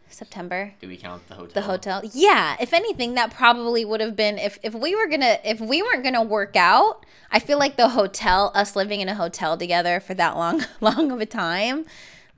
September? 0.09 0.73
Do 0.79 0.87
we 0.87 0.97
count 0.97 1.27
the 1.27 1.35
hotel? 1.35 1.53
The 1.53 1.61
hotel? 1.61 2.01
Yeah. 2.13 2.57
If 2.59 2.73
anything, 2.73 3.15
that 3.15 3.31
probably 3.31 3.83
would 3.83 4.01
have 4.01 4.15
been 4.15 4.37
if 4.37 4.59
if 4.61 4.75
we 4.75 4.95
were 4.95 5.07
gonna 5.07 5.39
if 5.43 5.59
we 5.59 5.81
weren't 5.81 6.03
gonna 6.03 6.23
work 6.23 6.55
out. 6.55 7.05
I 7.31 7.39
feel 7.39 7.57
like 7.57 7.75
the 7.75 7.89
hotel, 7.89 8.51
us 8.53 8.75
living 8.75 9.01
in 9.01 9.09
a 9.09 9.15
hotel 9.15 9.57
together 9.57 9.99
for 9.99 10.13
that 10.13 10.35
long 10.37 10.63
long 10.81 11.11
of 11.11 11.19
a 11.21 11.25
time, 11.25 11.85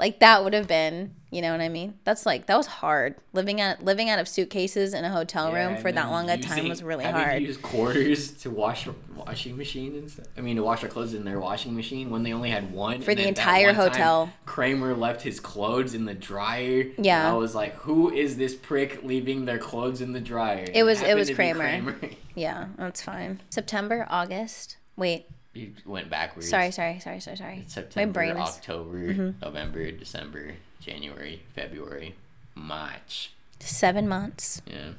like 0.03 0.19
that 0.19 0.43
would 0.43 0.53
have 0.53 0.67
been. 0.67 1.15
You 1.31 1.41
know 1.41 1.51
what 1.51 1.61
I 1.61 1.69
mean? 1.69 1.95
That's 2.03 2.25
like 2.25 2.45
that 2.47 2.57
was 2.57 2.67
hard. 2.67 3.15
Living 3.31 3.61
out 3.61 3.83
living 3.83 4.09
out 4.09 4.19
of 4.19 4.27
suitcases 4.27 4.93
in 4.93 5.05
a 5.05 5.09
hotel 5.09 5.49
Yeah, 5.51 5.65
room 5.69 5.77
for 5.81 5.91
that 5.93 6.11
long 6.11 6.29
a 6.29 6.37
time 6.37 6.67
was 6.67 6.83
really 6.83 7.05
hard. 7.05 7.41
Use 7.41 7.55
quarters 7.57 8.31
to 8.43 8.49
wash 8.51 8.85
washing 9.15 9.55
machine 9.57 9.95
and 9.95 10.11
stuff. 10.11 10.25
I 10.37 10.41
mean, 10.41 10.57
to 10.57 10.63
wash 10.63 10.83
our 10.83 10.89
clothes 10.89 11.13
in 11.13 11.23
their 11.23 11.39
washing 11.39 11.73
machine 11.73 12.09
when 12.09 12.21
they 12.23 12.33
only 12.33 12.49
had 12.49 12.71
one. 12.73 13.01
For 13.01 13.15
the 13.15 13.25
entire 13.27 13.67
one 13.67 13.75
time, 13.75 13.89
hotel. 13.91 14.33
Kramer 14.45 14.93
left 14.93 15.21
his 15.21 15.39
clothes 15.39 15.93
in 15.93 16.03
the 16.03 16.13
dryer. 16.13 16.87
Yeah. 16.97 17.31
I 17.31 17.33
was 17.35 17.55
like, 17.55 17.73
who 17.77 18.11
is 18.11 18.35
this 18.35 18.53
prick 18.53 19.03
leaving 19.03 19.45
their 19.45 19.57
clothes 19.57 20.01
in 20.01 20.11
the 20.11 20.19
dryer? 20.19 20.67
It 20.73 20.83
was- 20.83 20.99
it 21.01 21.05
happened 21.07 21.19
was 21.19 21.29
be 21.29 21.35
Kramer. 21.35 21.95
Yeah, 22.35 22.69
that's 22.77 23.01
fine. 23.01 23.41
September, 23.51 24.07
August. 24.09 24.77
Wait, 24.95 25.27
you 25.53 25.73
went 25.85 26.09
backwards. 26.09 26.49
sorry, 26.49 26.71
sorry, 26.71 26.99
sorry, 26.99 27.19
sorry, 27.19 27.37
sorry. 27.37 27.63
September, 27.67 28.19
My 28.21 28.33
brain 28.33 28.43
is 28.43 28.49
October, 28.49 28.97
Mm-hmm. 29.13 29.29
November, 29.45 29.91
December, 29.91 30.53
January, 30.79 31.43
February, 31.55 32.15
March. 32.55 33.31
seven 33.59 34.07
months. 34.07 34.61
Yeah, 34.67 34.91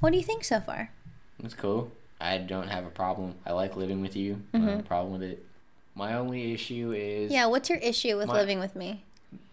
What 0.00 0.10
do 0.10 0.16
you 0.18 0.22
think 0.24 0.44
so 0.44 0.60
far? 0.60 0.90
It's 1.42 1.54
cool. 1.54 1.90
I 2.20 2.38
don't 2.38 2.68
have 2.68 2.84
a 2.84 2.90
problem. 2.90 3.34
I 3.46 3.52
like 3.52 3.76
living 3.76 4.00
with 4.02 4.16
you. 4.16 4.42
I 4.52 4.58
don't 4.58 4.68
have 4.68 4.80
a 4.80 4.82
problem 4.82 5.12
with 5.12 5.22
it. 5.22 5.44
My 5.94 6.14
only 6.14 6.52
issue 6.52 6.92
is 6.92 7.26
Mm-hmm. 7.30 7.32
Yeah, 7.34 7.46
what's 7.46 7.68
your 7.70 7.78
issue 7.78 8.16
with 8.16 8.28
My- 8.28 8.34
living 8.34 8.58
with 8.60 8.76
me? 8.76 9.04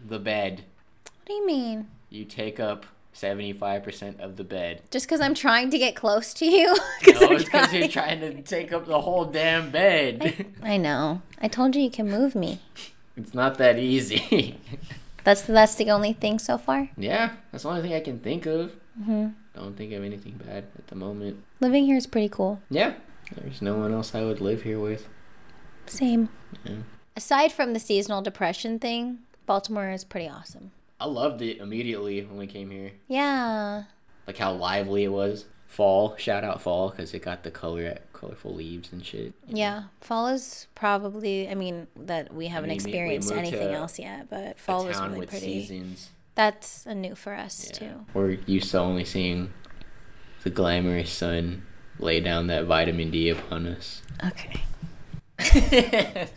the 0.03 0.19
bed. 0.19 0.63
What 1.03 1.25
do 1.27 1.33
you 1.33 1.45
mean? 1.45 1.87
You 2.09 2.23
take 2.25 2.59
up 2.59 2.85
seventy 3.15 3.53
five 3.53 3.83
percent 3.83 4.19
of 4.19 4.35
the 4.35 4.43
bed. 4.43 4.81
Just 4.91 5.07
because 5.07 5.21
I'm 5.21 5.33
trying 5.33 5.69
to 5.71 5.77
get 5.79 5.95
close 5.95 6.33
to 6.35 6.45
you? 6.45 6.75
No, 7.07 7.31
it's 7.31 7.45
because 7.45 7.73
you're 7.73 7.87
trying- 7.87 8.19
to 8.19 8.41
take 8.43 8.71
up 8.73 8.85
the 8.85 9.01
whole 9.01 9.25
damn 9.25 9.71
bed. 9.71 10.45
I 10.63 10.77
know. 10.77 11.21
I 11.41 11.47
told 11.47 11.75
you 11.75 11.81
you 11.81 11.89
can 11.89 12.09
move 12.09 12.35
me. 12.35 12.59
it's 13.17 13.33
not 13.33 13.57
that 13.57 13.79
easy. 13.79 14.59
That's 15.23 15.41
that's 15.41 15.73
the 15.73 15.89
only 15.89 16.13
thing 16.13 16.37
so 16.37 16.55
far. 16.59 16.89
yeah, 16.97 17.31
that's 17.51 17.63
the 17.63 17.69
only 17.69 17.81
thing 17.81 17.93
I 17.95 17.99
can 17.99 18.19
think 18.19 18.45
of. 18.45 18.73
hmm 19.03 19.29
Don't 19.55 19.75
think 19.75 19.91
of 19.93 20.03
anything 20.03 20.39
bad 20.45 20.65
at 20.77 20.85
the 20.85 20.95
moment. 20.95 21.43
Living 21.59 21.85
here 21.87 21.97
is 21.97 22.05
pretty 22.05 22.29
cool. 22.29 22.61
Yeah, 22.69 22.93
there's 23.35 23.59
no 23.59 23.75
one 23.75 23.91
else 23.91 24.13
I 24.13 24.21
would 24.23 24.39
live 24.39 24.61
here 24.61 24.79
with. 24.79 25.09
Same. 25.87 26.29
Yeah. 26.63 26.75
Aside 27.15 27.51
from 27.51 27.73
the 27.73 27.79
seasonal 27.79 28.21
depression 28.21 28.77
thing, 28.77 29.17
Baltimore 29.47 29.89
is 29.89 30.03
pretty 30.03 30.29
awesome. 30.29 30.69
I 30.99 31.05
loved 31.05 31.41
it 31.41 31.57
immediately 31.57 32.23
when 32.23 32.37
we 32.37 32.47
came 32.47 32.69
here. 32.71 32.91
Yeah. 33.07 33.83
Like 34.27 34.37
how 34.37 34.53
lively 34.53 35.03
it 35.03 35.09
was. 35.11 35.45
Fall, 35.67 36.15
shout 36.17 36.43
out 36.45 36.61
fall, 36.61 36.89
because 36.89 37.13
it 37.13 37.21
got 37.21 37.43
the 37.43 37.51
color, 37.51 37.97
colorful 38.13 38.53
leaves 38.53 38.93
and 38.93 39.05
shit. 39.05 39.33
Yeah. 39.47 39.83
Fall 39.99 40.27
is 40.27 40.67
probably, 40.73 41.49
I 41.49 41.55
mean, 41.55 41.87
that 41.97 42.33
we 42.33 42.47
haven't 42.47 42.69
mean, 42.69 42.77
we- 42.77 42.83
we 42.83 42.89
experienced 42.91 43.31
anything 43.31 43.73
else 43.73 43.99
yet, 43.99 44.29
but 44.29 44.57
fall 44.59 44.85
was 44.85 44.99
really 45.01 45.25
pretty. 45.25 45.65
seasons. 45.65 46.11
That's 46.35 46.85
a 46.85 46.95
new 46.95 47.15
for 47.15 47.33
us, 47.33 47.67
Yeah. 47.73 47.77
too. 47.79 48.05
We're 48.13 48.31
used 48.45 48.71
to 48.71 48.79
only 48.79 49.03
seeing 49.05 49.51
the 50.43 50.49
glamorous 50.49 51.11
sun 51.11 51.63
lay 51.99 52.19
down 52.21 52.47
that 52.47 52.65
vitamin 52.65 53.09
D 53.11 53.29
upon 53.29 53.65
us. 53.67 54.01
Okay. 54.25 54.61
okay. 55.39 56.27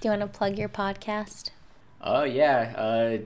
Do 0.00 0.08
you 0.08 0.10
want 0.10 0.20
to 0.20 0.26
plug 0.28 0.58
your 0.58 0.68
podcast? 0.68 1.50
Oh 2.00 2.22
yeah, 2.24 2.74
uh, 2.76 3.18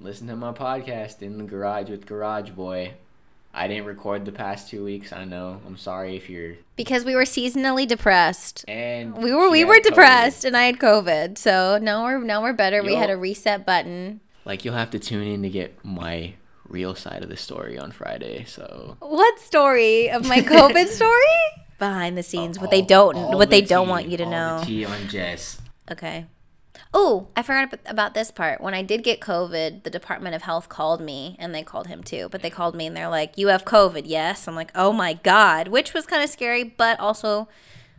listen 0.00 0.26
to 0.28 0.36
my 0.36 0.52
podcast 0.52 1.22
in 1.22 1.38
the 1.38 1.44
garage 1.44 1.90
with 1.90 2.06
Garage 2.06 2.50
Boy. 2.50 2.94
I 3.52 3.66
didn't 3.66 3.86
record 3.86 4.24
the 4.24 4.32
past 4.32 4.68
two 4.68 4.84
weeks. 4.84 5.12
I 5.12 5.24
know. 5.24 5.60
I'm 5.66 5.76
sorry 5.76 6.16
if 6.16 6.28
you're. 6.28 6.56
Because 6.76 7.04
we 7.04 7.14
were 7.14 7.22
seasonally 7.22 7.88
depressed. 7.88 8.64
And 8.68 9.16
We 9.16 9.32
were 9.32 9.50
we 9.50 9.64
were 9.64 9.76
COVID. 9.76 9.82
depressed 9.84 10.44
and 10.44 10.56
I 10.56 10.64
had 10.64 10.78
COVID. 10.78 11.38
So 11.38 11.78
now 11.80 12.04
we're 12.04 12.18
now 12.22 12.42
we're 12.42 12.52
better. 12.52 12.82
We 12.82 12.94
had 12.94 13.10
a 13.10 13.16
reset 13.16 13.64
button. 13.66 14.20
Like 14.44 14.64
you'll 14.64 14.74
have 14.74 14.90
to 14.90 14.98
tune 14.98 15.26
in 15.26 15.42
to 15.42 15.48
get 15.48 15.82
my 15.84 16.34
real 16.68 16.94
side 16.94 17.22
of 17.22 17.30
the 17.30 17.36
story 17.36 17.78
on 17.78 17.90
Friday. 17.90 18.44
So 18.44 18.96
What 19.00 19.40
story 19.40 20.10
of 20.10 20.26
my 20.28 20.40
COVID 20.40 20.86
story? 21.00 21.40
Behind 21.78 22.18
the 22.18 22.22
scenes, 22.22 22.58
what 22.58 22.70
they 22.70 22.82
don't 22.82 23.16
what 23.36 23.50
they 23.50 23.60
the 23.62 23.66
don't 23.68 23.88
want 23.88 24.08
you 24.08 24.16
to 24.18 24.26
know. 24.26 24.58
The 24.60 24.66
tea 24.66 24.84
on 24.84 25.08
Jess. 25.08 25.60
Okay. 25.90 26.26
Oh, 26.94 27.28
I 27.36 27.42
forgot 27.42 27.78
about 27.86 28.14
this 28.14 28.30
part. 28.30 28.60
When 28.60 28.72
I 28.74 28.82
did 28.82 29.02
get 29.02 29.20
COVID, 29.20 29.82
the 29.82 29.90
Department 29.90 30.34
of 30.34 30.42
Health 30.42 30.68
called 30.68 31.00
me 31.00 31.36
and 31.38 31.54
they 31.54 31.62
called 31.62 31.86
him 31.88 32.02
too. 32.02 32.28
But 32.30 32.40
they 32.42 32.50
called 32.50 32.74
me 32.74 32.86
and 32.86 32.96
they're 32.96 33.08
like, 33.08 33.36
You 33.36 33.48
have 33.48 33.64
COVID, 33.64 34.02
yes? 34.06 34.46
I'm 34.48 34.54
like, 34.54 34.70
Oh 34.74 34.92
my 34.92 35.14
God, 35.14 35.68
which 35.68 35.92
was 35.92 36.06
kind 36.06 36.22
of 36.22 36.30
scary, 36.30 36.64
but 36.64 36.98
also 37.00 37.48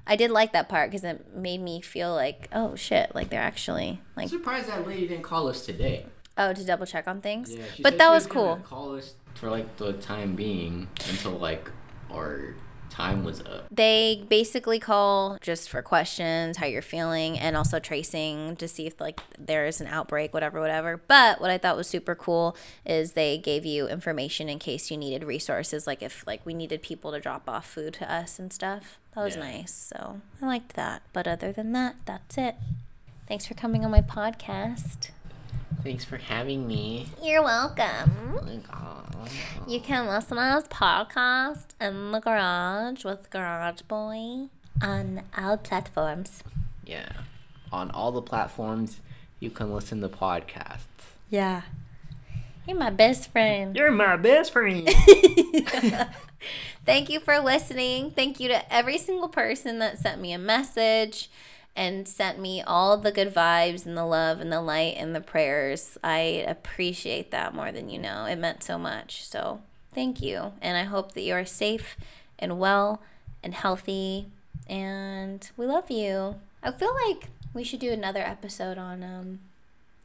I 0.08 0.16
did 0.16 0.32
like 0.32 0.54
that 0.54 0.70
part 0.70 0.90
because 0.90 1.04
it 1.04 1.36
made 1.36 1.62
me 1.62 1.82
feel 1.82 2.14
like, 2.16 2.48
Oh 2.52 2.76
shit, 2.76 3.14
like 3.14 3.30
they're 3.30 3.42
actually 3.42 3.90
I'm 4.16 4.24
like, 4.24 4.30
surprised 4.30 4.68
that 4.70 4.88
lady 4.88 5.08
didn't 5.08 5.24
call 5.24 5.48
us 5.48 5.66
today. 5.66 6.06
Oh, 6.38 6.54
to 6.54 6.66
double 6.66 6.86
check 6.86 7.08
on 7.08 7.22
things. 7.22 7.56
she 7.76 7.84
but 7.84 7.98
that 7.98 8.10
was 8.10 8.26
gonna 8.26 8.56
cool. 8.56 8.56
Call 8.64 8.96
us 8.96 9.16
for 9.36 9.50
like 9.50 9.76
the 9.78 9.94
time 9.94 10.36
being 10.36 10.88
until 11.10 11.34
like 11.34 11.70
our 12.12 12.56
time 13.00 13.24
was 13.24 13.40
up. 13.42 13.66
They 13.72 14.24
basically 14.30 14.80
call 14.80 15.38
just 15.42 15.70
for 15.70 15.82
questions, 15.82 16.58
how 16.58 16.66
you're 16.66 16.82
feeling, 16.82 17.40
and 17.40 17.56
also 17.56 17.80
tracing 17.80 18.56
to 18.58 18.68
see 18.68 18.86
if 18.88 19.00
like 19.00 19.20
there's 19.38 19.80
an 19.82 19.88
outbreak, 19.88 20.34
whatever, 20.34 20.60
whatever. 20.60 20.98
But 21.08 21.40
what 21.42 21.50
I 21.50 21.58
thought 21.58 21.78
was 21.78 21.88
super 21.88 22.16
cool 22.16 22.56
is 22.86 23.14
they 23.14 23.38
gave 23.38 23.66
you 23.66 23.88
information 23.88 24.50
in 24.50 24.60
case 24.60 24.92
you 24.92 24.98
needed 24.98 25.24
resources, 25.24 25.88
like 25.88 26.02
if 26.04 26.26
like 26.28 26.46
we 26.46 26.54
needed 26.54 26.82
people 26.82 27.12
to 27.12 27.20
drop 27.20 27.50
off 27.50 27.66
food 27.68 27.94
to 27.96 28.12
us 28.12 28.40
and 28.40 28.52
stuff. 28.52 29.00
That 29.16 29.24
was 29.24 29.36
Yeah. 29.36 29.44
nice. 29.44 29.74
So 29.74 30.22
I 30.42 30.46
liked 30.46 30.74
that. 30.76 31.02
But 31.14 31.28
other 31.28 31.52
than 31.52 31.72
that, 31.74 31.96
that's 32.06 32.38
it. 32.38 32.56
Thanks 33.28 33.46
for 33.46 33.54
coming 33.54 33.86
on 33.86 33.92
my 33.92 34.02
podcast. 34.02 35.12
Thanks 35.84 36.04
for 36.04 36.18
having 36.18 36.68
me. 36.68 37.08
You're 37.24 37.44
welcome. 37.44 38.40
Oh 38.74 39.00
you 39.68 39.80
can 39.80 40.08
listen 40.08 40.38
to 40.38 40.60
this 40.60 40.68
podcast 40.68 41.68
in 41.80 42.12
the 42.12 42.20
garage 42.20 43.06
with 43.06 43.30
Garage 43.30 43.82
Boy 43.84 44.50
on 44.82 45.24
all 45.38 45.58
platforms. 45.58 46.44
Yeah. 46.86 47.10
On 47.72 47.92
all 47.92 48.12
the 48.12 48.22
platforms, 48.22 49.00
you 49.40 49.50
can 49.50 49.74
listen 49.74 50.02
to 50.02 50.10
podcasts. 50.10 50.84
Yeah. 51.30 51.62
You're 52.68 52.78
my 52.78 52.90
best 52.90 53.32
friend. 53.32 53.76
You're 53.76 53.92
my 53.92 54.18
best 54.18 54.52
friend. 54.52 54.88
Thank 56.86 57.10
you 57.10 57.20
for 57.20 57.40
listening. 57.40 58.12
Thank 58.12 58.40
you 58.40 58.48
to 58.50 58.74
every 58.74 58.98
single 58.98 59.30
person 59.30 59.80
that 59.80 60.00
sent 60.00 60.22
me 60.22 60.34
a 60.34 60.38
message 60.38 61.30
and 61.80 62.10
sent 62.10 62.38
me 62.38 62.62
all 62.62 62.98
the 62.98 63.10
good 63.12 63.34
vibes 63.34 63.86
and 63.86 63.96
the 63.96 64.06
love 64.06 64.42
and 64.42 64.52
the 64.52 64.62
light 64.62 64.96
and 64.98 65.16
the 65.16 65.22
prayers. 65.22 65.98
I 66.04 66.18
appreciate 66.46 67.32
that 67.32 67.56
more 67.56 67.72
than 67.72 67.90
you 67.90 67.98
know. 67.98 68.26
It 68.26 68.36
meant 68.36 68.64
so 68.64 68.78
much. 68.78 69.24
So, 69.24 69.62
thank 69.94 70.22
you. 70.22 70.52
And 70.62 70.76
I 70.76 70.84
hope 70.84 71.14
that 71.14 71.22
you 71.22 71.34
are 71.34 71.46
safe 71.46 71.96
and 72.38 72.60
well 72.60 73.02
and 73.42 73.54
healthy 73.54 74.28
and 74.68 75.50
we 75.56 75.66
love 75.66 75.90
you. 75.90 76.36
I 76.62 76.72
feel 76.72 76.94
like 77.08 77.30
we 77.54 77.64
should 77.64 77.80
do 77.80 77.92
another 77.94 78.22
episode 78.22 78.78
on 78.78 79.02
um 79.02 79.40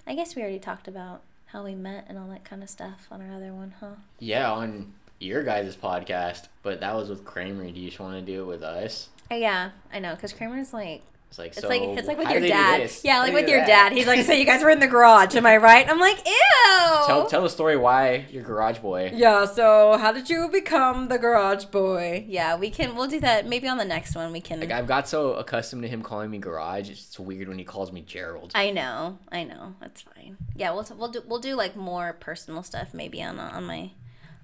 I 0.07 0.15
guess 0.15 0.37
we 0.37 0.43
already 0.43 0.61
talked 0.61 0.87
about 0.87 1.23
how 1.47 1.65
we 1.65 1.75
met 1.75 2.07
and 2.09 2.17
all 2.19 2.29
that 2.29 2.45
kind 2.45 2.63
of 2.63 2.71
stuff 2.71 3.09
on 3.11 3.21
our 3.21 3.35
other 3.35 3.53
one, 3.53 3.75
huh? 3.81 3.97
yeah, 4.21 4.51
on 4.51 4.93
your 5.19 5.43
guys' 5.43 5.77
podcast, 5.77 6.47
but 6.63 6.79
that 6.81 6.95
was 6.95 7.09
with 7.09 7.25
Kramer. 7.25 7.69
Do 7.69 7.81
you 7.81 7.89
just 7.89 7.99
want 7.99 8.15
to 8.15 8.33
do 8.33 8.43
it 8.43 8.47
with 8.47 8.63
us? 8.63 9.09
Oh, 9.31 9.37
yeah, 9.37 9.71
I 9.93 9.99
know, 9.99 10.15
because 10.15 10.33
Kramer's 10.33 10.73
like 10.75 11.03
It's 11.35 11.39
like 11.41 11.49
It's 11.53 11.61
so. 11.63 11.69
like 11.69 11.83
it's 11.83 12.07
like 12.07 12.17
with 12.19 12.31
your 12.31 12.41
dad. 12.41 12.89
Yeah, 13.03 13.19
like 13.19 13.33
with 13.33 13.49
your 13.49 13.61
do 13.61 13.67
dad. 13.67 13.93
He's 13.93 14.07
like, 14.07 14.25
so 14.25 14.33
you 14.33 14.45
guys 14.45 14.63
were 14.63 14.71
in 14.71 14.79
the 14.79 14.87
garage, 14.87 15.35
am 15.35 15.47
I 15.47 15.57
right? 15.57 15.89
I'm 15.89 15.99
like, 15.99 16.19
ew. 16.25 17.07
Tell 17.07 17.27
tell 17.27 17.43
the 17.43 17.51
story 17.51 17.77
why 17.77 18.27
you're 18.31 18.45
garage 18.45 18.79
boy. 18.79 19.11
yeah, 19.13 19.45
so 19.45 19.99
how 19.99 20.13
did 20.13 20.31
you 20.31 20.49
become 20.49 21.09
the 21.09 21.19
garage 21.19 21.65
boy? 21.65 22.25
Yeah, 22.29 22.57
we 22.57 22.71
can 22.71 22.95
we'll 22.95 23.09
do 23.09 23.19
that 23.19 23.49
maybe 23.49 23.67
on 23.67 23.79
the 23.79 23.85
next 23.85 24.15
one 24.15 24.31
we 24.31 24.41
can 24.41 24.61
Like 24.61 24.71
I've 24.71 24.87
got 24.87 25.09
so 25.09 25.33
accustomed 25.35 25.83
to 25.83 25.89
him 25.89 26.03
calling 26.03 26.31
me 26.31 26.39
garage. 26.39 26.89
It's 26.89 27.19
weird 27.19 27.49
when 27.49 27.59
he 27.59 27.65
calls 27.65 27.91
me 27.91 28.03
Gerald. 28.03 28.53
I 28.55 28.71
know, 28.71 29.19
I 29.33 29.43
know. 29.43 29.75
That's 29.81 30.03
fine. 30.03 30.37
Yeah, 30.55 30.73
we'll 30.73 30.87
we'll 30.97 31.09
do 31.11 31.23
we'll 31.27 31.41
do 31.41 31.57
like 31.57 31.75
more 31.75 32.13
personal 32.13 32.63
stuff 32.63 32.95
maybe 32.95 33.21
on 33.21 33.41
on 33.41 33.65
my 33.65 33.91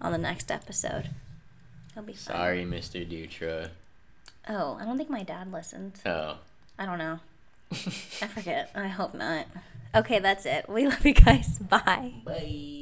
on 0.00 0.10
the 0.10 0.18
next 0.18 0.50
episode. 0.50 1.10
That'll 1.94 2.06
be 2.06 2.14
fun. 2.14 2.34
Sorry, 2.34 2.64
Mr. 2.64 3.08
Dutra. 3.08 3.68
Oh, 4.48 4.76
I 4.80 4.84
don't 4.84 4.96
think 4.96 5.10
my 5.10 5.22
dad 5.22 5.52
listened. 5.52 6.00
Oh. 6.04 6.38
I 6.80 6.86
don't 6.86 6.98
know. 6.98 7.20
I 7.72 8.26
forget. 8.26 8.70
I 8.74 8.88
hope 8.88 9.14
not. 9.14 9.46
Okay, 9.94 10.18
that's 10.18 10.46
it. 10.46 10.66
We 10.66 10.86
love 10.88 11.04
you 11.04 11.12
guys. 11.12 11.58
Bye. 11.58 12.14
Bye. 12.24 12.79